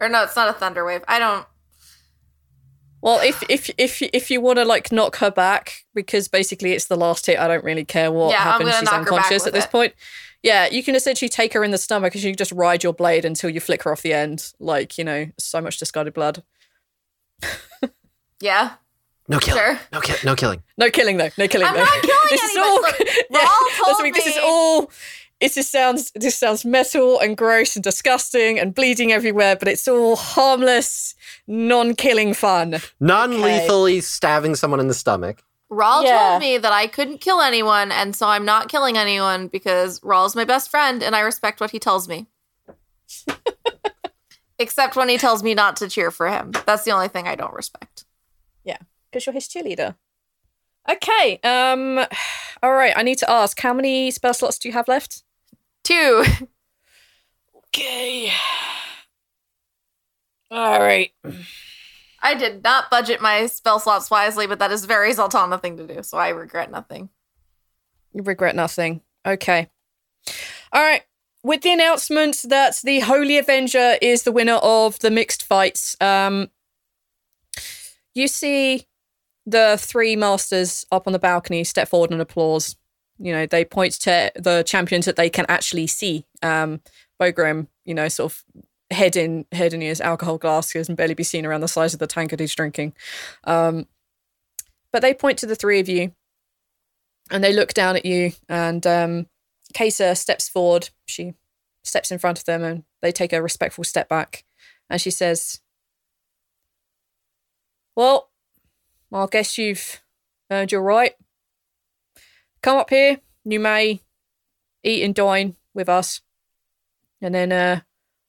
Or 0.00 0.08
no, 0.08 0.22
it's 0.24 0.36
not 0.36 0.48
a 0.48 0.52
thunder 0.52 0.84
wave. 0.84 1.02
I 1.08 1.18
don't. 1.18 1.46
Well, 3.00 3.20
if 3.22 3.42
if 3.50 3.70
if 3.78 4.00
if 4.02 4.30
you 4.30 4.40
want 4.40 4.58
to 4.58 4.64
like 4.64 4.90
knock 4.90 5.16
her 5.16 5.30
back 5.30 5.84
because 5.94 6.26
basically 6.28 6.72
it's 6.72 6.86
the 6.86 6.96
last 6.96 7.26
hit, 7.26 7.38
I 7.38 7.46
don't 7.48 7.64
really 7.64 7.84
care 7.84 8.10
what 8.10 8.30
Yeah, 8.30 8.42
happens. 8.42 8.74
She's 8.74 8.82
knock 8.84 8.92
her 8.92 8.98
back 9.04 9.12
unconscious 9.12 9.44
with 9.44 9.48
at 9.48 9.52
this 9.52 9.64
it. 9.66 9.70
point. 9.70 9.94
Yeah, 10.42 10.66
you 10.66 10.82
can 10.82 10.94
essentially 10.94 11.28
take 11.28 11.52
her 11.54 11.64
in 11.64 11.70
the 11.70 11.78
stomach 11.78 12.12
because 12.12 12.24
you 12.24 12.30
can 12.32 12.36
just 12.36 12.52
ride 12.52 12.82
your 12.82 12.92
blade 12.92 13.24
until 13.24 13.48
you 13.50 13.60
flick 13.60 13.82
her 13.84 13.92
off 13.92 14.02
the 14.02 14.12
end. 14.12 14.52
Like 14.58 14.96
you 14.98 15.04
know, 15.04 15.26
so 15.38 15.60
much 15.60 15.78
discarded 15.78 16.14
blood. 16.14 16.42
Yeah, 18.40 18.72
No 19.28 19.38
killing. 19.38 19.58
Sure. 19.62 19.80
No, 19.92 20.00
ki- 20.00 20.26
no 20.26 20.34
killing. 20.34 20.62
No 20.76 20.90
killing 20.90 21.16
though. 21.16 21.30
No 21.38 21.48
killing 21.48 21.66
I'm 21.66 21.74
though. 21.74 21.80
not 21.84 22.02
killing 22.02 22.18
this 22.30 22.42
is 22.42 22.56
anybody. 22.56 22.68
all. 22.68 22.82
Look, 22.82 22.98
yeah, 23.30 23.38
Rhal 23.38 23.48
that's 23.48 23.76
told 23.76 23.86
what 23.88 24.00
I 24.00 24.02
mean, 24.02 24.12
This 24.12 24.26
is 24.26 24.38
all. 24.42 24.90
It 25.44 25.52
just 25.52 25.70
sounds. 25.70 26.10
This 26.14 26.38
sounds 26.38 26.64
metal 26.64 27.20
and 27.20 27.36
gross 27.36 27.76
and 27.76 27.82
disgusting 27.82 28.58
and 28.58 28.74
bleeding 28.74 29.12
everywhere, 29.12 29.56
but 29.56 29.68
it's 29.68 29.86
all 29.86 30.16
harmless, 30.16 31.14
non-killing 31.46 32.32
fun. 32.32 32.76
Non-lethally 32.98 34.00
stabbing 34.00 34.54
someone 34.54 34.80
in 34.80 34.88
the 34.88 34.94
stomach. 34.94 35.42
Rhal 35.68 36.02
Yeah. 36.04 36.28
told 36.30 36.40
me 36.40 36.56
that 36.58 36.72
I 36.72 36.86
couldn't 36.86 37.18
kill 37.20 37.42
anyone, 37.42 37.92
and 37.92 38.16
so 38.16 38.26
I'm 38.26 38.44
not 38.46 38.70
killing 38.70 38.96
anyone 38.96 39.48
because 39.48 40.00
Rhal's 40.02 40.34
my 40.34 40.44
best 40.44 40.70
friend, 40.70 41.02
and 41.02 41.14
I 41.14 41.20
respect 41.20 41.60
what 41.60 41.72
he 41.72 41.78
tells 41.78 42.08
me. 42.08 42.26
Except 44.58 44.96
when 44.96 45.08
he 45.08 45.18
tells 45.18 45.42
me 45.42 45.52
not 45.52 45.76
to 45.76 45.88
cheer 45.88 46.10
for 46.10 46.28
him. 46.28 46.52
That's 46.64 46.84
the 46.84 46.92
only 46.92 47.08
thing 47.08 47.26
I 47.26 47.34
don't 47.34 47.52
respect. 47.52 48.04
Yeah, 48.64 48.78
because 49.10 49.26
you're 49.26 49.34
his 49.34 49.48
cheerleader. 49.48 49.96
Okay. 50.88 51.38
Um. 51.42 51.98
All 52.62 52.72
right. 52.72 52.94
I 52.96 53.02
need 53.02 53.18
to 53.18 53.30
ask, 53.30 53.60
how 53.60 53.74
many 53.74 54.10
spell 54.10 54.32
slots 54.32 54.58
do 54.58 54.68
you 54.68 54.72
have 54.72 54.88
left? 54.88 55.22
Two. 55.84 56.24
Okay. 57.68 58.32
All 60.50 60.80
right. 60.80 61.10
I 62.22 62.34
did 62.34 62.62
not 62.62 62.90
budget 62.90 63.20
my 63.20 63.46
spell 63.46 63.78
slots 63.78 64.10
wisely, 64.10 64.46
but 64.46 64.58
that 64.60 64.70
is 64.70 64.84
very 64.84 65.12
Zaltanna 65.12 65.60
thing 65.60 65.76
to 65.76 65.86
do, 65.86 66.02
so 66.02 66.16
I 66.16 66.28
regret 66.30 66.70
nothing. 66.70 67.10
You 68.12 68.22
regret 68.22 68.54
nothing. 68.54 69.02
Okay. 69.26 69.68
All 70.72 70.82
right. 70.82 71.02
With 71.42 71.60
the 71.62 71.72
announcement 71.72 72.38
that 72.44 72.76
the 72.82 73.00
Holy 73.00 73.36
Avenger 73.36 73.98
is 74.00 74.22
the 74.22 74.32
winner 74.32 74.54
of 74.62 74.98
the 75.00 75.10
mixed 75.10 75.44
fights, 75.44 75.96
um, 76.00 76.48
you 78.14 78.28
see 78.28 78.86
the 79.44 79.76
three 79.78 80.16
masters 80.16 80.86
up 80.90 81.06
on 81.06 81.12
the 81.12 81.18
balcony 81.18 81.64
step 81.64 81.88
forward 81.88 82.12
and 82.12 82.22
applause. 82.22 82.76
You 83.18 83.32
know, 83.32 83.46
they 83.46 83.64
point 83.64 83.92
to 84.00 84.32
the 84.34 84.62
champions 84.66 85.06
that 85.06 85.16
they 85.16 85.30
can 85.30 85.46
actually 85.48 85.86
see. 85.86 86.24
Um, 86.42 86.80
Bogrim, 87.20 87.68
you 87.84 87.94
know, 87.94 88.08
sort 88.08 88.32
of 88.32 88.44
head 88.90 89.16
in 89.16 89.46
head 89.52 89.72
in 89.72 89.80
his 89.80 90.00
alcohol 90.00 90.38
glasses 90.38 90.88
and 90.88 90.96
barely 90.96 91.14
be 91.14 91.22
seen 91.22 91.46
around 91.46 91.60
the 91.60 91.68
size 91.68 91.94
of 91.94 92.00
the 92.00 92.06
tankard 92.06 92.40
he's 92.40 92.54
drinking. 92.54 92.92
Um, 93.44 93.86
but 94.92 95.02
they 95.02 95.14
point 95.14 95.38
to 95.38 95.46
the 95.46 95.56
three 95.56 95.80
of 95.80 95.88
you 95.88 96.12
and 97.30 97.42
they 97.42 97.52
look 97.52 97.74
down 97.74 97.96
at 97.96 98.06
you 98.06 98.32
and 98.48 98.86
um 98.86 99.26
Kesa 99.74 100.16
steps 100.16 100.48
forward 100.48 100.90
she 101.06 101.34
steps 101.82 102.10
in 102.10 102.18
front 102.18 102.38
of 102.38 102.44
them 102.44 102.62
and 102.62 102.84
they 103.02 103.12
take 103.12 103.32
a 103.32 103.42
respectful 103.42 103.84
step 103.84 104.08
back 104.08 104.44
and 104.88 105.00
she 105.00 105.10
says 105.10 105.60
well 107.96 108.30
i 109.12 109.26
guess 109.30 109.58
you've 109.58 110.00
earned 110.50 110.72
your 110.72 110.82
right 110.82 111.14
come 112.64 112.78
up 112.78 112.90
here 112.90 113.18
you 113.44 113.60
may 113.60 114.00
eat 114.82 115.02
and 115.04 115.14
dine 115.14 115.54
with 115.74 115.88
us 115.88 116.22
and 117.20 117.34
then 117.34 117.52
uh 117.52 117.80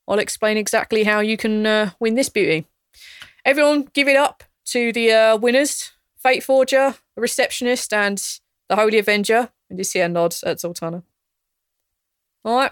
i'll 0.08 0.20
explain 0.20 0.58
exactly 0.58 1.04
how 1.04 1.20
you 1.20 1.38
can 1.38 1.66
uh, 1.66 1.90
win 2.00 2.16
this 2.16 2.30
beauty 2.30 2.68
everyone 3.44 3.88
give 3.94 4.08
it 4.08 4.18
up 4.18 4.44
to 4.66 4.92
the 4.94 5.12
uh, 5.12 5.38
winners 5.38 5.92
fate 6.18 6.44
forger 6.44 6.96
the 7.16 7.22
receptionist 7.22 7.94
and 7.94 8.40
the 8.68 8.76
Holy 8.76 9.00
Avenger. 9.00 9.50
And 9.70 9.80
you 9.80 9.84
see 9.84 10.00
a 10.00 10.10
nod 10.10 10.36
at 10.46 10.58
Zaltanna. 10.58 11.04
All 12.44 12.58
right. 12.58 12.72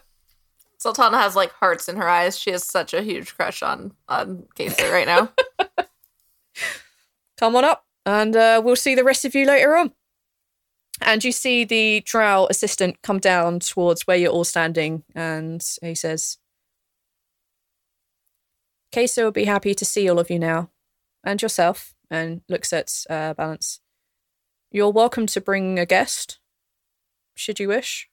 Zaltanna 0.80 1.22
has 1.22 1.36
like 1.36 1.52
hearts 1.54 1.88
in 1.88 1.96
her 1.96 2.08
eyes. 2.08 2.38
She 2.38 2.52
has 2.52 2.64
such 2.64 2.94
a 2.94 3.02
huge 3.02 3.36
crush 3.36 3.64
on 3.64 3.94
on 4.08 4.46
Casey 4.56 4.84
right 4.86 5.08
now. 5.08 5.32
come 7.38 7.56
on 7.56 7.66
up 7.66 7.86
and 8.06 8.36
uh, 8.36 8.62
we'll 8.64 8.76
see 8.76 8.96
the 8.96 9.04
rest 9.04 9.26
of 9.26 9.34
you 9.34 9.46
later 9.46 9.76
on. 9.76 9.94
And 11.06 11.24
you 11.24 11.32
see 11.32 11.66
the 11.66 12.02
drow 12.06 12.48
assistant 12.50 13.02
come 13.02 13.20
down 13.20 13.60
towards 13.60 14.08
where 14.08 14.18
you're 14.18 14.32
all 14.32 14.46
standing, 14.46 15.04
and 15.14 15.64
he 15.82 15.96
says, 15.96 16.38
Kesa 18.94 19.24
will 19.24 19.32
be 19.32 19.46
happy 19.46 19.74
to 19.76 19.86
see 19.86 20.10
all 20.10 20.20
of 20.20 20.30
you 20.30 20.40
now, 20.40 20.70
and 21.24 21.42
yourself, 21.42 21.94
and 22.10 22.42
looks 22.48 22.72
at 22.72 22.92
uh, 23.10 23.34
Balance. 23.34 23.82
You're 24.72 24.92
welcome 24.92 25.28
to 25.28 25.42
bring 25.42 25.78
a 25.78 25.86
guest, 25.86 26.40
should 27.36 27.60
you 27.60 27.68
wish. 27.68 28.10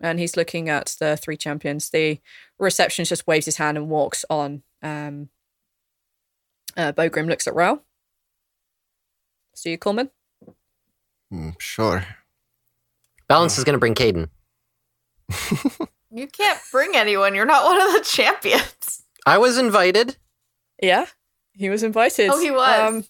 And 0.00 0.18
he's 0.18 0.36
looking 0.36 0.68
at 0.68 0.96
the 0.98 1.16
three 1.16 1.36
champions. 1.36 1.90
The 1.90 2.20
receptionist 2.58 3.10
just 3.10 3.26
waves 3.26 3.46
his 3.46 3.58
hand 3.58 3.78
and 3.78 3.88
walks 3.88 4.24
on. 4.28 4.62
Um, 4.82 5.28
uh, 6.76 6.92
Bogrim 6.92 7.28
looks 7.28 7.46
at 7.46 7.54
Rhal. 7.54 7.84
So 9.54 9.68
you, 9.68 9.78
Coleman? 9.78 10.10
Mm, 11.32 11.54
sure. 11.60 12.04
Balance 13.28 13.58
is 13.58 13.64
going 13.64 13.74
to 13.74 13.78
bring 13.78 13.94
Caden. 13.94 14.28
you 16.10 16.26
can't 16.26 16.58
bring 16.72 16.92
anyone. 16.96 17.34
You're 17.34 17.44
not 17.46 17.64
one 17.64 17.80
of 17.80 17.92
the 17.92 18.00
champions. 18.04 19.04
I 19.26 19.38
was 19.38 19.58
invited. 19.58 20.16
Yeah, 20.82 21.06
he 21.52 21.68
was 21.70 21.82
invited. 21.82 22.30
Oh, 22.30 22.40
he 22.40 22.50
was. 22.50 22.80
Um, 22.94 23.04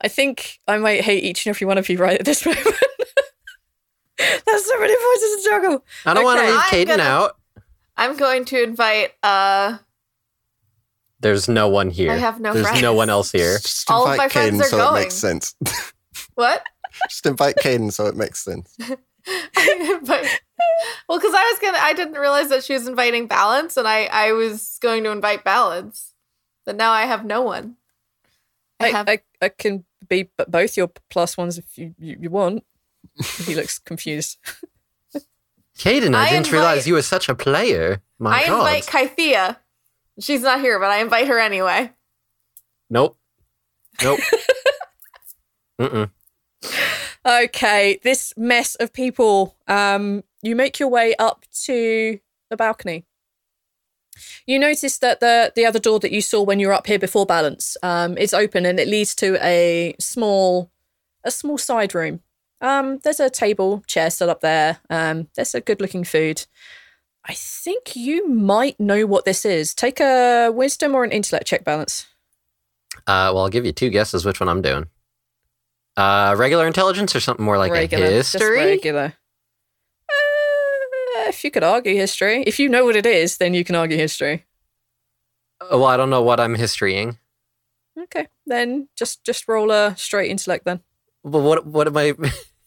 I 0.00 0.08
think 0.08 0.58
I 0.66 0.78
might 0.78 1.02
hate 1.02 1.24
each 1.24 1.44
and 1.46 1.54
every 1.54 1.66
one 1.66 1.76
of 1.76 1.88
you 1.88 1.98
right 1.98 2.18
at 2.18 2.24
this 2.24 2.46
moment. 2.46 2.66
There's 4.18 4.64
so 4.64 4.78
many 4.80 4.94
voices 4.94 5.44
to 5.44 5.50
juggle. 5.50 5.84
I 6.06 6.14
don't 6.14 6.24
want 6.24 6.40
to 6.40 6.46
leave 6.46 6.54
I'm 6.56 6.62
Caden 6.70 6.86
gonna- 6.86 7.02
out. 7.02 7.36
I'm 7.96 8.16
going 8.16 8.44
to 8.46 8.62
invite 8.62 9.12
uh 9.22 9.78
There's 11.20 11.48
no 11.48 11.68
one 11.68 11.90
here. 11.90 12.10
I 12.12 12.16
have 12.16 12.40
no 12.40 12.54
There's 12.54 12.66
friends. 12.66 12.82
no 12.82 12.94
one 12.94 13.10
else 13.10 13.30
here. 13.32 13.58
Just 13.58 13.90
All 13.90 14.06
of 14.06 14.12
invite 14.12 14.18
my 14.18 14.28
friends 14.30 14.56
Caden 14.56 14.60
are 14.60 14.68
so 14.68 14.76
going. 14.78 14.96
it 14.96 15.04
makes 15.04 15.14
sense. 15.14 15.54
what? 16.36 16.62
Just 17.08 17.26
invite 17.26 17.56
Caden 17.56 17.92
so 17.92 18.06
it 18.06 18.16
makes 18.16 18.42
sense. 18.44 18.76
I 19.26 19.96
invite- 19.98 20.40
well, 21.08 21.18
because 21.18 21.34
I 21.34 21.42
was 21.50 21.58
gonna 21.60 21.78
I 21.80 21.92
didn't 21.92 22.14
realize 22.14 22.48
that 22.48 22.64
she 22.64 22.72
was 22.74 22.86
inviting 22.86 23.26
Balance 23.26 23.76
and 23.76 23.86
I 23.86 24.04
I 24.06 24.32
was 24.32 24.78
going 24.80 25.04
to 25.04 25.10
invite 25.10 25.44
Balance. 25.44 26.14
But 26.64 26.76
now 26.76 26.92
I 26.92 27.02
have 27.06 27.24
no 27.24 27.42
one. 27.42 27.76
I 28.80 28.86
I, 28.86 28.88
have 28.90 29.08
I, 29.08 29.18
I 29.40 29.48
can 29.48 29.84
be 30.08 30.28
both 30.48 30.76
your 30.76 30.90
plus 31.10 31.36
ones 31.36 31.58
if 31.58 31.76
you, 31.78 31.94
you, 31.98 32.16
you 32.20 32.30
want. 32.30 32.64
he 33.46 33.54
looks 33.54 33.78
confused. 33.90 34.38
Caden, 35.78 36.14
I, 36.14 36.24
I 36.26 36.30
didn't 36.30 36.46
invite- 36.46 36.52
realize 36.52 36.86
you 36.86 36.94
were 36.94 37.02
such 37.02 37.28
a 37.28 37.34
player. 37.34 38.00
My 38.18 38.42
I 38.42 38.46
God. 38.46 38.58
invite 38.58 38.86
Kythea. 38.86 39.56
She's 40.20 40.42
not 40.42 40.60
here, 40.60 40.78
but 40.78 40.90
I 40.90 40.98
invite 40.98 41.26
her 41.28 41.38
anyway. 41.38 41.90
nope. 42.90 43.16
Nope. 44.02 44.20
Mm-mm. 45.80 46.10
Okay, 47.24 48.00
this 48.02 48.34
mess 48.36 48.74
of 48.76 48.92
people. 48.92 49.56
Um, 49.68 50.24
you 50.42 50.56
make 50.56 50.80
your 50.80 50.88
way 50.88 51.14
up 51.18 51.44
to 51.64 52.18
the 52.50 52.56
balcony. 52.56 53.04
You 54.46 54.58
notice 54.58 54.98
that 54.98 55.20
the 55.20 55.52
the 55.54 55.64
other 55.64 55.78
door 55.78 56.00
that 56.00 56.12
you 56.12 56.20
saw 56.20 56.42
when 56.42 56.60
you 56.60 56.66
were 56.66 56.72
up 56.72 56.86
here 56.86 56.98
before 56.98 57.24
balance 57.24 57.76
um, 57.82 58.18
is 58.18 58.34
open 58.34 58.66
and 58.66 58.78
it 58.78 58.88
leads 58.88 59.14
to 59.16 59.38
a 59.42 59.94
small 59.98 60.70
a 61.24 61.30
small 61.30 61.58
side 61.58 61.94
room. 61.94 62.20
Um, 62.60 62.98
there's 62.98 63.20
a 63.20 63.30
table, 63.30 63.82
chair 63.86 64.10
still 64.10 64.30
up 64.30 64.40
there. 64.40 64.78
Um, 64.90 65.28
there's 65.34 65.54
a 65.54 65.60
good 65.60 65.80
looking 65.80 66.04
food. 66.04 66.46
I 67.24 67.34
think 67.34 67.94
you 67.94 68.28
might 68.28 68.78
know 68.78 69.06
what 69.06 69.24
this 69.24 69.44
is. 69.44 69.74
Take 69.74 70.00
a 70.00 70.50
wisdom 70.52 70.94
or 70.94 71.04
an 71.04 71.12
intellect 71.12 71.46
check 71.46 71.64
balance. 71.64 72.06
Uh, 73.06 73.30
well, 73.32 73.38
I'll 73.38 73.48
give 73.48 73.64
you 73.64 73.72
two 73.72 73.90
guesses 73.90 74.24
which 74.24 74.40
one 74.40 74.48
I'm 74.48 74.62
doing. 74.62 74.86
Uh, 75.96 76.34
regular 76.38 76.66
intelligence 76.66 77.14
or 77.14 77.20
something 77.20 77.44
more 77.44 77.58
like 77.58 77.70
regular, 77.72 78.06
history? 78.06 78.56
regular. 78.56 79.14
Uh, 80.08 81.28
if 81.28 81.44
you 81.44 81.50
could 81.50 81.62
argue 81.62 81.94
history, 81.94 82.42
if 82.46 82.58
you 82.58 82.68
know 82.68 82.84
what 82.84 82.96
it 82.96 83.04
is, 83.06 83.36
then 83.36 83.52
you 83.54 83.64
can 83.64 83.74
argue 83.76 83.96
history. 83.96 84.46
Oh, 85.60 85.78
well, 85.78 85.88
I 85.88 85.96
don't 85.96 86.10
know 86.10 86.22
what 86.22 86.40
I'm 86.40 86.54
historying. 86.54 87.18
Okay, 87.98 88.28
then 88.46 88.88
just 88.96 89.22
just 89.22 89.46
roll 89.48 89.70
a 89.70 89.94
straight 89.96 90.30
intellect 90.30 90.64
then. 90.64 90.80
But 91.24 91.40
what 91.40 91.66
what 91.66 91.86
am 91.86 91.96
I? 91.96 92.14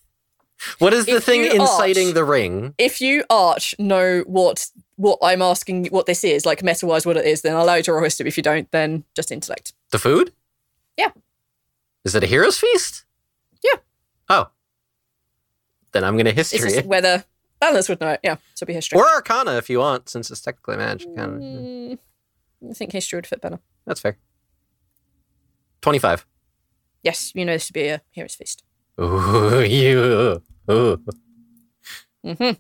what 0.80 0.94
is 0.94 1.06
the 1.08 1.16
If 1.16 1.24
thing 1.24 1.46
inciting 1.46 2.08
arch- 2.08 2.14
the 2.14 2.24
ring? 2.24 2.76
If 2.78 3.02
you 3.02 3.24
arch 3.30 3.74
know 3.80 4.22
what 4.28 4.68
what 4.98 5.18
I'm 5.24 5.42
asking 5.42 5.88
what 5.88 6.06
this 6.06 6.24
is, 6.24 6.46
like 6.46 6.64
meta 6.64 6.86
wise 6.86 7.06
what 7.06 7.18
it 7.18 7.26
is, 7.26 7.42
then 7.42 7.56
I'll 7.56 7.64
allow 7.64 7.76
you 7.76 7.84
to 7.84 7.94
roll 7.94 8.04
history. 8.04 8.28
If 8.28 8.38
you 8.38 8.44
don't, 8.44 8.70
then 8.72 9.04
just 9.16 9.32
intellect. 9.32 9.74
The 9.90 10.00
food? 10.00 10.32
Yeah. 10.96 11.10
Is 12.06 12.14
it 12.14 12.24
a 12.24 12.28
hero's 12.28 12.60
feast? 12.60 13.05
Oh. 14.30 14.50
Then 15.92 16.04
I'm 16.04 16.16
going 16.16 16.26
to 16.26 16.32
history. 16.34 16.60
It's 16.60 16.76
just 16.76 16.86
whether 16.88 17.24
balance 17.60 17.88
would 17.90 18.02
know 18.02 18.10
it. 18.10 18.20
Yeah, 18.24 18.36
so 18.54 18.64
it'll 18.64 18.68
be 18.68 18.74
history. 18.74 19.00
or 19.00 19.08
Arcana 19.08 19.58
if 19.58 19.70
you 19.70 19.80
want, 19.80 20.10
since 20.10 20.30
it's 20.30 20.42
technically 20.42 20.78
magic. 20.78 21.10
Mm, 21.16 21.98
I 22.70 22.74
think 22.74 22.92
history 22.92 23.18
would 23.18 23.28
fit 23.28 23.42
better. 23.42 23.60
That's 23.86 24.02
fair. 24.02 24.18
25. 25.82 26.26
Yes, 27.04 27.32
you 27.36 27.46
know 27.46 27.54
this 27.54 27.68
to 27.68 27.74
be 27.74 27.88
a 27.88 28.02
hero's 28.12 28.36
feast. 28.36 28.64
Ooh, 29.00 29.64
you. 29.68 30.42
Ooh. 30.72 31.00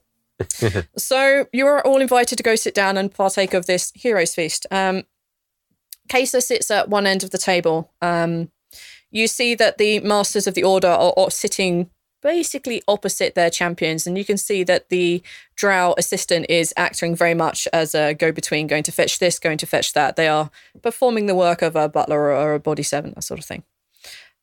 So 0.97 1.45
you 1.53 1.66
are 1.66 1.82
all 1.88 2.01
invited 2.01 2.36
to 2.36 2.43
go 2.43 2.55
sit 2.55 2.74
down 2.76 2.97
and 2.97 3.09
partake 3.09 3.53
of 3.53 3.68
this 3.68 3.93
hero's 3.95 4.36
feast. 4.36 4.68
Um, 4.70 5.03
Kesa 6.09 6.41
sits 6.43 6.70
at 6.70 6.89
one 6.89 7.07
end 7.07 7.24
of 7.24 7.32
the 7.32 7.38
table. 7.38 7.93
Um, 8.01 8.51
you 9.16 9.28
see 9.28 9.55
that 9.55 9.78
the 9.78 10.01
masters 10.01 10.45
of 10.45 10.55
the 10.55 10.63
order 10.63 10.89
are, 10.89 11.13
are 11.16 11.32
sitting 11.32 11.89
basically 12.22 12.82
opposite 12.88 13.34
their 13.34 13.49
champions, 13.49 14.05
and 14.05 14.18
you 14.18 14.26
can 14.26 14.38
see 14.38 14.63
that 14.63 14.89
the 14.89 15.22
drow 15.55 15.93
assistant 15.97 16.45
is 16.49 16.74
acting 16.76 17.16
very 17.16 17.34
much 17.34 17.68
as 17.72 17.95
a 17.95 18.13
go-between, 18.13 18.68
going 18.68 18.84
to 18.84 18.91
fetch 18.91 19.20
this, 19.20 19.39
going 19.39 19.59
to 19.59 19.66
fetch 19.66 19.93
that. 19.93 20.16
They 20.16 20.28
are 20.28 20.49
performing 20.82 21.28
the 21.28 21.36
work 21.36 21.61
of 21.61 21.76
a 21.76 21.88
butler 21.88 22.20
or, 22.20 22.55
a 22.55 22.59
body 22.59 22.84
servant, 22.84 23.16
that 23.16 23.22
sort 23.22 23.39
of 23.39 23.45
thing. 23.45 23.63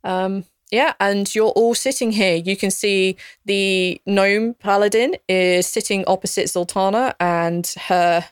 Um, 0.04 0.44
yeah, 0.70 0.94
and 1.00 1.32
you're 1.34 1.50
all 1.50 1.74
sitting 1.74 2.12
here. 2.12 2.36
You 2.36 2.56
can 2.56 2.70
see 2.70 3.16
the 3.44 4.00
gnome 4.06 4.54
paladin 4.54 5.16
is 5.28 5.66
sitting 5.66 6.04
opposite 6.06 6.46
Zaltanna 6.46 7.14
and 7.20 7.70
her 7.88 8.24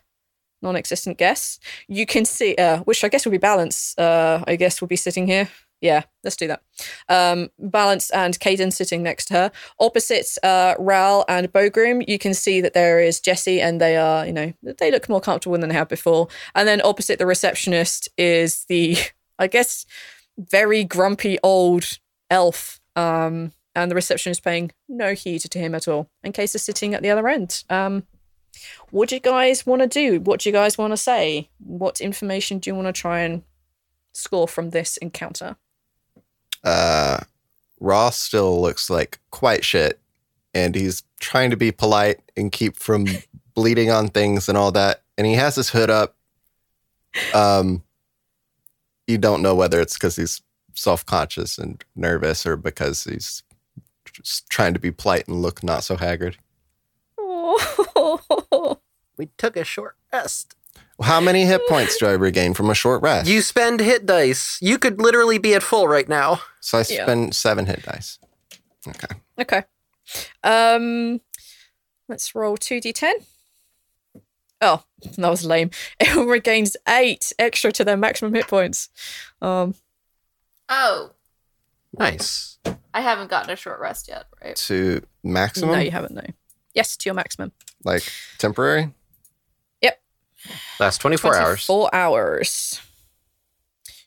non-existent 0.63 1.19
guest. 1.19 1.63
You 1.87 2.07
can 2.07 2.25
see, 2.25 2.55
uh, 2.55 2.79
which 2.85 3.05
I 3.05 3.09
guess 3.09 3.27
would 3.27 3.33
be 3.33 3.39
Balance. 3.39 3.99
Uh, 3.99 4.43
I 4.47 4.57
guess 4.57 4.81
would 4.81 4.89
be 4.89 4.97
sitting 4.97 5.27
here. 5.27 5.51
Yeah, 5.81 6.03
let's 6.23 6.37
do 6.37 6.47
that. 6.49 6.63
Um, 7.09 7.51
Balance 7.59 8.11
and 8.11 8.39
Caden 8.39 8.73
sitting 8.73 9.03
next 9.03 9.27
to 9.27 9.35
her. 9.35 9.53
Opposite 9.79 10.27
uh, 10.43 10.75
Rhal 10.79 11.25
and 11.27 11.51
Bogrim, 11.53 12.07
you 12.07 12.19
can 12.19 12.35
see 12.35 12.61
that 12.61 12.75
there 12.75 13.01
is 13.01 13.21
Jesse, 13.21 13.61
and 13.61 13.81
they 13.81 13.97
are, 13.97 14.27
you 14.27 14.33
know, 14.33 14.53
they 14.79 14.91
look 14.91 15.09
more 15.09 15.21
comfortable 15.21 15.57
than 15.57 15.71
they 15.71 15.75
have 15.75 15.89
before. 15.89 16.29
And 16.55 16.69
then 16.69 16.83
opposite 16.85 17.19
the 17.19 17.27
receptionist 17.27 18.09
is 18.19 18.67
the, 18.69 18.99
I 19.39 19.47
guess, 19.47 19.87
very 20.39 20.85
grumpy 20.85 21.39
old 21.43 21.99
elf. 22.29 22.81
Um, 22.95 23.53
and 23.75 23.91
the 23.91 23.95
receptionist 23.95 24.43
paying 24.43 24.73
no 24.89 25.15
heed 25.15 25.41
to 25.43 25.59
him 25.59 25.75
at 25.75 25.89
all. 25.89 26.11
And 26.23 26.35
Case 26.35 26.55
is 26.55 26.63
sitting 26.63 26.93
at 26.93 27.03
the 27.03 27.11
other 27.11 27.29
end. 27.29 27.65
Um, 27.71 28.05
what 28.91 29.09
do 29.09 29.15
you 29.15 29.21
guys 29.21 29.65
want 29.65 29.81
to 29.83 29.89
do? 29.89 30.21
What 30.21 30.41
do 30.41 30.49
you 30.49 30.53
guys 30.53 30.77
want 30.77 30.93
to 30.93 30.97
say? 30.97 31.49
What 31.59 32.01
information 32.01 32.59
do 32.59 32.69
you 32.69 32.75
want 32.75 32.89
to 32.89 32.93
try 32.93 33.21
and 33.21 33.43
score 34.13 34.49
from 34.49 34.71
this 34.71 34.97
encounter? 34.97 35.57
Uh, 36.65 37.21
Ross 37.81 38.19
still 38.19 38.61
looks 38.61 38.91
like 38.91 39.19
quite 39.31 39.65
shit, 39.65 39.99
and 40.55 40.75
he's 40.75 41.03
trying 41.21 41.51
to 41.51 41.57
be 41.57 41.73
polite 41.73 42.21
and 42.37 42.53
keep 42.53 42.77
from 42.77 43.07
bleeding 43.55 43.91
on 43.91 44.09
things 44.09 44.49
and 44.49 44.57
all 44.57 44.73
that. 44.73 45.03
And 45.19 45.27
he 45.27 45.35
has 45.35 45.57
his 45.57 45.71
hood 45.71 45.91
up. 45.91 46.17
Um, 47.35 47.83
you 49.07 49.19
don't 49.19 49.43
know 49.43 49.55
whether 49.55 49.81
it's 49.81 49.95
because 49.95 50.17
he's 50.17 50.41
self-conscious 50.75 51.59
and 51.59 51.83
nervous, 51.97 52.47
or 52.47 52.57
because 52.57 53.05
he's 53.05 53.43
just 54.13 54.49
trying 54.49 54.75
to 54.75 54.81
be 54.81 54.91
polite 54.91 55.27
and 55.29 55.43
look 55.43 55.63
not 55.63 55.85
so 55.85 55.97
haggard. 55.97 56.37
Oh, 57.19 58.79
We 59.21 59.29
took 59.37 59.55
a 59.55 59.65
short 59.65 59.97
rest. 60.11 60.57
How 61.03 61.21
many 61.21 61.45
hit 61.45 61.61
points 61.69 61.97
do 61.99 62.07
I 62.07 62.13
regain 62.13 62.55
from 62.55 62.71
a 62.71 62.75
short 62.75 63.03
rest? 63.03 63.29
You 63.29 63.41
spend 63.43 63.81
hit 63.81 64.07
dice. 64.07 64.59
You 64.61 64.79
could 64.79 65.01
literally 65.01 65.39
be 65.39 65.55
at 65.55 65.63
full 65.63 65.89
right 65.89 66.09
now. 66.09 66.41
so 66.61 66.79
I 66.79 66.85
Yeah. 66.89 67.05
spend 67.05 67.35
seven 67.35 67.67
hit 67.67 67.83
dice. 67.83 68.19
Okay. 68.89 69.15
okay. 69.39 69.63
Um, 70.43 71.21
let's 72.09 72.35
roll 72.35 72.57
two 72.57 72.81
d10. 72.81 73.13
Oh, 74.63 74.85
that 75.17 75.29
was 75.31 75.45
lame. 75.45 75.71
Everyone 76.01 76.29
regains 76.29 76.77
eight 76.89 77.33
extra 77.39 77.73
to 77.73 77.85
their 77.85 77.97
maximum 77.97 78.35
hit 78.35 78.47
points. 78.49 78.89
Um, 79.41 79.75
Oh, 80.69 81.13
Nice. 81.99 82.59
I 82.95 83.01
haven't 83.01 83.29
gotten 83.31 83.51
a 83.51 83.57
short 83.57 83.81
rest 83.81 84.07
yet, 84.09 84.27
right? 84.43 84.55
To 84.55 85.03
maximum, 85.25 85.71
no, 85.73 85.79
you 85.81 85.91
haven't. 85.91 86.15
No. 86.15 86.23
Yes, 86.75 86.97
to 86.99 87.07
your 87.09 87.15
maximum. 87.15 87.51
like 87.85 88.05
temporary. 88.39 88.93
Last 90.79 90.99
24 90.99 91.37
hours. 91.37 91.67
Four 91.67 91.95
hours. 91.95 92.81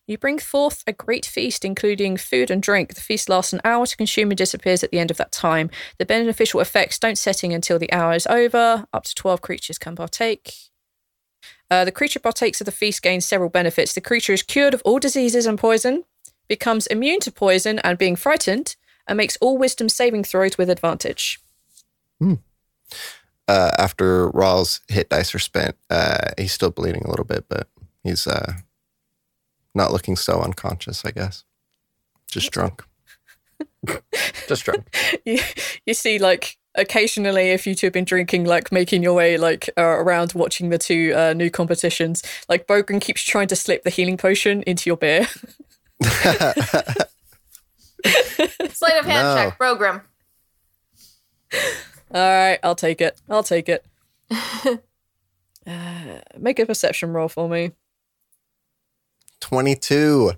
You 0.06 0.18
bring 0.18 0.38
forth 0.38 0.84
a 0.86 0.92
great 0.92 1.26
feast, 1.26 1.64
including 1.64 2.18
food 2.18 2.52
and 2.52 2.62
drink. 2.62 2.94
The 2.94 3.02
feast 3.02 3.30
lasts 3.30 3.54
an 3.54 3.62
hour 3.64 3.86
to 3.86 3.96
consume 3.96 4.32
and 4.32 4.38
disappears 4.38 4.84
at 4.84 4.92
the 4.92 5.00
end 5.00 5.12
of 5.12 5.18
that 5.18 5.32
time. 5.32 5.70
The 5.98 6.06
beneficial 6.06 6.60
effects 6.60 7.00
don't 7.00 7.18
set 7.18 7.44
in 7.44 7.54
until 7.54 7.80
the 7.80 7.92
hour 7.92 8.14
is 8.14 8.28
over. 8.28 8.86
Up 8.92 9.06
to 9.06 9.16
12 9.16 9.42
creatures 9.42 9.78
can 9.78 9.96
partake. 9.96 10.54
Uh, 11.72 11.86
the 11.86 11.92
creature 11.92 12.20
partakes 12.20 12.60
of 12.60 12.66
the 12.66 12.72
feast 12.72 13.02
gains 13.02 13.26
several 13.26 13.50
benefits. 13.50 13.94
The 13.94 14.02
creature 14.02 14.34
is 14.34 14.44
cured 14.44 14.74
of 14.74 14.82
all 14.84 15.00
diseases 15.00 15.46
and 15.46 15.58
poison, 15.58 16.04
becomes 16.50 16.86
immune 16.88 17.22
to 17.22 17.32
poison 17.32 17.80
and 17.80 17.98
being 17.98 18.18
frightened, 18.18 18.76
and 19.08 19.18
makes 19.18 19.38
all 19.40 19.58
wisdom 19.58 19.88
saving 19.88 20.26
throws 20.26 20.58
with 20.58 20.70
advantage. 20.70 21.40
Uh, 23.48 23.72
after 23.78 24.30
Rhal's 24.30 24.80
hit 24.88 25.10
dice 25.10 25.36
are 25.36 25.40
spent, 25.40 25.76
uh, 25.90 26.32
he's 26.38 26.54
still 26.54 26.72
bleeding 26.72 27.04
a 27.04 27.10
little 27.10 27.26
bit, 27.26 27.46
but 27.50 27.68
he's 28.04 28.26
uh, 28.26 28.54
not 29.76 29.92
looking 29.92 30.16
so 30.16 30.40
unconscious, 30.42 31.04
I 31.04 31.12
guess. 31.12 31.44
Just 32.32 32.52
drunk. 32.52 32.84
Just 34.48 34.64
drunk. 34.64 34.96
you, 35.26 35.40
you 35.86 35.94
see 35.94 36.18
like 36.20 36.58
occasionally 36.76 37.50
if 37.52 37.68
you 37.68 37.76
two 37.76 37.86
have 37.88 37.94
been 37.94 38.04
drinking 38.06 38.46
like 38.46 38.72
making 38.72 39.04
your 39.04 39.14
way 39.14 39.38
like 39.38 39.70
uh, 39.78 39.82
around 39.84 40.34
watching 40.34 40.70
the 40.70 40.78
two 40.80 41.14
uh, 41.16 41.32
new 41.34 41.52
competitions 41.52 42.24
like 42.50 42.66
Bogrim 42.66 43.00
keeps 43.00 43.22
trying 43.22 43.48
to 43.50 43.56
slip 43.56 43.84
the 43.84 43.92
healing 43.92 44.18
potion 44.18 44.64
into 44.64 44.90
your 44.90 44.98
beer 44.98 45.28
Sleight 48.72 48.98
of 49.00 49.06
hand 49.06 49.28
No. 49.28 49.36
check 49.36 49.58
program. 49.58 50.02
All 52.14 52.22
right 52.22 52.60
i'll 52.64 52.76
take 52.76 53.02
it. 53.02 53.20
I'll 53.30 53.44
take 53.44 53.70
it. 53.70 53.86
Uh, 55.66 56.20
make 56.38 56.60
a 56.60 56.66
perception 56.66 57.14
roll 57.14 57.30
for 57.30 57.48
me. 57.48 57.72
22. 59.40 60.34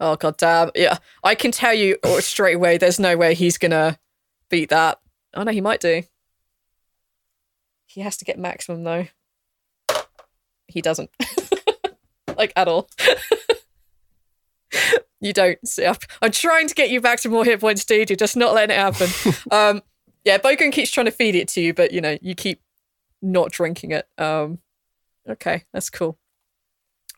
oh 0.00 0.16
god 0.16 0.36
damn. 0.38 0.72
Yeah 0.74 0.98
i 1.22 1.36
can 1.36 1.52
tell 1.52 1.72
you 1.72 1.96
straight 2.18 2.56
away 2.56 2.76
there's 2.76 2.98
no 2.98 3.16
way 3.16 3.34
he's 3.34 3.58
gonna 3.58 3.96
beat 4.48 4.70
that. 4.70 4.98
Oh 5.34 5.44
no 5.44 5.52
he 5.52 5.60
might 5.60 5.78
do. 5.80 6.02
He 7.86 8.00
has 8.00 8.16
to 8.16 8.24
get 8.24 8.36
maximum 8.40 8.82
though. 8.82 9.06
He 10.66 10.80
doesn't. 10.82 11.10
Like 12.36 12.52
at 12.56 12.66
all. 12.66 12.88
You 15.20 15.32
don't. 15.32 15.58
See 15.66 15.86
I'm, 15.86 15.96
I'm 16.20 16.32
trying 16.32 16.66
to 16.68 16.74
get 16.74 16.90
you 16.90 17.00
back 17.00 17.20
to 17.20 17.28
more 17.28 17.44
hit 17.44 17.60
points 17.60 17.84
dude 17.84 18.10
you're 18.10 18.16
just 18.16 18.36
not 18.36 18.52
letting 18.52 18.76
it 18.76 18.80
happen. 18.80 19.34
Um 19.50 19.82
yeah 20.24 20.38
Bogrim 20.38 20.72
keeps 20.72 20.90
trying 20.90 21.06
to 21.06 21.12
feed 21.12 21.34
it 21.34 21.48
to 21.48 21.60
you 21.60 21.74
but 21.74 21.92
you 21.92 22.00
know 22.00 22.16
you 22.20 22.34
keep 22.34 22.60
not 23.22 23.50
drinking 23.50 23.92
it 23.92 24.06
um 24.18 24.58
okay 25.28 25.64
that's 25.72 25.90
cool 25.90 26.18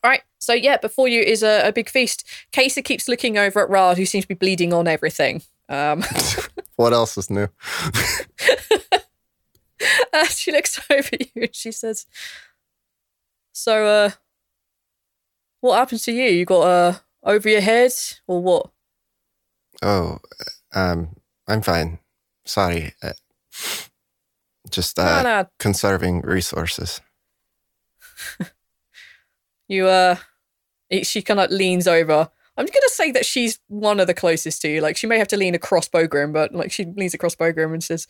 all 0.05 0.11
right 0.11 0.23
so 0.39 0.53
yeah 0.53 0.77
before 0.77 1.09
you 1.09 1.21
is 1.21 1.43
a, 1.43 1.67
a 1.67 1.73
big 1.73 1.89
feast 1.89 2.25
Kesa 2.53 2.85
keeps 2.85 3.09
looking 3.09 3.39
over 3.39 3.61
at 3.61 3.71
Rad 3.71 3.97
who 3.97 4.07
seems 4.07 4.25
to 4.25 4.29
be 4.29 4.35
bleeding 4.35 4.73
on 4.73 4.87
everything 4.87 5.43
um 5.69 6.05
What 6.77 6.93
else 6.93 7.19
is 7.19 7.31
new? 7.31 7.49
Uh, 10.13 10.25
she 10.25 10.51
looks 10.51 10.81
over 10.91 11.09
at 11.13 11.21
you 11.21 11.43
and 11.43 11.55
she 11.55 11.71
says, 11.71 12.07
"So, 13.53 13.85
uh, 13.85 14.11
what 15.61 15.77
happened 15.77 16.01
to 16.01 16.13
you? 16.13 16.31
You 16.31 16.47
got 16.47 16.63
uh 16.63 16.99
over 17.23 17.47
your 17.47 17.61
head 17.61 17.93
or 18.27 18.43
what?" 18.43 18.71
Oh, 19.83 20.19
um, 20.75 21.17
I'm 21.47 21.61
fine. 21.61 21.99
Sorry. 22.47 22.95
Uh, 23.03 23.13
just 24.71 24.99
uh, 24.99 25.23
no, 25.23 25.43
no, 25.43 25.49
conserving 25.59 26.23
resources. 26.23 27.01
you 29.69 29.87
uh, 29.87 30.17
she 31.03 31.23
kind 31.23 31.41
of 31.41 31.51
leans 31.51 31.87
over. 31.87 32.31
I'm 32.57 32.65
gonna 32.67 32.89
say 32.89 33.11
that 33.13 33.27
she's 33.27 33.59
one 33.69 34.01
of 34.01 34.07
the 34.07 34.15
closest 34.15 34.63
to 34.63 34.69
you. 34.69 34.81
Like 34.81 34.97
she 34.97 35.07
may 35.07 35.19
have 35.19 35.29
to 35.29 35.37
lean 35.37 35.55
across 35.55 35.89
Bogrim, 35.89 36.33
but 36.33 36.55
like 36.55 36.73
she 36.73 36.85
leans 36.85 37.15
across 37.15 37.35
Bogrim 37.35 37.73
and 37.73 37.85
says, 37.85 38.07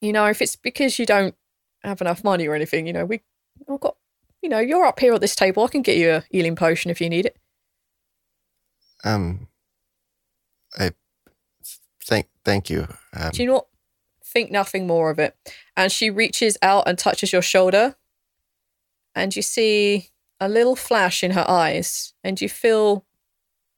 "You 0.00 0.12
know, 0.12 0.26
if 0.26 0.42
it's 0.42 0.56
because 0.56 0.98
you 0.98 1.06
don't 1.06 1.34
have 1.82 2.00
enough 2.00 2.22
money 2.24 2.46
or 2.46 2.54
anything, 2.54 2.86
you 2.86 2.92
know, 2.92 3.04
we 3.04 3.22
I've 3.68 3.80
got, 3.80 3.96
you 4.42 4.48
know, 4.48 4.58
you're 4.58 4.84
up 4.84 5.00
here 5.00 5.14
at 5.14 5.20
this 5.20 5.34
table. 5.34 5.64
I 5.64 5.68
can 5.68 5.82
get 5.82 5.96
you 5.96 6.10
a 6.10 6.24
healing 6.30 6.56
potion 6.56 6.90
if 6.90 7.00
you 7.00 7.08
need 7.08 7.26
it." 7.26 7.36
Um, 9.04 9.48
I 10.78 10.90
thank 12.08 12.26
thank 12.44 12.68
you. 12.70 12.88
Um, 13.14 13.30
Do 13.32 13.42
you 13.42 13.48
not 13.48 13.66
think 14.24 14.50
nothing 14.50 14.86
more 14.86 15.10
of 15.10 15.18
it? 15.18 15.36
And 15.76 15.92
she 15.92 16.10
reaches 16.10 16.58
out 16.62 16.88
and 16.88 16.98
touches 16.98 17.32
your 17.32 17.42
shoulder, 17.42 17.94
and 19.14 19.34
you 19.36 19.42
see 19.42 20.10
a 20.40 20.48
little 20.48 20.74
flash 20.76 21.22
in 21.22 21.32
her 21.32 21.44
eyes, 21.48 22.14
and 22.24 22.40
you 22.40 22.48
feel 22.48 23.04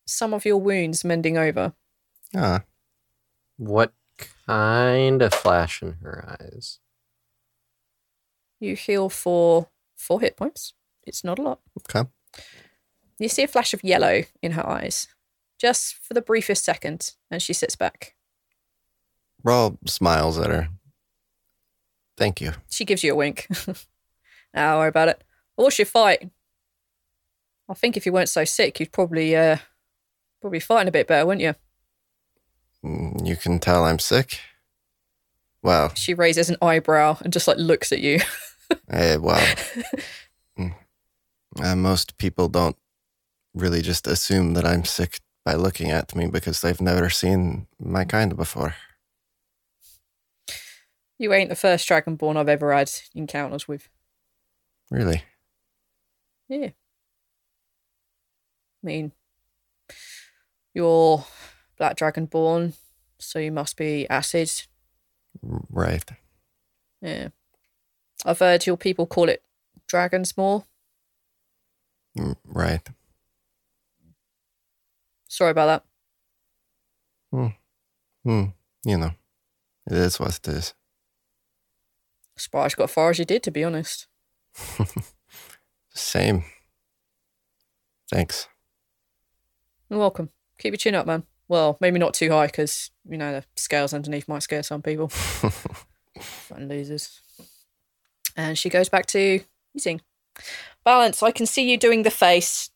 some 0.07 0.33
of 0.35 0.45
your 0.45 0.57
wounds 0.59 1.05
mending 1.05 1.37
over. 1.39 1.73
ah, 2.35 2.63
What 3.57 3.93
kind 4.57 5.23
of 5.23 5.33
flash 5.33 5.83
in 5.83 5.93
her 6.03 6.37
eyes. 6.41 6.79
You 8.59 8.77
heal 8.77 9.09
for 9.09 9.69
four 9.97 10.21
hit 10.21 10.37
points. 10.37 10.75
It's 11.07 11.25
not 11.25 11.39
a 11.39 11.43
lot. 11.43 11.61
Okay. 11.79 12.09
You 13.19 13.29
see 13.29 13.43
a 13.45 13.49
flash 13.49 13.73
of 13.73 13.83
yellow 13.85 14.23
in 14.43 14.53
her 14.53 14.67
eyes, 14.67 15.09
just 15.59 15.95
for 15.95 16.13
the 16.15 16.21
briefest 16.23 16.65
second, 16.65 17.13
and 17.31 17.41
she 17.41 17.53
sits 17.53 17.77
back. 17.77 18.15
Rhal 19.45 19.79
smiles 19.87 20.39
at 20.39 20.51
her. 20.51 20.69
Thank 22.17 22.41
you. 22.41 22.53
She 22.69 22.85
gives 22.85 23.03
you 23.03 23.13
a 23.13 23.17
wink. 23.17 23.47
don't 23.67 23.77
worry 24.55 24.89
about 24.89 25.09
it. 25.09 25.25
What's 25.57 25.79
your 25.79 25.87
fight? 25.87 26.31
I 27.69 27.75
think 27.75 27.97
if 27.97 28.05
you 28.05 28.13
weren't 28.13 28.29
so 28.29 28.45
sick, 28.45 28.81
you'd 28.81 28.93
probably 28.93 29.37
uh 29.37 29.57
probably 30.41 30.61
fighting 30.61 30.89
a 30.89 30.93
bit 30.93 31.07
better, 31.07 31.27
wouldn't 31.27 31.43
you? 31.43 31.55
Mm, 32.85 33.27
You 33.27 33.37
can 33.37 33.59
tell 33.59 33.85
I'm 33.85 33.99
sick. 33.99 34.41
Well, 35.63 35.95
She 35.95 36.15
raises 36.15 36.49
an 36.49 36.57
eyebrow 36.63 37.19
and 37.23 37.33
just 37.33 37.47
like 37.47 37.59
looks 37.59 37.93
at 37.93 38.01
you. 38.01 38.21
eh, 38.91 39.17
well. 39.17 39.55
mm, 40.59 40.75
uh, 41.63 41.77
most 41.77 42.17
people 42.17 42.49
don't 42.49 42.77
really 43.55 43.83
just 43.83 44.07
assume 44.07 44.55
that 44.55 44.65
I'm 44.65 44.85
sick 44.85 45.21
by 45.45 45.55
looking 45.55 45.91
at 45.91 46.15
me 46.15 46.27
because 46.29 46.61
they've 46.61 46.81
never 46.81 47.11
seen 47.11 47.67
my 47.79 48.05
kind 48.05 48.37
before. 48.37 48.75
You 51.21 51.35
ain't 51.35 51.51
the 51.51 51.55
first 51.55 51.87
dragonborn 51.87 52.39
I've 52.39 52.49
ever 52.49 52.73
had 52.73 52.91
encounters 53.15 53.69
with. 53.69 53.91
Really? 54.91 55.23
Yeah. 56.49 56.71
I 58.83 58.83
mean, 58.83 59.13
you're 60.73 61.27
black 61.77 61.97
dragonborn, 61.99 62.73
so 63.19 63.39
you 63.39 63.53
must 63.53 63.77
be 63.77 64.09
acid. 64.09 64.51
Right. 65.43 66.09
Yeah. 67.03 67.29
I've 68.25 68.39
heard 68.39 68.67
your 68.67 68.79
people 68.79 69.07
call 69.07 69.29
it 69.29 69.43
dragons 69.87 70.39
more. 70.39 70.65
Mm, 72.19 72.37
Right. 72.47 72.89
Sorry 75.29 75.51
about 75.51 75.67
that. 75.67 75.85
Hmm. 77.31 77.47
Hmm. 78.25 78.45
You 78.85 78.97
know, 78.97 79.11
it 79.87 79.97
is 79.99 80.19
what 80.19 80.35
it 80.37 80.49
is. 80.49 80.75
Surprised 82.41 82.73
you 82.73 82.77
got 82.79 82.85
as 82.85 82.95
far 82.95 83.11
as 83.11 83.19
you 83.19 83.27
did, 83.27 83.43
to 83.43 83.51
be 83.51 83.63
honest. 83.63 84.07
Same. 85.91 86.45
Thanks. 88.11 88.49
You're 89.91 89.99
welcome. 89.99 90.31
Keep 90.59 90.73
your 90.73 90.79
chin 90.79 90.95
up, 90.95 91.07
man. 91.07 91.25
Well, 91.49 91.77
maybe 91.81 91.99
not 91.99 92.15
too 92.15 92.31
high 92.31 92.47
because, 92.47 92.91
you 93.07 93.19
know, 93.19 93.33
the 93.33 93.45
scales 93.57 93.93
underneath 93.93 94.27
might 94.27 94.43
scare 94.43 94.63
some 94.63 94.81
people. 94.81 95.09
Fun 96.19 96.69
losers. 96.69 97.21
And 98.37 98.57
she 98.57 98.71
goes 98.71 98.89
back 98.89 99.05
to 99.07 99.41
eating. 99.75 100.01
Balance, 100.83 101.23
I 101.23 101.33
can 101.33 101.45
see 101.45 101.71
you 101.71 101.77
doing 101.77 102.05
the 102.05 102.11
face. 102.11 102.71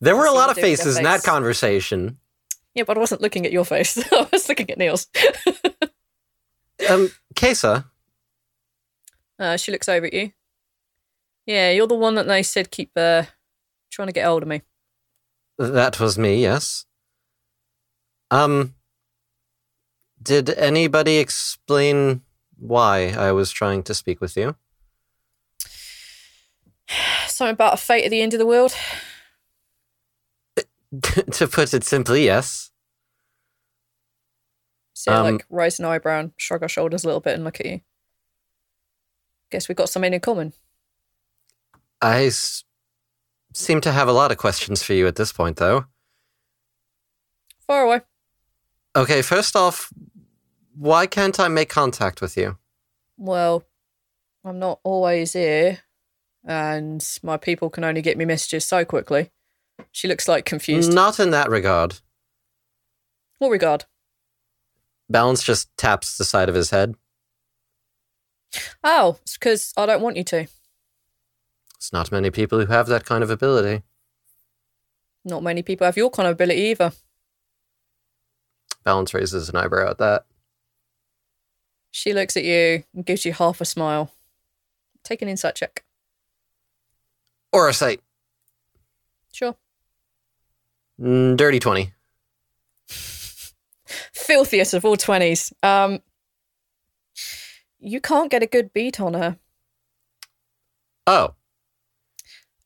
There 0.00 0.14
were 0.14 0.26
a 0.26 0.32
lot 0.32 0.50
of 0.50 0.56
doing 0.56 0.70
the 0.70 0.76
faces 0.76 0.98
in 0.98 1.04
that 1.04 1.24
conversation. 1.24 2.18
Yeah, 2.74 2.84
but 2.84 2.96
I 2.96 3.00
wasn't 3.00 3.22
looking 3.22 3.44
at 3.44 3.52
your 3.52 3.64
face. 3.64 3.98
I 4.12 4.28
was 4.30 4.48
looking 4.48 4.70
at 4.70 4.78
Neil's. 4.78 5.08
Um, 6.88 7.10
Kesa, 7.34 7.84
Uh, 9.38 9.56
she 9.56 9.72
looks 9.72 9.88
over 9.88 10.06
at 10.06 10.14
you. 10.14 10.32
Yeah, 11.46 11.70
you're 11.70 11.86
the 11.86 11.94
one 11.94 12.14
that 12.14 12.26
they 12.26 12.42
said 12.42 12.70
keep 12.70 12.90
uh, 12.96 13.24
trying 13.90 14.08
to 14.08 14.12
get 14.12 14.26
hold 14.26 14.42
of 14.42 14.48
me. 14.48 14.62
that 15.58 15.98
was 15.98 16.16
me, 16.18 16.40
yes. 16.40 16.86
Um, 18.30 18.74
did 20.22 20.50
anybody 20.50 21.18
explain 21.18 22.22
why 22.58 23.08
I 23.08 23.32
was 23.32 23.50
trying 23.50 23.82
to 23.84 23.94
speak 23.94 24.20
with 24.20 24.36
you? 24.36 24.56
Something 27.26 27.54
about 27.54 27.74
a 27.74 27.78
fate 27.78 28.04
at 28.04 28.10
the 28.10 28.20
end 28.22 28.34
of 28.34 28.38
the 28.38 28.46
world. 28.46 28.74
to 31.32 31.46
put 31.48 31.72
it 31.72 31.84
simply, 31.84 32.24
yes. 32.24 32.69
So 35.00 35.12
Um, 35.14 35.24
like 35.32 35.46
raise 35.48 35.78
an 35.78 35.86
eyebrow 35.86 36.20
and 36.20 36.32
shrug 36.36 36.60
our 36.62 36.68
shoulders 36.68 37.04
a 37.04 37.06
little 37.06 37.22
bit 37.22 37.32
and 37.34 37.42
look 37.42 37.58
at 37.58 37.64
you. 37.64 37.80
Guess 39.50 39.66
we've 39.66 39.76
got 39.76 39.88
something 39.88 40.12
in 40.12 40.20
common. 40.20 40.52
I 42.02 42.26
s- 42.26 42.64
seem 43.54 43.80
to 43.80 43.92
have 43.92 44.08
a 44.08 44.12
lot 44.12 44.30
of 44.30 44.36
questions 44.36 44.82
for 44.82 44.92
you 44.92 45.06
at 45.06 45.16
this 45.16 45.32
point, 45.32 45.56
though. 45.56 45.86
Far 47.66 47.84
away. 47.84 48.02
Okay, 48.94 49.22
first 49.22 49.56
off, 49.56 49.90
why 50.74 51.06
can't 51.06 51.40
I 51.40 51.48
make 51.48 51.70
contact 51.70 52.20
with 52.20 52.36
you? 52.36 52.58
Well, 53.16 53.64
I'm 54.44 54.58
not 54.58 54.80
always 54.82 55.32
here, 55.32 55.78
and 56.44 57.02
my 57.22 57.38
people 57.38 57.70
can 57.70 57.84
only 57.84 58.02
get 58.02 58.18
me 58.18 58.26
messages 58.26 58.66
so 58.66 58.84
quickly. 58.84 59.30
She 59.92 60.08
looks 60.08 60.28
like 60.28 60.44
confused. 60.44 60.92
Not 60.92 61.18
in 61.18 61.30
that 61.30 61.48
regard. 61.48 62.00
What 63.38 63.48
regard? 63.48 63.86
Balance 65.10 65.42
just 65.42 65.76
taps 65.76 66.16
the 66.16 66.24
side 66.24 66.48
of 66.48 66.54
his 66.54 66.70
head. 66.70 66.94
Oh, 68.84 69.18
it's 69.22 69.36
because 69.36 69.74
I 69.76 69.84
don't 69.84 70.02
want 70.02 70.16
you 70.16 70.24
to. 70.24 70.46
It's 71.76 71.92
not 71.92 72.12
many 72.12 72.30
people 72.30 72.60
who 72.60 72.66
have 72.66 72.86
that 72.86 73.04
kind 73.04 73.24
of 73.24 73.30
ability. 73.30 73.82
Not 75.24 75.42
many 75.42 75.62
people 75.62 75.84
have 75.84 75.96
your 75.96 76.10
kind 76.10 76.28
of 76.28 76.32
ability 76.32 76.60
either. 76.60 76.92
Balance 78.84 79.12
raises 79.12 79.48
an 79.48 79.56
eyebrow 79.56 79.90
at 79.90 79.98
that. 79.98 80.24
She 81.90 82.12
looks 82.12 82.36
at 82.36 82.44
you 82.44 82.84
and 82.94 83.04
gives 83.04 83.24
you 83.24 83.32
half 83.32 83.60
a 83.60 83.64
smile. 83.64 84.12
Take 85.02 85.22
an 85.22 85.28
insight 85.28 85.56
check. 85.56 85.84
Or 87.52 87.68
a 87.68 87.72
sight. 87.72 88.00
Sure. 89.32 89.56
Mm, 91.00 91.36
dirty 91.36 91.58
20. 91.58 91.92
Filthiest 94.12 94.74
of 94.74 94.84
all 94.84 94.96
20s. 94.96 95.52
Um, 95.62 96.00
you 97.78 98.00
can't 98.00 98.30
get 98.30 98.42
a 98.42 98.46
good 98.46 98.72
beat 98.72 99.00
on 99.00 99.14
her. 99.14 99.38
Oh, 101.06 101.34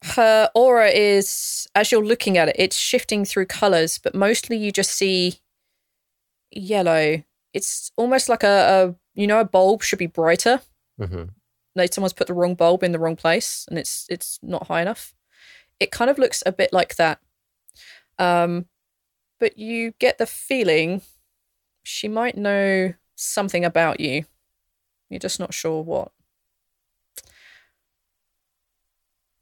her 0.03 0.51
aura 0.55 0.89
is 0.91 1.67
as 1.75 1.91
you're 1.91 2.05
looking 2.05 2.37
at 2.37 2.49
it 2.49 2.57
it's 2.59 2.77
shifting 2.77 3.25
through 3.25 3.47
colors 3.47 3.97
but 3.97 4.15
mostly 4.15 4.55
you 4.57 4.71
just 4.71 4.91
see 4.91 5.41
yellow. 6.51 7.23
It's 7.55 7.91
almost 7.97 8.29
like 8.29 8.43
a, 8.43 8.47
a 8.47 8.95
you 9.19 9.27
know 9.27 9.41
a 9.41 9.45
bulb 9.45 9.83
should 9.83 9.99
be 9.99 10.07
brighter. 10.07 10.61
Hmm 11.03 11.25
like 11.77 11.93
someone's 11.93 12.13
put 12.13 12.27
the 12.27 12.35
wrong 12.35 12.55
bulb 12.55 12.83
in 12.83 12.93
the 12.93 12.99
wrong 12.99 13.17
place 13.17 13.67
and 13.69 13.79
it's 13.79 14.07
it's 14.09 14.39
not 14.43 14.67
high 14.69 14.83
enough. 14.83 15.15
It 15.81 15.91
kind 15.91 16.11
of 16.11 16.19
looks 16.19 16.43
a 16.47 16.53
bit 16.53 16.73
like 16.73 16.97
that. 16.97 17.21
Um 18.19 18.67
but 19.41 19.59
you 19.59 19.93
get 19.99 20.19
the 20.19 20.27
feeling 20.27 21.03
she 21.85 22.09
might 22.09 22.37
know 22.37 22.93
something 23.15 23.65
about 23.65 24.01
you 24.01 24.25
you're 25.09 25.21
just 25.21 25.39
not 25.39 25.55
sure 25.55 25.83
what 25.83 26.11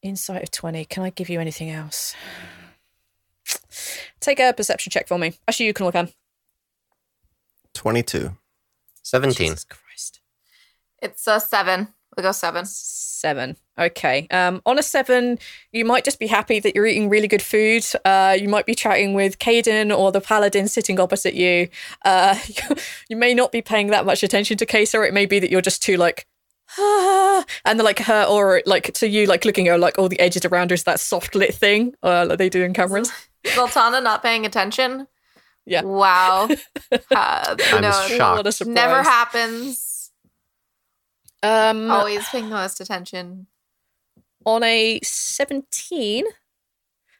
insight 0.02 0.42
of 0.42 0.50
20 0.50 0.84
can 0.84 1.02
i 1.02 1.10
give 1.10 1.30
you 1.30 1.40
anything 1.40 1.70
else 1.70 2.14
take 4.20 4.38
a 4.38 4.52
perception 4.52 4.90
check 4.90 5.08
for 5.08 5.18
me 5.18 5.32
actually 5.48 5.66
you 5.66 5.72
can 5.72 5.86
look 5.86 5.94
at 5.94 6.12
22. 7.74 8.36
17. 9.02 9.48
Jesus 9.48 9.64
Christ. 9.64 10.20
It's 11.00 11.26
a 11.26 11.40
seven. 11.40 11.88
We'll 12.16 12.22
go 12.22 12.32
seven. 12.32 12.64
Seven. 13.22 13.56
Okay. 13.78 14.26
Um, 14.32 14.62
on 14.66 14.80
a 14.80 14.82
seven, 14.82 15.38
you 15.70 15.84
might 15.84 16.04
just 16.04 16.18
be 16.18 16.26
happy 16.26 16.58
that 16.58 16.74
you're 16.74 16.88
eating 16.88 17.08
really 17.08 17.28
good 17.28 17.40
food. 17.40 17.86
Uh, 18.04 18.36
you 18.36 18.48
might 18.48 18.66
be 18.66 18.74
chatting 18.74 19.14
with 19.14 19.38
Caden 19.38 19.96
or 19.96 20.10
the 20.10 20.20
paladin 20.20 20.66
sitting 20.66 20.98
opposite 20.98 21.34
you. 21.34 21.68
Uh, 22.04 22.36
you 23.08 23.16
may 23.16 23.32
not 23.32 23.52
be 23.52 23.62
paying 23.62 23.86
that 23.90 24.04
much 24.04 24.24
attention 24.24 24.56
to 24.56 24.66
Kesa. 24.66 25.06
It 25.06 25.14
may 25.14 25.26
be 25.26 25.38
that 25.38 25.52
you're 25.52 25.60
just 25.60 25.84
too 25.84 25.96
like, 25.96 26.26
ah, 26.76 27.44
and 27.64 27.78
then 27.78 27.84
like 27.84 28.00
her 28.00 28.24
or 28.24 28.60
like 28.66 28.92
to 28.94 29.06
you, 29.06 29.26
like 29.26 29.44
looking 29.44 29.68
at 29.68 29.74
her, 29.74 29.78
like 29.78 30.00
all 30.00 30.08
the 30.08 30.18
edges 30.18 30.44
around 30.44 30.70
her 30.70 30.74
is 30.74 30.82
that 30.82 30.98
soft 30.98 31.36
lit 31.36 31.54
thing 31.54 31.94
uh, 32.02 32.26
that 32.26 32.38
they 32.38 32.48
do 32.48 32.64
in 32.64 32.74
cameras. 32.74 33.12
Zaltanna 33.44 34.02
not 34.02 34.24
paying 34.24 34.44
attention. 34.46 35.06
Yeah. 35.64 35.82
Wow. 35.82 36.48
Uh, 37.10 37.56
you 37.58 37.64
I'm 37.76 38.08
shocked. 38.18 38.60
A 38.60 38.64
never 38.64 39.02
happens. 39.02 39.91
Um, 41.42 41.90
Always 41.90 42.28
paying 42.28 42.48
the 42.48 42.54
most 42.54 42.80
attention. 42.80 43.46
on 44.46 44.62
a 44.62 45.00
17 45.02 46.24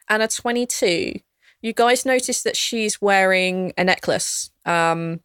and 0.09 0.23
a 0.23 0.29
22 0.29 1.20
you 1.61 1.73
guys 1.73 2.05
notice 2.05 2.43
that 2.43 2.57
she's 2.57 3.01
wearing 3.01 3.73
a 3.79 3.85
necklace 3.85 4.51
um 4.66 5.20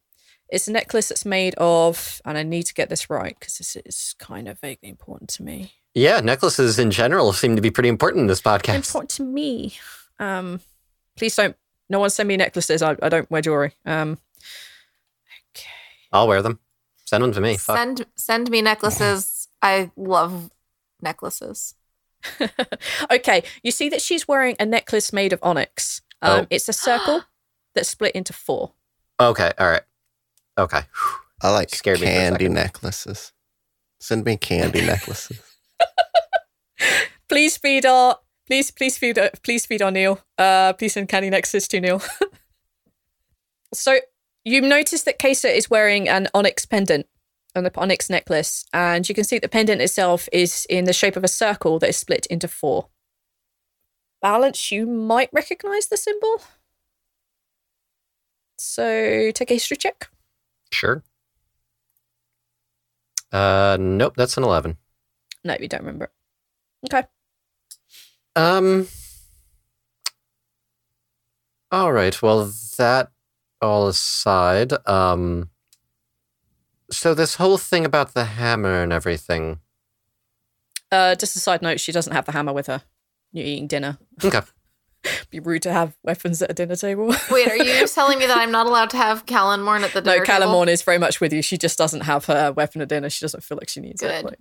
it's 0.50 0.68
a 0.68 0.72
necklace 0.72 1.10
that's 1.10 1.26
made 1.26 1.56
of 1.58 2.22
and 2.26 2.38
i 2.38 2.44
need 2.44 2.64
to 2.64 2.74
get 2.76 2.88
this 2.90 3.10
right 3.10 3.36
because 3.40 3.58
this 3.58 3.76
is 3.76 4.16
kind 4.20 4.48
of 4.48 4.60
vaguely 4.60 4.88
important 4.90 5.28
to 5.32 5.42
me 5.44 5.72
Yeah, 5.96 6.20
necklaces 6.22 6.78
in 6.78 6.92
general 6.92 7.34
seem 7.34 7.56
to 7.56 7.62
be 7.62 7.72
pretty 7.72 7.90
important 7.90 8.22
in 8.22 8.28
this 8.28 8.42
podcast. 8.42 8.76
important 8.76 9.10
to 9.12 9.24
me 9.24 9.76
um 10.20 10.60
please 11.16 11.36
don't 11.36 11.56
no 11.90 12.00
one 12.00 12.12
send 12.12 12.28
me 12.30 12.38
necklaces 12.38 12.84
i, 12.84 12.96
I 13.02 13.10
don't 13.10 13.30
wear 13.32 13.42
jewelry 13.42 13.74
um 13.86 14.20
okay. 15.56 15.68
I'll 16.14 16.28
wear 16.28 16.42
them. 16.44 16.60
Send 17.08 17.24
them 17.24 17.32
to 17.32 17.42
me. 17.42 17.56
Fuck. 17.58 17.78
Send 17.78 18.06
send 18.16 18.50
me 18.52 18.62
necklaces. 18.62 19.48
I 19.62 19.92
love 19.96 20.52
necklaces. 21.02 21.74
okay, 23.12 23.44
you 23.64 23.72
see 23.72 23.88
that 23.90 24.02
she's 24.02 24.28
wearing 24.28 24.56
a 24.60 24.66
necklace 24.66 25.14
made 25.14 25.32
of 25.34 25.40
onyx. 25.42 26.02
Um, 26.22 26.42
Oh. 26.42 26.48
It's 26.50 26.68
a 26.68 26.74
circle 26.74 27.24
that's 27.76 27.88
split 27.90 28.14
into 28.14 28.34
four. 28.34 28.74
Okay, 29.20 29.52
all 29.58 29.70
right. 29.70 29.84
Okay. 30.58 30.82
I 31.42 31.52
like 31.52 31.70
Scared 31.74 32.02
me 32.02 32.08
for 32.08 32.12
a 32.12 32.16
candy 32.16 32.46
second. 32.46 32.54
necklaces. 32.54 33.32
Send 34.00 34.26
me 34.26 34.36
candy 34.38 34.82
necklaces. 34.86 35.40
Please 37.30 37.58
feed 37.58 37.86
our 37.86 38.18
please 38.46 38.72
please 38.72 38.98
feed 38.98 39.18
uh, 39.18 39.30
please 39.44 39.66
feed 39.66 39.82
our 39.82 39.92
Neil. 39.92 40.20
Uh, 40.38 40.74
please 40.74 40.94
send 40.94 41.08
candy 41.10 41.30
necklaces 41.30 41.68
to 41.70 41.80
Neil. 41.80 42.02
so 43.74 43.98
you 44.48 44.62
notice 44.62 45.04
that 45.04 45.20
Kesa 45.20 45.54
is 45.54 45.70
wearing 45.70 46.08
an 46.08 46.30
onyx 46.34 46.66
pendant, 46.66 47.06
an 47.54 47.70
onyx 47.76 48.10
necklace, 48.10 48.64
and 48.72 49.08
you 49.08 49.14
can 49.14 49.26
see 49.26 49.40
the 49.40 49.50
pendant 49.50 49.82
itself 49.82 50.30
is 50.32 50.66
in 50.70 50.86
the 50.86 50.94
shape 50.94 51.18
of 51.18 51.24
a 51.26 51.28
circle 51.28 51.80
that 51.80 51.90
is 51.90 51.98
split 51.98 52.26
into 52.28 52.48
four. 52.48 52.88
Balance, 54.22 54.72
you 54.72 54.88
might 54.88 55.30
recognize 55.34 55.88
the 55.88 55.98
symbol. 55.98 56.42
So 58.58 59.32
take 59.32 59.52
a 59.52 59.56
history 59.56 59.76
check. 59.76 60.10
Sure. 60.72 61.04
Uh, 63.32 63.78
nope, 63.80 64.14
that's 64.16 64.38
an 64.38 64.44
11. 64.44 64.78
No, 65.44 65.58
you 65.60 65.68
don't 65.68 65.82
remember. 65.82 66.06
it. 66.06 66.94
Okay. 66.94 67.08
Um. 68.36 68.88
All 71.70 71.92
right. 71.92 72.20
Well, 72.22 72.52
that 72.78 73.12
all 73.62 73.88
aside, 73.88 74.74
um. 74.88 75.50
So 76.90 77.14
this 77.14 77.36
whole 77.36 77.58
thing 77.58 77.84
about 77.84 78.14
the 78.14 78.24
hammer 78.24 78.82
and 78.82 78.94
everything. 78.94 79.60
Uh, 80.90 81.16
just 81.16 81.36
a 81.36 81.40
side 81.40 81.62
note, 81.62 81.82
she 81.82 81.92
doesn't 81.92 82.14
have 82.14 82.26
the 82.26 82.32
hammer 82.32 82.54
with 82.54 82.68
her. 82.68 82.82
You're 83.34 83.46
eating 83.46 83.68
dinner. 83.68 83.98
Okay. 84.24 84.40
Be 85.30 85.42
rude 85.42 85.64
to 85.64 85.74
have 85.74 85.98
weapons 86.04 86.42
at 86.42 86.50
a 86.50 86.54
dinner 86.54 86.78
table. 86.78 87.14
Wait, 87.32 87.50
are 87.50 87.58
you 87.58 87.86
telling 87.88 88.20
me 88.20 88.26
that 88.26 88.38
I'm 88.38 88.52
not 88.52 88.68
allowed 88.68 88.90
to 88.92 88.98
have 88.98 89.26
Callan 89.26 89.62
Morn 89.62 89.84
at 89.84 89.92
the 89.92 90.00
dinner 90.00 90.16
table? 90.16 90.26
no, 90.26 90.26
table? 90.26 90.46
Calamorn 90.46 90.70
is 90.70 90.82
very 90.82 90.98
much 90.98 91.20
with 91.20 91.34
you. 91.34 91.42
She 91.42 91.58
just 91.58 91.78
doesn't 91.78 92.02
have 92.02 92.26
her 92.26 92.54
weapon 92.54 92.82
at 92.82 92.88
dinner. 92.88 93.10
She 93.10 93.24
doesn't 93.24 93.44
feel 93.44 93.58
like 93.58 93.68
she 93.68 93.82
needs 93.82 94.02
it. 94.02 94.08
Good. 94.08 94.24
Like, 94.24 94.40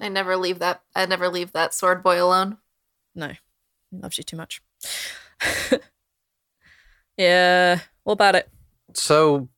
I 0.00 0.08
never 0.08 0.36
leave 0.36 0.60
that. 0.60 0.82
I 0.94 1.06
never 1.06 1.28
leave 1.28 1.52
that 1.52 1.74
sword 1.74 2.02
boy 2.02 2.22
alone. 2.22 2.58
no, 3.14 3.28
he 3.90 3.96
loves 3.96 4.18
you 4.18 4.24
too 4.24 4.36
much. 4.36 4.60
yeah. 7.18 7.80
What 8.04 8.14
about 8.14 8.36
it? 8.36 8.48
So, 8.94 9.48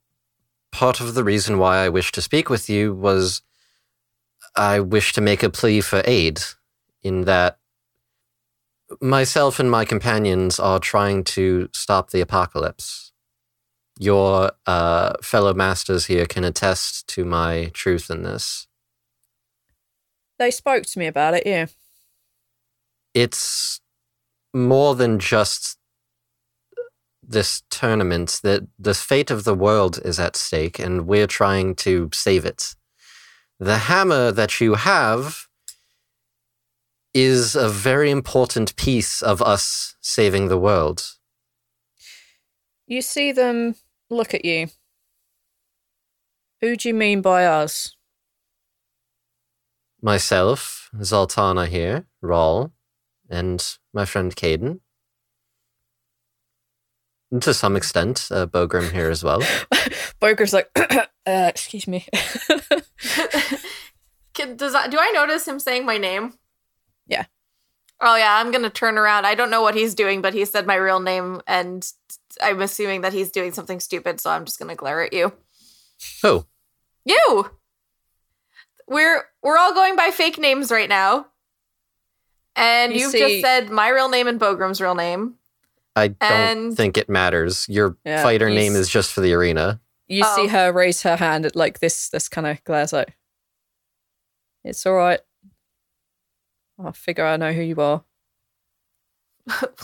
part 0.72 1.00
of 1.00 1.14
the 1.14 1.22
reason 1.22 1.58
why 1.58 1.78
I 1.78 1.88
wish 1.88 2.10
to 2.12 2.22
speak 2.22 2.50
with 2.50 2.68
you 2.68 2.92
was 2.92 3.42
I 4.56 4.80
wish 4.80 5.12
to 5.12 5.20
make 5.20 5.44
a 5.44 5.50
plea 5.50 5.80
for 5.80 6.02
aid, 6.04 6.40
in 7.02 7.22
that 7.26 7.58
myself 9.00 9.60
and 9.60 9.70
my 9.70 9.84
companions 9.84 10.58
are 10.58 10.80
trying 10.80 11.24
to 11.24 11.68
stop 11.72 12.10
the 12.10 12.20
apocalypse. 12.20 13.12
Your 13.98 14.52
uh, 14.66 15.12
fellow 15.22 15.54
masters 15.54 16.06
here 16.06 16.26
can 16.26 16.44
attest 16.44 17.06
to 17.08 17.24
my 17.24 17.70
truth 17.74 18.10
in 18.10 18.22
this. 18.22 18.66
They 20.38 20.50
spoke 20.50 20.84
to 20.84 20.98
me 20.98 21.06
about 21.06 21.34
it. 21.34 21.42
Yeah. 21.46 21.66
It's 23.12 23.80
more 24.54 24.94
than 24.94 25.18
just 25.18 25.79
this 27.30 27.62
tournament 27.70 28.40
that 28.42 28.66
the 28.78 28.94
fate 28.94 29.30
of 29.30 29.44
the 29.44 29.54
world 29.54 30.00
is 30.04 30.18
at 30.18 30.36
stake 30.36 30.78
and 30.78 31.06
we're 31.06 31.26
trying 31.26 31.74
to 31.76 32.10
save 32.12 32.44
it. 32.44 32.74
The 33.58 33.78
hammer 33.78 34.32
that 34.32 34.60
you 34.60 34.74
have 34.74 35.46
is 37.14 37.54
a 37.54 37.68
very 37.68 38.10
important 38.10 38.74
piece 38.76 39.22
of 39.22 39.42
us 39.42 39.96
saving 40.00 40.48
the 40.48 40.58
world. 40.58 41.16
You 42.86 43.02
see 43.02 43.32
them 43.32 43.76
look 44.08 44.34
at 44.34 44.44
you. 44.44 44.68
Who 46.60 46.76
do 46.76 46.88
you 46.88 46.94
mean 46.94 47.22
by 47.22 47.46
us? 47.46 47.94
Myself, 50.02 50.90
Zaltanna 50.96 51.66
here, 51.68 52.06
Rhal, 52.20 52.72
and 53.28 53.76
my 53.92 54.04
friend 54.04 54.34
Caden. 54.34 54.80
And 57.32 57.42
To 57.42 57.54
some 57.54 57.76
extent, 57.76 58.28
uh, 58.30 58.46
Bogrim 58.46 58.90
here 58.90 59.08
as 59.10 59.22
well. 59.22 59.40
Boger's 60.20 60.52
like, 60.52 60.68
uh, 60.76 61.06
excuse 61.26 61.86
me. 61.86 62.06
Can, 64.34 64.56
does 64.56 64.72
that, 64.72 64.90
do 64.90 64.98
I 65.00 65.10
notice 65.12 65.46
him 65.46 65.58
saying 65.58 65.84
my 65.86 65.96
name? 65.98 66.34
Yeah. 67.06 67.24
Oh 68.00 68.16
yeah, 68.16 68.36
I'm 68.36 68.50
gonna 68.50 68.70
turn 68.70 68.96
around. 68.96 69.26
I 69.26 69.34
don't 69.34 69.50
know 69.50 69.60
what 69.60 69.74
he's 69.74 69.94
doing, 69.94 70.22
but 70.22 70.32
he 70.32 70.44
said 70.46 70.66
my 70.66 70.76
real 70.76 71.00
name, 71.00 71.42
and 71.46 71.86
I'm 72.42 72.62
assuming 72.62 73.02
that 73.02 73.12
he's 73.12 73.30
doing 73.30 73.52
something 73.52 73.78
stupid. 73.78 74.20
So 74.20 74.30
I'm 74.30 74.46
just 74.46 74.58
gonna 74.58 74.74
glare 74.74 75.02
at 75.02 75.12
you. 75.12 75.32
Oh, 76.24 76.46
You. 77.04 77.50
We're 78.88 79.24
we're 79.42 79.58
all 79.58 79.74
going 79.74 79.96
by 79.96 80.10
fake 80.12 80.38
names 80.38 80.70
right 80.70 80.88
now, 80.88 81.26
and 82.56 82.92
You 82.94 83.00
you've 83.00 83.10
see- 83.10 83.18
just 83.18 83.40
said 83.42 83.68
my 83.70 83.88
real 83.90 84.08
name 84.08 84.26
and 84.28 84.40
Bogrim's 84.40 84.80
real 84.80 84.94
name. 84.94 85.34
I 85.96 86.08
don't 86.08 86.22
And- 86.30 86.76
think 86.76 86.96
it 86.96 87.08
matters. 87.08 87.66
Your 87.68 87.96
Yeah, 88.04 88.22
fighter 88.22 88.48
you 88.48 88.54
name 88.54 88.72
s- 88.72 88.78
is 88.78 88.88
just 88.88 89.12
for 89.12 89.20
the 89.20 89.32
arena. 89.32 89.80
You 90.08 90.22
Oh. 90.26 90.36
see 90.36 90.46
her 90.48 90.72
raise 90.72 91.02
her 91.02 91.16
hand 91.16 91.46
at 91.46 91.54
like 91.56 91.80
this 91.80 92.08
this 92.08 92.28
kind 92.28 92.46
of 92.46 92.62
glares 92.64 92.92
like 92.92 93.16
It's 94.64 94.84
alright. 94.86 95.20
I'll 96.78 96.92
figure 96.92 97.24
I 97.26 97.36
know 97.36 97.52
who 97.52 97.62
you 97.62 97.80
are. 97.80 98.04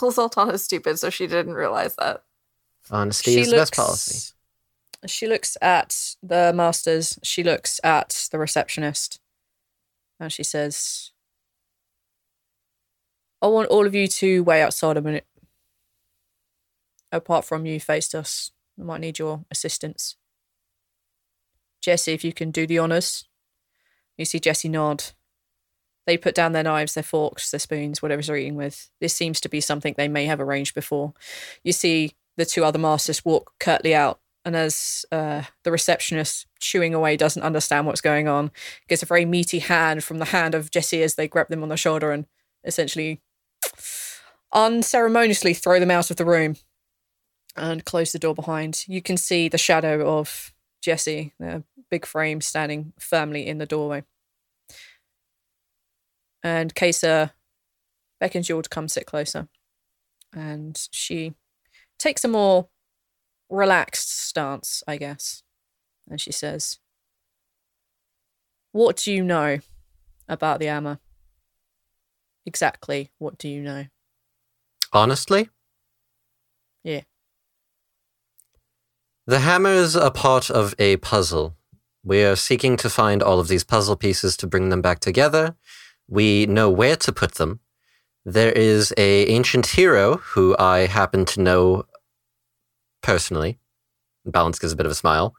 well, 0.01 0.11
Zoltan 0.11 0.49
is 0.51 0.63
stupid, 0.63 0.97
so 0.99 1.09
she 1.09 1.27
didn't 1.27 1.53
realize 1.53 1.95
that. 1.95 2.23
Honesty 2.89 3.39
is 3.39 3.49
the 3.49 3.55
best 3.57 3.73
policy. 3.75 4.33
She 5.05 5.27
looks 5.27 5.57
at 5.61 6.15
the 6.23 6.51
masters, 6.53 7.19
she 7.23 7.43
looks 7.43 7.79
at 7.83 8.27
the 8.31 8.39
receptionist, 8.39 9.19
and 10.19 10.31
she 10.31 10.43
says 10.43 11.11
I 13.41 13.47
want 13.47 13.69
all 13.69 13.85
of 13.85 13.93
you 13.93 14.07
to 14.07 14.43
wait 14.43 14.61
outside 14.63 14.97
a 14.97 15.01
minute. 15.01 15.27
Apart 17.11 17.45
from 17.45 17.65
you 17.65 17.79
faced 17.79 18.13
us, 18.13 18.51
might 18.77 19.01
need 19.01 19.19
your 19.19 19.45
assistance. 19.49 20.15
Jesse, 21.81 22.13
if 22.13 22.23
you 22.23 22.33
can 22.33 22.51
do 22.51 22.67
the 22.67 22.79
honours. 22.79 23.25
You 24.17 24.25
see 24.25 24.39
Jesse 24.39 24.69
nod. 24.69 25.05
They 26.05 26.17
put 26.17 26.35
down 26.35 26.53
their 26.53 26.63
knives, 26.63 26.93
their 26.93 27.03
forks, 27.03 27.51
their 27.51 27.59
spoons, 27.59 28.01
whatever 28.01 28.21
they're 28.21 28.37
eating 28.37 28.55
with. 28.55 28.89
This 28.99 29.13
seems 29.13 29.39
to 29.41 29.49
be 29.49 29.61
something 29.61 29.93
they 29.97 30.07
may 30.07 30.25
have 30.25 30.39
arranged 30.39 30.73
before. 30.73 31.13
You 31.63 31.73
see 31.73 32.13
the 32.37 32.45
two 32.45 32.63
other 32.63 32.79
masters 32.79 33.25
walk 33.25 33.53
curtly 33.59 33.93
out, 33.93 34.19
and 34.45 34.55
as 34.55 35.05
uh, 35.11 35.43
the 35.63 35.71
receptionist, 35.71 36.47
chewing 36.59 36.93
away, 36.93 37.17
doesn't 37.17 37.43
understand 37.43 37.85
what's 37.85 38.01
going 38.01 38.27
on, 38.27 38.51
gets 38.87 39.03
a 39.03 39.07
very 39.07 39.25
meaty 39.25 39.59
hand 39.59 40.03
from 40.03 40.19
the 40.19 40.25
hand 40.25 40.55
of 40.55 40.71
Jesse 40.71 41.03
as 41.03 41.15
they 41.15 41.27
grab 41.27 41.49
them 41.49 41.63
on 41.63 41.69
the 41.69 41.77
shoulder 41.77 42.11
and 42.11 42.25
essentially 42.63 43.21
unceremoniously 44.53 45.53
throw 45.53 45.79
them 45.79 45.91
out 45.91 46.09
of 46.09 46.15
the 46.15 46.25
room 46.25 46.55
and 47.57 47.83
close 47.83 48.11
the 48.11 48.19
door 48.19 48.35
behind. 48.35 48.85
You 48.87 49.01
can 49.01 49.17
see 49.17 49.49
the 49.49 49.57
shadow 49.57 50.07
of 50.17 50.53
Jesse, 50.81 51.33
the 51.39 51.63
big 51.89 52.05
frame, 52.05 52.41
standing 52.41 52.93
firmly 52.99 53.47
in 53.47 53.57
the 53.57 53.65
doorway. 53.65 54.03
And 56.43 56.73
Kesa 56.75 57.31
beckons 58.19 58.47
you 58.47 58.55
all 58.55 58.61
to 58.61 58.69
come 58.69 58.87
sit 58.87 59.05
closer. 59.05 59.47
And 60.33 60.79
she 60.91 61.33
takes 61.97 62.23
a 62.23 62.27
more 62.27 62.69
relaxed 63.49 64.09
stance, 64.09 64.83
I 64.87 64.97
guess. 64.97 65.43
And 66.09 66.21
she 66.21 66.31
says, 66.31 66.79
What 68.71 68.97
do 68.97 69.11
you 69.11 69.23
know 69.23 69.59
about 70.29 70.59
the 70.59 70.69
armor? 70.69 70.99
Exactly 72.45 73.11
what 73.17 73.37
do 73.37 73.49
you 73.49 73.61
know? 73.61 73.87
Honestly? 74.93 75.49
Yeah. 76.83 77.01
The 79.27 79.39
hammer 79.39 79.71
is 79.71 79.97
a 79.97 80.09
part 80.09 80.49
of 80.49 80.73
a 80.79 80.95
puzzle. 80.97 81.57
We 82.01 82.23
are 82.23 82.37
seeking 82.37 82.77
to 82.77 82.89
find 82.89 83.21
all 83.21 83.41
of 83.41 83.49
these 83.49 83.65
puzzle 83.65 83.97
pieces 83.97 84.37
to 84.37 84.47
bring 84.47 84.69
them 84.69 84.81
back 84.81 85.01
together. 85.01 85.57
We 86.07 86.45
know 86.45 86.69
where 86.69 86.95
to 86.95 87.11
put 87.11 87.33
them. 87.35 87.59
There 88.23 88.53
is 88.53 88.93
a 88.95 89.25
ancient 89.25 89.65
hero 89.65 90.15
who 90.15 90.55
I 90.57 90.87
happen 90.87 91.25
to 91.25 91.41
know 91.41 91.83
personally. 93.03 93.59
Balance 94.25 94.59
gives 94.59 94.71
a 94.71 94.77
bit 94.77 94.85
of 94.85 94.93
a 94.93 94.95
smile. 94.95 95.35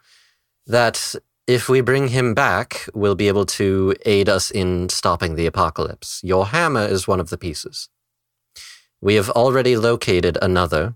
That 0.66 1.14
if 1.46 1.70
we 1.70 1.80
bring 1.80 2.08
him 2.08 2.34
back, 2.34 2.90
we'll 2.92 3.14
be 3.14 3.28
able 3.28 3.46
to 3.46 3.94
aid 4.04 4.28
us 4.28 4.50
in 4.50 4.90
stopping 4.90 5.34
the 5.34 5.46
apocalypse. 5.46 6.20
Your 6.22 6.48
hammer 6.48 6.84
is 6.84 7.08
one 7.08 7.20
of 7.20 7.30
the 7.30 7.38
pieces. 7.38 7.88
We 9.00 9.14
have 9.14 9.30
already 9.30 9.78
located 9.78 10.36
another. 10.42 10.94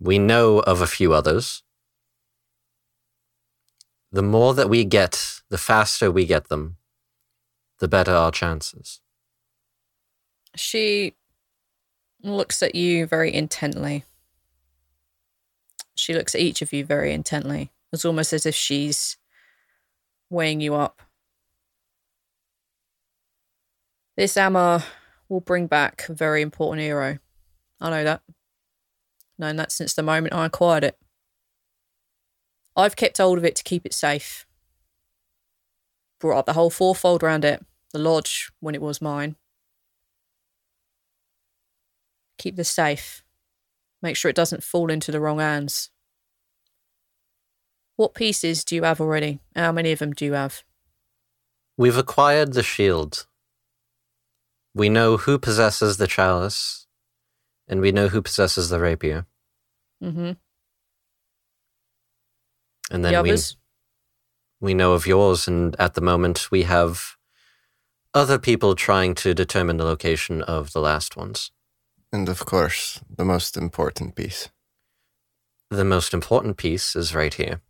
We 0.00 0.18
know 0.18 0.58
of 0.58 0.80
a 0.80 0.88
few 0.88 1.12
others. 1.12 1.62
The 4.12 4.22
more 4.22 4.54
that 4.54 4.70
we 4.70 4.84
get, 4.84 5.40
the 5.50 5.58
faster 5.58 6.10
we 6.10 6.26
get 6.26 6.48
them, 6.48 6.76
the 7.78 7.88
better 7.88 8.12
our 8.12 8.30
chances. 8.30 9.00
She 10.54 11.14
looks 12.22 12.62
at 12.62 12.74
you 12.74 13.06
very 13.06 13.32
intently. 13.32 14.04
She 15.94 16.14
looks 16.14 16.34
at 16.34 16.40
each 16.40 16.62
of 16.62 16.72
you 16.72 16.84
very 16.84 17.12
intently. 17.12 17.72
It's 17.92 18.04
almost 18.04 18.32
as 18.32 18.46
if 18.46 18.54
she's 18.54 19.16
weighing 20.30 20.60
you 20.60 20.74
up. 20.74 21.02
This 24.16 24.34
hammer 24.34 24.82
will 25.28 25.40
bring 25.40 25.66
back 25.66 26.08
a 26.08 26.14
very 26.14 26.42
important 26.42 26.82
hero. 26.82 27.18
I 27.80 27.90
know 27.90 28.04
that. 28.04 28.22
Known 29.38 29.56
that 29.56 29.72
since 29.72 29.92
the 29.92 30.02
moment 30.02 30.34
I 30.34 30.46
acquired 30.46 30.84
it. 30.84 30.98
I've 32.76 32.96
kept 32.96 33.18
hold 33.18 33.38
of 33.38 33.44
it 33.44 33.56
to 33.56 33.64
keep 33.64 33.86
it 33.86 33.94
safe. 33.94 34.46
Brought 36.20 36.38
up 36.38 36.46
the 36.46 36.52
whole 36.52 36.70
fourfold 36.70 37.22
round 37.22 37.44
it, 37.44 37.64
the 37.92 37.98
lodge 37.98 38.50
when 38.60 38.74
it 38.74 38.82
was 38.82 39.00
mine. 39.00 39.36
Keep 42.38 42.56
this 42.56 42.70
safe. 42.70 43.22
Make 44.02 44.16
sure 44.16 44.28
it 44.28 44.36
doesn't 44.36 44.62
fall 44.62 44.90
into 44.90 45.10
the 45.10 45.20
wrong 45.20 45.38
hands. 45.38 45.90
What 47.96 48.14
pieces 48.14 48.62
do 48.62 48.74
you 48.74 48.82
have 48.82 49.00
already? 49.00 49.40
How 49.54 49.72
many 49.72 49.90
of 49.90 49.98
them 49.98 50.12
do 50.12 50.26
you 50.26 50.34
have? 50.34 50.62
We've 51.78 51.96
acquired 51.96 52.52
the 52.52 52.62
shield. 52.62 53.26
We 54.74 54.90
know 54.90 55.16
who 55.16 55.38
possesses 55.38 55.96
the 55.96 56.06
chalice, 56.06 56.86
and 57.66 57.80
we 57.80 57.92
know 57.92 58.08
who 58.08 58.20
possesses 58.20 58.68
the 58.68 58.78
rapier. 58.78 59.24
Mm-hmm. 60.02 60.32
And 62.90 63.04
The 63.04 63.10
then 63.10 63.22
we, 63.22 63.38
we 64.60 64.74
know 64.74 64.92
of 64.92 65.06
yours, 65.06 65.48
and 65.48 65.74
at 65.78 65.94
the 65.94 66.00
moment 66.00 66.50
we 66.50 66.62
have 66.62 67.16
other 68.14 68.38
people 68.38 68.74
trying 68.74 69.14
to 69.16 69.34
determine 69.34 69.76
the 69.76 69.84
location 69.84 70.42
of 70.42 70.72
the 70.72 70.80
last 70.80 71.16
ones. 71.16 71.50
And 72.12 72.28
of 72.28 72.46
course, 72.46 73.00
the 73.14 73.24
most 73.24 73.56
important 73.56 74.14
piece. 74.14 74.48
The 75.70 75.84
most 75.84 76.14
important 76.14 76.56
piece 76.56 76.94
is 76.94 77.14
right 77.14 77.34
here. 77.34 77.60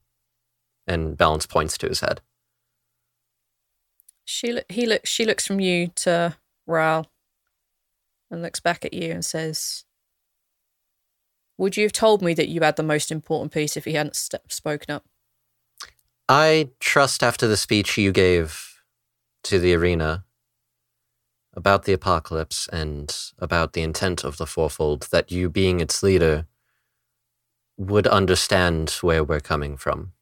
And 0.87 1.17
Balance 1.17 1.47
points 1.47 1.79
to 1.79 1.89
his 1.89 2.01
head. 2.01 2.21
She 4.25 4.53
lo- 4.53 4.63
he 4.69 4.87
looks 4.87 5.09
she 5.09 5.25
looks 5.25 5.47
from 5.47 5.61
you 5.61 5.89
to 5.97 6.37
Rhal 6.67 7.11
and 8.31 8.43
looks 8.43 8.61
back 8.61 8.85
at 8.85 8.93
you 8.93 9.11
and 9.13 9.25
says, 9.25 9.86
Would 11.59 11.77
you 11.77 11.85
have 11.85 11.93
told 11.93 12.23
me 12.23 12.35
that 12.35 12.49
you 12.49 12.61
had 12.61 12.77
the 12.77 12.83
most 12.83 13.11
important 13.11 13.53
piece 13.53 13.77
if 13.77 13.85
he 13.85 13.95
hadn't 13.95 14.17
st- 14.17 14.53
spoken 14.53 14.95
up? 14.95 15.05
I 16.29 16.71
trust 16.81 17.23
after 17.23 17.47
the 17.47 17.57
speech 17.57 17.97
you 17.97 18.13
gave 18.13 18.83
to 19.45 19.59
the 19.59 19.75
arena 19.75 20.25
about 21.55 21.85
the 21.85 21.93
apocalypse 21.93 22.69
and 22.73 23.17
about 23.39 23.73
the 23.73 23.83
intent 23.83 24.25
of 24.25 24.37
the 24.37 24.47
fourfold 24.47 25.09
that 25.11 25.31
you, 25.33 25.49
being 25.49 25.81
its 25.81 26.03
leader, 26.03 26.47
would 27.79 28.07
understand 28.07 28.91
where 29.01 29.25
we're 29.25 29.41
coming 29.41 29.77
from. 29.77 30.13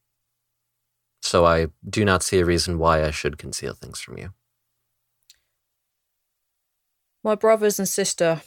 So 1.23 1.45
I 1.47 1.69
do 1.89 2.05
not 2.05 2.23
see 2.23 2.39
a 2.39 2.45
reason 2.45 2.79
why 2.79 3.03
I 3.03 3.11
should 3.11 3.39
conceal 3.39 3.73
things 3.75 3.99
from 3.99 4.19
you. 4.19 4.35
My 7.25 7.35
brothers 7.35 7.79
and 7.79 7.89
sister, 7.89 8.43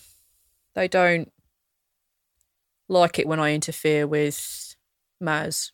they 0.75 0.87
don't 0.87 1.33
like 2.87 3.19
it 3.19 3.27
when 3.27 3.39
I 3.39 3.53
interfere 3.53 4.07
with 4.07 4.75
Maz. 5.21 5.71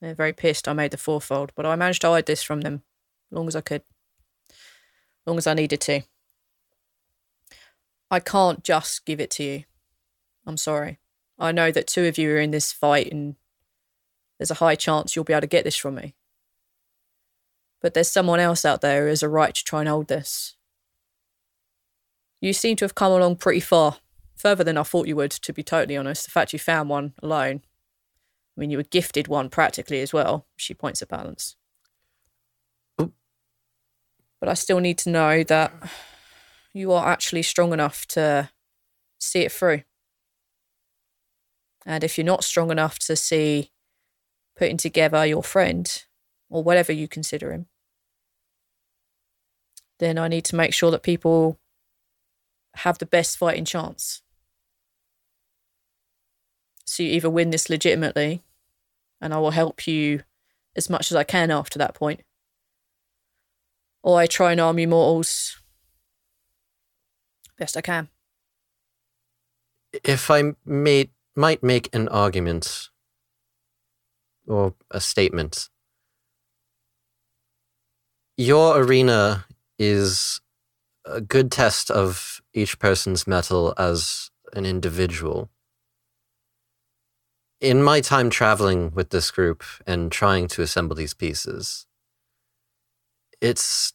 They're 0.00 0.14
very 0.14 0.32
pissed 0.32 0.68
I 0.68 0.72
made 0.72 0.90
the 0.90 0.96
fourfold, 0.96 1.52
but 1.54 1.66
I 1.66 1.76
managed 1.76 2.02
to 2.02 2.08
hide 2.08 2.26
this 2.26 2.42
from 2.42 2.62
them 2.62 2.82
as 3.30 3.36
long 3.36 3.48
as 3.48 3.56
I 3.56 3.60
could, 3.60 3.82
as 4.50 4.56
long 5.26 5.38
as 5.38 5.46
I 5.46 5.54
needed 5.54 5.80
to. 5.82 6.02
I 8.10 8.20
can't 8.20 8.62
just 8.62 9.04
give 9.04 9.20
it 9.20 9.30
to 9.32 9.42
you. 9.42 9.64
I'm 10.46 10.56
sorry. 10.56 10.98
I 11.38 11.52
know 11.52 11.70
that 11.70 11.86
two 11.86 12.04
of 12.04 12.18
you 12.18 12.30
are 12.32 12.38
in 12.38 12.50
this 12.50 12.72
fight 12.72 13.10
and 13.10 13.36
there's 14.38 14.50
a 14.50 14.54
high 14.54 14.74
chance 14.74 15.14
you'll 15.14 15.24
be 15.24 15.32
able 15.32 15.42
to 15.42 15.46
get 15.46 15.64
this 15.64 15.76
from 15.76 15.96
me. 15.96 16.14
But 17.80 17.94
there's 17.94 18.10
someone 18.10 18.40
else 18.40 18.64
out 18.64 18.80
there 18.80 19.02
who 19.02 19.08
has 19.08 19.22
a 19.22 19.28
right 19.28 19.54
to 19.54 19.64
try 19.64 19.80
and 19.80 19.88
hold 19.88 20.08
this. 20.08 20.54
You 22.40 22.52
seem 22.52 22.76
to 22.76 22.84
have 22.84 22.94
come 22.94 23.12
along 23.12 23.36
pretty 23.36 23.60
far, 23.60 23.98
further 24.44 24.62
than 24.62 24.76
I 24.76 24.82
thought 24.82 25.08
you 25.08 25.16
would, 25.16 25.30
to 25.30 25.52
be 25.54 25.62
totally 25.62 25.96
honest. 25.96 26.26
The 26.26 26.30
fact 26.30 26.52
you 26.52 26.58
found 26.58 26.90
one 26.90 27.14
alone. 27.22 27.62
I 28.56 28.60
mean, 28.60 28.70
you 28.70 28.76
were 28.76 28.84
gifted 28.84 29.26
one 29.26 29.48
practically 29.48 30.00
as 30.02 30.12
well. 30.12 30.46
She 30.56 30.74
points 30.74 31.00
at 31.00 31.08
balance. 31.08 31.56
But 32.98 33.10
I 34.42 34.54
still 34.54 34.80
need 34.80 34.98
to 34.98 35.08
know 35.10 35.42
that 35.44 35.72
you 36.74 36.92
are 36.92 37.08
actually 37.08 37.42
strong 37.42 37.72
enough 37.72 38.06
to 38.08 38.50
see 39.18 39.40
it 39.40 39.50
through. 39.50 39.82
And 41.86 42.04
if 42.04 42.18
you're 42.18 42.26
not 42.26 42.44
strong 42.44 42.70
enough 42.70 42.98
to 43.00 43.16
see 43.16 43.70
putting 44.56 44.76
together 44.76 45.24
your 45.24 45.42
friend 45.42 46.04
or 46.50 46.62
whatever 46.62 46.92
you 46.92 47.08
consider 47.08 47.50
him, 47.50 47.66
then 49.98 50.18
I 50.18 50.28
need 50.28 50.44
to 50.46 50.56
make 50.56 50.74
sure 50.74 50.90
that 50.90 51.02
people 51.02 51.58
have 52.74 52.98
the 52.98 53.06
best 53.06 53.38
fighting 53.38 53.64
chance. 53.64 54.20
So 56.94 57.02
you 57.02 57.10
either 57.10 57.28
win 57.28 57.50
this 57.50 57.68
legitimately, 57.68 58.44
and 59.20 59.34
I 59.34 59.38
will 59.38 59.50
help 59.50 59.88
you 59.88 60.22
as 60.76 60.88
much 60.88 61.10
as 61.10 61.16
I 61.16 61.24
can 61.24 61.50
after 61.50 61.76
that 61.76 61.92
point, 61.92 62.20
or 64.04 64.16
I 64.16 64.28
try 64.28 64.52
and 64.52 64.60
arm 64.60 64.78
you 64.78 64.86
mortals 64.86 65.60
best 67.58 67.76
I 67.76 67.80
can. 67.80 68.10
If 70.04 70.30
I 70.30 70.54
may, 70.64 71.10
might 71.34 71.64
make 71.64 71.92
an 71.92 72.06
argument 72.10 72.90
or 74.46 74.74
a 74.88 75.00
statement, 75.00 75.70
your 78.36 78.78
arena 78.78 79.46
is 79.80 80.40
a 81.04 81.20
good 81.20 81.50
test 81.50 81.90
of 81.90 82.40
each 82.52 82.78
person's 82.78 83.26
metal 83.26 83.74
as 83.76 84.30
an 84.52 84.64
individual. 84.64 85.50
In 87.64 87.82
my 87.82 88.02
time 88.02 88.28
traveling 88.28 88.92
with 88.92 89.08
this 89.08 89.30
group 89.30 89.64
and 89.86 90.12
trying 90.12 90.48
to 90.48 90.60
assemble 90.60 90.94
these 90.94 91.14
pieces, 91.14 91.86
it's 93.40 93.94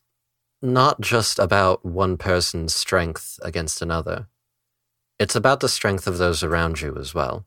not 0.60 1.02
just 1.02 1.38
about 1.38 1.86
one 1.86 2.18
person's 2.18 2.74
strength 2.74 3.40
against 3.44 3.84
another. 3.84 4.28
It's 5.20 5.36
about 5.36 5.60
the 5.60 5.70
strength 5.70 6.08
of 6.08 6.18
those 6.18 6.42
around 6.42 6.82
you 6.82 6.98
as 6.98 7.14
well. 7.14 7.46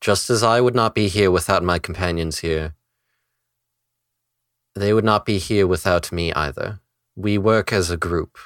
Just 0.00 0.30
as 0.30 0.44
I 0.44 0.60
would 0.60 0.76
not 0.76 0.94
be 0.94 1.08
here 1.08 1.32
without 1.32 1.64
my 1.64 1.80
companions 1.80 2.38
here, 2.38 2.76
they 4.76 4.92
would 4.92 5.04
not 5.04 5.26
be 5.26 5.38
here 5.38 5.66
without 5.66 6.12
me 6.12 6.32
either. 6.32 6.78
We 7.16 7.38
work 7.38 7.72
as 7.72 7.90
a 7.90 7.96
group. 7.96 8.38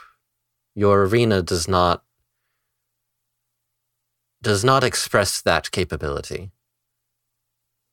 Your 0.75 1.05
arena 1.05 1.43
does 1.43 1.69
not 1.69 2.03
does 4.43 4.65
not 4.65 4.85
express 4.85 5.41
that 5.43 5.71
capability. 5.71 6.51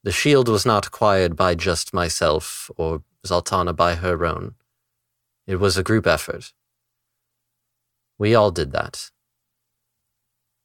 The 0.03 0.11
shield 0.11 0.47
was 0.47 0.65
not 0.65 0.85
acquired 0.85 1.35
by 1.35 1.55
just 1.55 1.93
myself 1.93 2.69
or 2.77 3.01
Zaltanna 3.25 3.75
by 3.75 3.95
her 3.95 4.25
own. 4.25 4.55
It 5.47 5.55
was 5.55 5.77
a 5.77 5.83
group 5.83 6.05
effort. 6.05 6.53
We 8.17 8.35
all 8.35 8.51
did 8.51 8.71
that. 8.71 9.09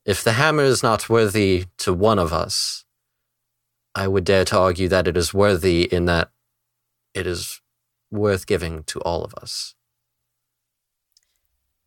If 0.05 0.23
the 0.23 0.33
hammer 0.33 0.63
is 0.63 0.83
not 0.83 1.09
worthy 1.09 1.67
to 1.79 1.93
one 1.93 2.19
of 2.19 2.33
us, 2.33 2.85
I 3.95 4.09
would 4.09 4.25
dare 4.25 4.45
to 4.47 4.59
argue 4.59 4.89
that 4.89 5.09
it 5.09 5.17
is 5.17 5.35
worthy 5.35 5.83
in 5.83 6.05
that 6.07 6.31
it 7.15 7.27
is 7.27 7.61
worth 8.11 8.47
giving 8.47 8.85
to 8.85 9.01
all 9.01 9.25
of 9.25 9.35
us. 9.35 9.75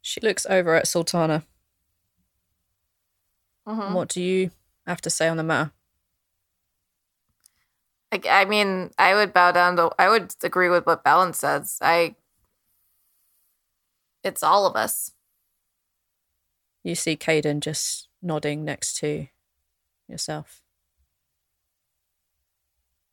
She 0.01 0.19
looks 0.19 0.45
over 0.47 0.75
at 0.75 0.85
Zaltanna. 0.85 1.43
Mhm. 3.67 3.93
What 3.93 4.09
do 4.09 4.21
you 4.21 4.51
have 4.85 5.01
to 5.01 5.09
say 5.09 5.27
on 5.27 5.37
the 5.37 5.43
matter? 5.43 5.71
I, 8.11 8.21
I 8.29 8.45
mean, 8.45 8.91
I 8.97 9.15
would 9.15 9.33
bow 9.33 9.51
down 9.51 9.75
to. 9.77 9.91
I 9.97 10.09
would 10.09 10.33
agree 10.43 10.69
with 10.69 10.85
what 10.85 11.03
Balance 11.03 11.39
says. 11.39 11.77
I. 11.81 12.15
It's 14.23 14.43
all 14.43 14.65
of 14.65 14.75
us. 14.75 15.11
You 16.83 16.95
see 16.95 17.15
Caden 17.15 17.61
just 17.61 18.07
nodding 18.21 18.63
next 18.63 18.97
to 18.97 19.27
yourself. 20.07 20.61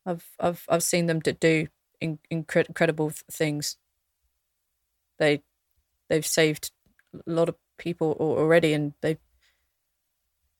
I've 0.05 0.27
I've 0.39 0.65
I've 0.69 0.83
seen 0.83 1.07
them 1.07 1.21
do 1.21 1.69
in, 2.01 2.19
incre- 2.33 2.67
incredible 2.69 3.11
th- 3.11 3.23
things. 3.31 3.77
They 5.19 5.43
they've 6.09 6.27
saved 6.27 6.73
a 7.15 7.31
lot 7.31 7.49
of 7.49 7.57
people 7.79 8.17
already, 8.21 8.73
and 8.73 8.95
they. 9.01 9.19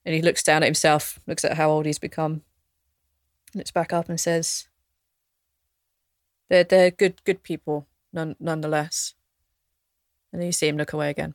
And 0.05 0.15
he 0.15 0.23
looks 0.23 0.43
down 0.43 0.63
at 0.63 0.67
himself, 0.67 1.21
looks 1.27 1.45
at 1.45 1.57
how 1.57 1.71
old 1.71 1.87
he's 1.87 1.99
become, 1.99 2.43
looks 3.55 3.71
back 3.71 3.93
up 3.93 4.09
and 4.09 4.19
says, 4.19 4.69
They're 6.49 6.65
they're 6.65 6.91
good 6.91 7.23
good 7.25 7.43
people, 7.43 7.87
none, 8.13 8.37
nonetheless. 8.41 9.15
And 10.33 10.41
then 10.41 10.47
you 10.47 10.53
see 10.53 10.69
him 10.69 10.77
look 10.77 10.93
away 10.93 11.11
again. 11.11 11.35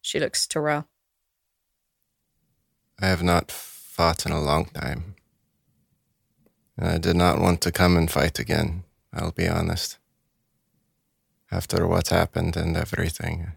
She 0.00 0.18
looks 0.18 0.46
to 0.48 0.60
Rhal. 0.60 0.88
I 3.00 3.06
have 3.06 3.22
not 3.22 3.50
fought 3.50 4.26
in 4.26 4.32
a 4.32 4.40
long 4.40 4.66
time. 4.66 5.14
And 6.76 6.88
I 6.88 6.98
did 6.98 7.16
not 7.16 7.40
want 7.40 7.60
to 7.62 7.72
come 7.72 7.96
and 7.96 8.10
fight 8.10 8.38
again, 8.38 8.84
I'll 9.12 9.32
be 9.32 9.48
honest. 9.48 9.98
After 11.50 11.86
what 11.86 12.08
happened 12.08 12.56
and 12.56 12.76
everything. 12.76 13.52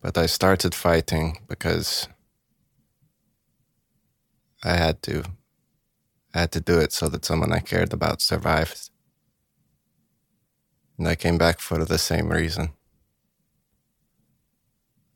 But 0.00 0.16
I 0.16 0.26
started 0.26 0.74
fighting 0.74 1.38
because 1.48 2.08
I 4.64 4.74
had 4.74 5.02
to. 5.02 5.24
I 6.34 6.40
had 6.40 6.52
to 6.52 6.60
do 6.60 6.78
it 6.78 6.92
so 6.92 7.08
that 7.08 7.24
someone 7.24 7.52
I 7.52 7.58
cared 7.58 7.92
about 7.92 8.22
survived. 8.22 8.90
And 10.96 11.08
I 11.08 11.16
came 11.16 11.38
back 11.38 11.60
for 11.60 11.84
the 11.84 11.98
same 11.98 12.30
reason. 12.30 12.70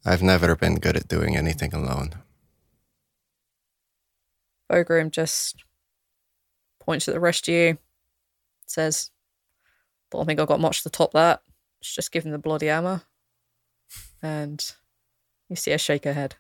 I've 0.04 0.22
never 0.22 0.54
been 0.56 0.76
good 0.76 0.96
at 0.96 1.08
doing 1.08 1.36
anything 1.36 1.72
alone. 1.72 2.16
Bogrim 4.70 5.10
just 5.10 5.64
points 6.80 7.08
at 7.08 7.14
the 7.14 7.20
rest 7.20 7.48
of 7.48 7.54
you, 7.54 7.78
says, 8.66 9.10
Don't 10.10 10.26
think 10.26 10.40
I've 10.40 10.48
got 10.48 10.60
much 10.60 10.82
to 10.82 10.90
top 10.90 11.12
that. 11.12 11.42
Let's 11.80 11.94
just 11.94 12.12
give 12.12 12.24
him 12.24 12.32
the 12.32 12.38
bloody 12.38 12.66
hammer. 12.66 13.02
And 14.24 14.64
you 15.50 15.56
see 15.56 15.70
her 15.72 15.78
shake 15.78 16.04
her 16.04 16.14
head. 16.14 16.36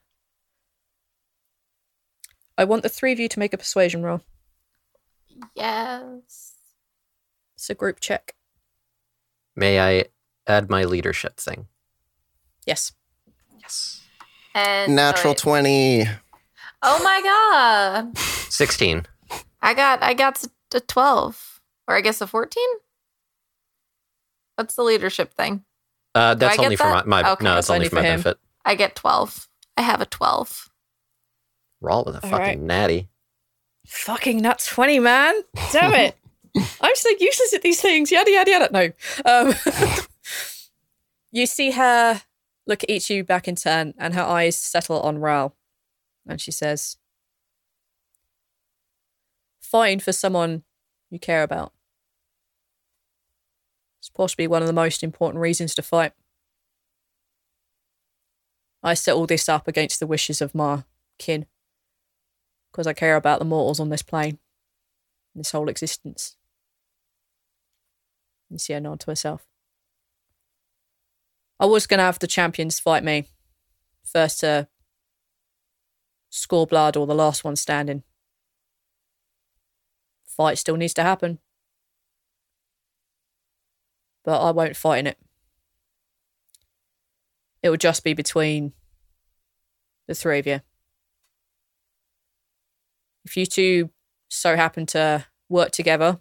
I 2.56 2.64
want 2.64 2.82
the 2.82 2.88
three 2.88 3.12
of 3.12 3.20
you 3.20 3.28
to 3.28 3.38
make 3.38 3.52
a 3.52 3.58
persuasion 3.58 4.02
roll. 4.02 4.22
Yes. 5.54 6.54
It's 7.56 7.68
a 7.68 7.74
group 7.74 8.00
check. 8.00 8.34
May 9.54 9.78
I 9.78 10.04
add 10.46 10.70
my 10.70 10.84
leadership 10.84 11.36
thing? 11.36 11.66
Yes. 12.66 12.92
Yes. 13.60 14.00
And 14.54 14.96
Natural 14.96 15.32
oh, 15.32 15.36
20. 15.36 16.06
Oh 16.82 17.02
my 17.02 17.20
god. 17.22 18.16
16. 18.18 19.04
I 19.60 19.74
got 19.74 20.02
I 20.02 20.14
got 20.14 20.36
s- 20.38 20.48
a 20.74 20.80
12 20.80 21.60
or 21.86 21.96
I 21.96 22.00
guess 22.00 22.20
a 22.22 22.26
14? 22.26 22.62
What's 24.56 24.74
the 24.74 24.82
leadership 24.84 25.34
thing? 25.34 25.64
Uh, 26.14 26.34
that's 26.34 26.54
I 26.54 26.56
get 26.56 26.64
only 26.64 26.76
for 26.76 26.84
my, 26.90 27.02
my 27.04 27.32
Okay. 27.32 27.44
no, 27.44 27.58
it's 27.58 27.66
That's 27.66 27.70
only 27.70 27.78
only 27.80 27.88
for 27.88 27.94
my 27.96 28.02
him. 28.02 28.20
benefit. 28.22 28.38
I 28.64 28.74
get 28.76 28.94
12. 28.94 29.48
I 29.76 29.82
have 29.82 30.00
a 30.00 30.06
12. 30.06 30.70
Roll 31.80 32.04
with 32.04 32.14
a 32.16 32.22
All 32.24 32.30
fucking 32.30 32.38
right. 32.46 32.60
natty. 32.60 33.08
Fucking 33.86 34.38
nat 34.40 34.64
20, 34.66 35.00
man. 35.00 35.34
Damn 35.72 35.92
it. 35.94 36.16
I'm 36.80 36.94
so 36.94 37.10
useless 37.18 37.52
at 37.52 37.62
these 37.62 37.80
things. 37.80 38.10
Yada, 38.12 38.30
yada, 38.30 38.50
yada. 38.50 38.68
No. 38.72 38.90
Um, 39.30 39.54
you 41.32 41.46
see 41.46 41.72
her 41.72 42.22
look 42.66 42.84
at 42.84 42.90
each 42.90 43.10
of 43.10 43.16
you 43.16 43.24
back 43.24 43.48
in 43.48 43.56
turn, 43.56 43.92
and 43.98 44.14
her 44.14 44.22
eyes 44.22 44.56
settle 44.56 45.00
on 45.00 45.18
Rhal. 45.18 45.54
And 46.26 46.40
she 46.40 46.52
says, 46.52 46.96
"Fine 49.60 50.00
for 50.00 50.12
someone 50.12 50.62
you 51.10 51.18
care 51.18 51.42
about. 51.42 51.72
It's 54.04 54.10
possibly 54.10 54.46
one 54.46 54.60
of 54.60 54.66
the 54.66 54.74
most 54.74 55.02
important 55.02 55.40
reasons 55.40 55.74
to 55.76 55.82
fight. 55.82 56.12
I 58.82 58.92
set 58.92 59.14
all 59.14 59.26
this 59.26 59.48
up 59.48 59.66
against 59.66 59.98
the 59.98 60.06
wishes 60.06 60.42
of 60.42 60.54
my 60.54 60.84
kin 61.18 61.46
because 62.70 62.86
I 62.86 62.92
care 62.92 63.16
about 63.16 63.38
the 63.38 63.46
mortals 63.46 63.80
on 63.80 63.88
this 63.88 64.02
plane, 64.02 64.40
this 65.34 65.52
whole 65.52 65.70
existence. 65.70 66.36
You 68.50 68.58
see 68.58 68.74
her 68.74 68.80
nod 68.80 69.00
to 69.00 69.06
herself. 69.06 69.46
I 71.58 71.64
was 71.64 71.86
going 71.86 71.96
to 71.96 72.04
have 72.04 72.18
the 72.18 72.26
champions 72.26 72.78
fight 72.78 73.04
me. 73.04 73.28
First 74.04 74.40
to 74.40 74.68
score 76.28 76.66
blood 76.66 76.98
or 76.98 77.06
the 77.06 77.14
last 77.14 77.42
one 77.42 77.56
standing. 77.56 78.02
Fight 80.26 80.58
still 80.58 80.76
needs 80.76 80.92
to 80.92 81.02
happen. 81.02 81.38
But 84.24 84.40
I 84.40 84.50
won't 84.50 84.76
fight 84.76 84.98
in 84.98 85.06
it. 85.06 85.18
It 87.62 87.70
will 87.70 87.76
just 87.76 88.04
be 88.04 88.14
between 88.14 88.72
the 90.06 90.14
three 90.14 90.38
of 90.38 90.46
you. 90.46 90.60
If 93.24 93.36
you 93.36 93.46
two 93.46 93.90
so 94.28 94.56
happen 94.56 94.86
to 94.86 95.26
work 95.48 95.70
together, 95.70 96.20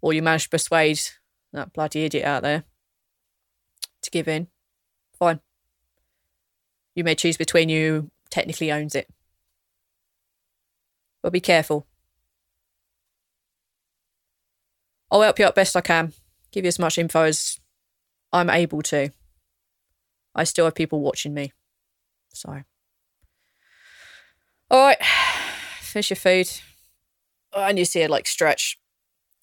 or 0.00 0.12
you 0.12 0.22
manage 0.22 0.44
to 0.44 0.50
persuade 0.50 1.00
that 1.52 1.72
bloody 1.72 2.04
idiot 2.04 2.24
out 2.24 2.42
there 2.42 2.64
to 4.02 4.10
give 4.10 4.28
in, 4.28 4.48
fine. 5.18 5.40
You 6.94 7.02
may 7.02 7.14
choose 7.14 7.36
between 7.36 7.68
you 7.68 8.10
technically 8.30 8.70
owns 8.70 8.94
it. 8.94 9.08
But 11.22 11.32
be 11.32 11.40
careful. 11.40 11.86
I'll 15.10 15.22
help 15.22 15.38
you 15.38 15.46
out 15.46 15.54
best 15.54 15.76
I 15.76 15.80
can, 15.80 16.12
give 16.56 16.64
you 16.64 16.68
as 16.68 16.78
much 16.78 16.96
info 16.96 17.24
as 17.24 17.60
I'm 18.32 18.48
able 18.48 18.80
to. 18.82 19.10
I 20.34 20.44
still 20.44 20.64
have 20.64 20.74
people 20.74 21.02
watching 21.02 21.34
me. 21.34 21.52
So. 22.32 22.62
All 24.70 24.86
right, 24.86 24.96
finish 25.80 26.08
your 26.08 26.16
food. 26.16 26.50
Oh, 27.52 27.62
and 27.62 27.78
you 27.78 27.84
see 27.84 28.00
her 28.00 28.08
like 28.08 28.26
stretch. 28.26 28.78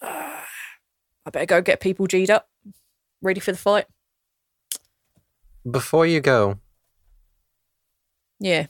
Ah, 0.02 0.44
I 1.26 1.30
better 1.30 1.46
go 1.46 1.62
get 1.62 1.80
people 1.80 2.08
G'd 2.08 2.32
up, 2.32 2.50
ready 3.22 3.40
for 3.40 3.52
the 3.52 3.58
fight. 3.60 3.86
Before 5.70 6.08
you 6.08 6.20
go, 6.20 6.58
Yeah. 8.40 8.68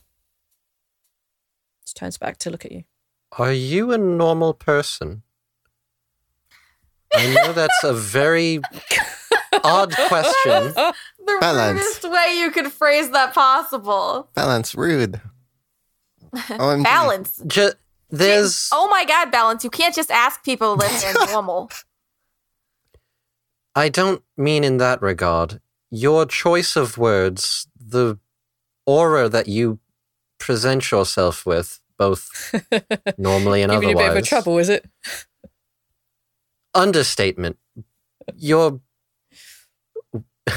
Just 1.82 1.96
turns 1.96 2.18
back 2.18 2.38
to 2.40 2.50
look 2.50 2.66
at 2.66 2.74
you. 2.74 2.84
are 3.40 3.54
you 3.54 3.94
a 3.94 3.98
normal 3.98 4.54
person? 4.54 5.24
I 7.16 7.34
know 7.34 7.54
that's 7.54 7.84
a 7.84 7.94
very 7.94 8.60
odd 9.64 9.94
question. 10.08 10.74
The 10.74 11.38
Balance. 11.40 11.80
rudest 11.80 12.10
way 12.10 12.36
you 12.38 12.52
could 12.52 12.72
phrase 12.72 13.10
that 13.12 13.34
possible. 13.34 14.30
Balance, 14.34 14.76
rude. 14.76 15.22
OMG. 16.36 16.84
Balance. 16.84 17.42
Ju- 17.48 17.72
there's 18.10 18.70
Oh 18.72 18.88
my 18.90 19.06
god, 19.06 19.32
balance. 19.32 19.64
You 19.64 19.70
can't 19.70 19.96
just 19.96 20.12
ask 20.12 20.44
people 20.44 20.80
if 20.82 21.02
they're 21.02 21.28
normal. 21.32 21.70
I 23.76 23.90
don't 23.90 24.22
mean 24.38 24.64
in 24.64 24.78
that 24.78 25.02
regard. 25.02 25.60
Your 25.90 26.26
choice 26.26 26.76
of 26.76 26.98
words, 26.98 27.68
the 27.80 28.18
aura 28.86 29.30
that 29.30 29.48
you 29.48 29.80
present 30.40 30.92
yourself 30.92 31.46
with, 31.46 31.80
both 31.98 32.54
normally 33.18 33.62
and 33.62 33.72
Giving 33.72 33.90
you 33.90 33.96
a 33.96 33.98
bit 33.98 34.04
of 34.04 34.08
a 34.08 34.12
otherwise. 34.12 34.28
trouble, 34.28 34.58
is 34.60 34.70
it? 34.70 34.86
Understatement. 36.74 37.58
You're. 38.36 38.82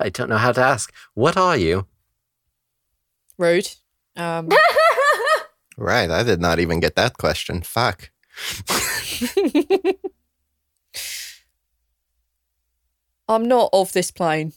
I 0.00 0.08
don't 0.10 0.28
know 0.28 0.36
how 0.36 0.52
to 0.52 0.60
ask. 0.60 0.92
What 1.14 1.36
are 1.36 1.56
you? 1.56 1.86
Rude. 3.36 3.68
Um, 4.16 4.48
Right, 5.78 6.10
I 6.10 6.24
did 6.24 6.40
not 6.40 6.58
even 6.58 6.80
get 6.80 6.96
that 6.96 7.18
question. 7.18 7.62
Fuck. 7.62 8.10
I'm 13.28 13.46
not 13.46 13.70
of 13.72 13.92
this 13.92 14.10
plane. 14.10 14.54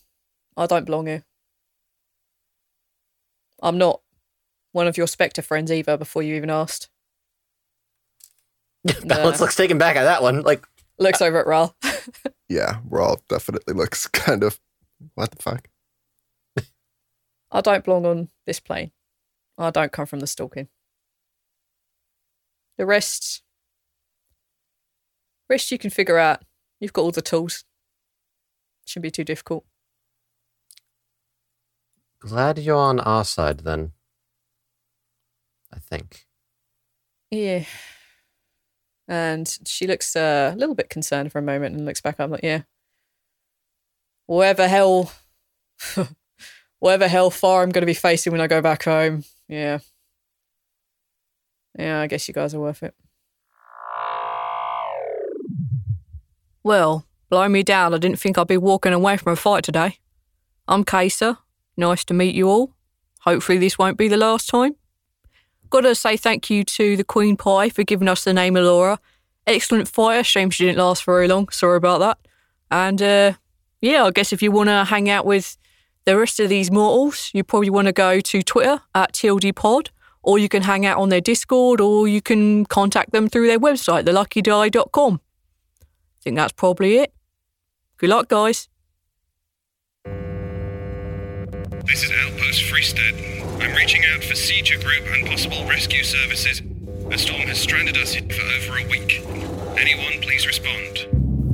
I 0.58 0.66
don't 0.66 0.86
belong 0.86 1.06
here. 1.06 1.24
I'm 3.62 3.78
not 3.78 4.02
one 4.72 4.88
of 4.88 4.98
your 4.98 5.06
Spectre 5.06 5.44
friends 5.44 5.72
either, 5.72 5.96
before 5.96 6.24
you 6.24 6.34
even 6.36 6.50
asked. 6.50 6.90
Balance 9.06 9.40
No. 9.40 9.44
looks 9.46 9.56
taken 9.56 9.78
back 9.78 9.96
at 9.96 10.04
that 10.04 10.22
one. 10.22 10.42
Like, 10.42 10.66
Looks 11.00 11.22
uh, 11.22 11.26
over 11.26 11.40
at 11.40 11.48
Rhal. 11.48 11.76
Yeah, 12.50 12.80
Rhal 12.90 13.22
definitely 13.30 13.74
looks 13.76 14.08
kind 14.10 14.44
of. 14.44 14.60
What 15.16 15.32
the 15.32 15.42
fuck? 15.42 15.70
I 17.50 17.62
don't 17.62 17.84
belong 17.86 18.06
on 18.06 18.30
this 18.46 18.60
plane. 18.60 18.92
I 19.58 19.70
don't 19.72 19.92
come 19.94 20.06
from 20.06 20.20
the 20.20 20.28
stalking. 20.28 20.68
The 22.78 22.86
rest, 22.86 23.42
rest 25.50 25.72
you 25.72 25.78
can 25.78 25.90
figure 25.92 26.18
out. 26.18 26.44
You've 26.82 26.92
got 26.94 27.04
all 27.04 27.12
the 27.12 27.22
tools. 27.22 27.64
Shouldn't 28.86 29.04
be 29.04 29.12
too 29.12 29.24
difficult. 29.24 29.64
glad 32.20 32.60
you're 32.60 32.76
on 32.78 33.00
our 33.00 33.24
side 33.24 33.60
then. 33.62 33.94
I 35.74 35.80
think. 35.80 36.26
Yeah. 37.30 37.64
And 39.12 39.58
she 39.66 39.88
looks 39.88 40.16
uh, 40.16 40.54
a 40.54 40.58
little 40.58 40.74
bit 40.74 40.90
concerned 40.90 41.34
for 41.34 41.40
a 41.40 41.42
moment 41.42 41.76
and 41.76 41.86
looks 41.86 42.00
back 42.00 42.18
up 42.22 42.32
like, 42.32 42.44
yeah. 42.44 42.62
Whatever 44.26 44.70
hell, 44.70 45.12
whatever 46.80 47.10
hell 47.10 47.30
far 47.30 47.62
I'm 47.62 47.72
going 47.72 47.82
to 47.82 47.86
be 47.86 47.94
facing 47.94 48.32
when 48.32 48.40
I 48.40 48.48
go 48.48 48.62
back 48.62 48.86
home. 48.86 49.26
Yeah. 49.50 49.80
Yeah, 51.78 52.00
I 52.00 52.08
guess 52.08 52.26
you 52.30 52.34
guys 52.34 52.54
are 52.54 52.62
worth 52.62 52.84
it. 52.84 52.96
Well, 56.64 57.06
blow 57.30 57.50
me 57.50 57.64
down, 57.64 57.94
I 57.94 57.98
didn't 57.98 58.20
think 58.20 58.38
I'd 58.38 58.48
be 58.48 58.56
walking 58.56 58.94
away 58.94 59.18
from 59.18 59.34
a 59.34 59.36
fight 59.36 59.66
today. 59.66 59.98
I'm 60.70 60.86
Kesa. 60.86 61.38
Nice 61.76 62.06
to 62.06 62.14
meet 62.14 62.34
you 62.34 62.48
all. 62.48 62.76
Hopefully, 63.24 63.58
this 63.58 63.78
won't 63.78 63.98
be 63.98 64.08
the 64.08 64.16
last 64.16 64.48
time. 64.48 64.78
Gotta 65.72 65.96
say 65.96 66.18
thank 66.18 66.50
you 66.50 66.66
to 66.66 66.98
the 66.98 67.04
Queen 67.06 67.38
Pie 67.38 67.70
for 67.70 67.84
giving 67.84 68.10
us 68.10 68.26
the 68.26 68.34
name 68.34 68.58
Alora. 68.58 69.00
Excellent 69.48 69.88
fire. 69.88 70.22
Shame 70.22 70.50
she 70.50 70.66
didn't 70.66 70.80
last 70.80 71.06
very 71.06 71.30
long. 71.30 71.48
Sorry 71.48 71.78
about 71.78 72.00
that. 72.00 72.18
And 72.70 73.02
uh, 73.02 73.34
yeah, 73.80 74.04
I 74.04 74.12
guess 74.12 74.34
if 74.34 74.42
you 74.42 74.52
want 74.52 74.68
to 74.68 74.84
hang 74.84 75.10
out 75.10 75.26
with 75.26 75.58
the 76.04 76.18
rest 76.18 76.42
of 76.42 76.50
these 76.50 76.70
mortals, 76.70 77.32
you 77.34 77.46
probably 77.46 77.70
want 77.70 77.86
to 77.86 77.94
go 77.94 78.20
to 78.20 78.42
Twitter 78.42 78.82
at 78.94 79.14
TLD 79.14 79.56
Pod, 79.56 79.92
or 80.22 80.38
you 80.38 80.50
can 80.50 80.64
hang 80.64 80.86
out 80.86 80.98
on 80.98 81.08
their 81.08 81.22
Discord, 81.22 81.80
or 81.80 82.06
you 82.06 82.22
can 82.22 82.66
contact 82.66 83.14
them 83.14 83.30
through 83.30 83.48
their 83.48 83.60
website, 83.60 84.04
theluckydie.com. 84.04 85.22
I 85.82 86.20
think 86.22 86.36
that's 86.36 86.54
probably 86.54 86.98
it. 86.98 87.14
Good 87.98 88.10
luck, 88.10 88.28
guys. 88.28 88.68
This 91.92 92.04
is 92.04 92.12
Outpost 92.24 92.64
Freestead. 92.72 93.62
I'm 93.62 93.76
reaching 93.76 94.02
out 94.14 94.24
for 94.24 94.34
Seizure 94.34 94.80
Group 94.80 95.04
and 95.14 95.28
possible 95.28 95.68
rescue 95.68 96.06
services. 96.06 96.62
A 97.12 97.18
storm 97.18 97.42
has 97.50 97.60
stranded 97.60 97.98
us 97.98 98.16
for 98.16 98.22
over 98.22 98.78
a 98.78 98.88
week. 98.88 99.22
Anyone, 99.78 100.22
please 100.22 100.48
respond. 100.48 101.06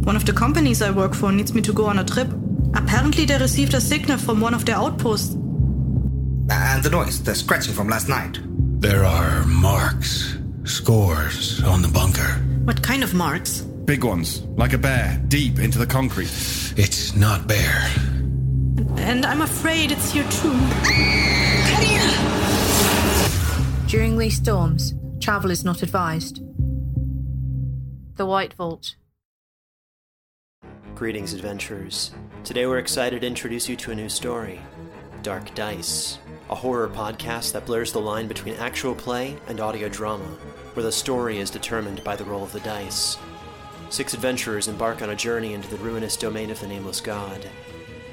One 0.05 0.15
of 0.15 0.27
the 0.27 0.34
companies 0.34 0.84
I 0.84 0.91
work 0.91 1.15
for 1.15 1.31
needs 1.31 1.55
me 1.55 1.64
to 1.64 1.73
go 1.73 1.88
on 1.88 1.97
a 1.97 2.03
trip. 2.03 2.31
Apparently, 2.76 3.26
they 3.26 3.39
received 3.39 3.73
a 3.73 3.81
signal 3.81 4.19
from 4.19 4.39
one 4.39 4.53
of 4.53 4.64
their 4.64 4.76
outposts. 4.76 5.34
Uh, 5.34 6.53
and 6.53 6.84
the 6.84 6.91
noise, 6.91 7.23
the 7.23 7.34
scratching 7.34 7.73
from 7.73 7.89
last 7.89 8.07
night. 8.07 8.38
There 8.80 9.05
are 9.05 9.43
marks, 9.47 10.38
scores 10.65 11.64
on 11.64 11.81
the 11.81 11.88
bunker. 11.88 12.31
What 12.65 12.84
kind 12.84 13.03
of 13.03 13.15
marks? 13.15 13.61
Big 13.61 14.03
ones, 14.03 14.43
like 14.55 14.73
a 14.73 14.77
bear, 14.77 15.19
deep 15.30 15.57
into 15.57 15.80
the 15.80 15.88
concrete. 15.88 16.30
It's 16.77 17.15
not 17.15 17.47
bear. 17.47 17.89
And 18.77 19.25
I'm 19.25 19.41
afraid 19.41 19.91
it's 19.91 20.11
here 20.11 20.27
too. 20.29 20.55
During 23.87 24.17
these 24.17 24.37
storms, 24.37 24.93
travel 25.19 25.49
is 25.49 25.63
not 25.63 25.81
advised. 25.81 26.41
The 28.17 28.25
White 28.25 28.53
Vault. 28.53 28.95
Greetings, 30.93 31.33
adventurers. 31.33 32.11
Today 32.43 32.67
we're 32.67 32.77
excited 32.77 33.21
to 33.21 33.27
introduce 33.27 33.67
you 33.67 33.75
to 33.77 33.91
a 33.91 33.95
new 33.95 34.09
story 34.09 34.61
Dark 35.23 35.53
Dice, 35.55 36.19
a 36.49 36.55
horror 36.55 36.87
podcast 36.87 37.53
that 37.53 37.65
blurs 37.65 37.91
the 37.91 37.99
line 37.99 38.27
between 38.27 38.55
actual 38.55 38.93
play 38.93 39.37
and 39.47 39.59
audio 39.59 39.89
drama, 39.89 40.37
where 40.73 40.83
the 40.83 40.91
story 40.91 41.39
is 41.39 41.49
determined 41.49 42.03
by 42.03 42.15
the 42.15 42.25
roll 42.25 42.43
of 42.43 42.51
the 42.51 42.59
dice. 42.59 43.17
Six 43.89 44.13
adventurers 44.13 44.67
embark 44.67 45.01
on 45.01 45.09
a 45.09 45.15
journey 45.15 45.53
into 45.53 45.67
the 45.67 45.77
ruinous 45.77 46.15
domain 46.15 46.51
of 46.51 46.59
the 46.59 46.67
Nameless 46.67 47.01
God. 47.01 47.47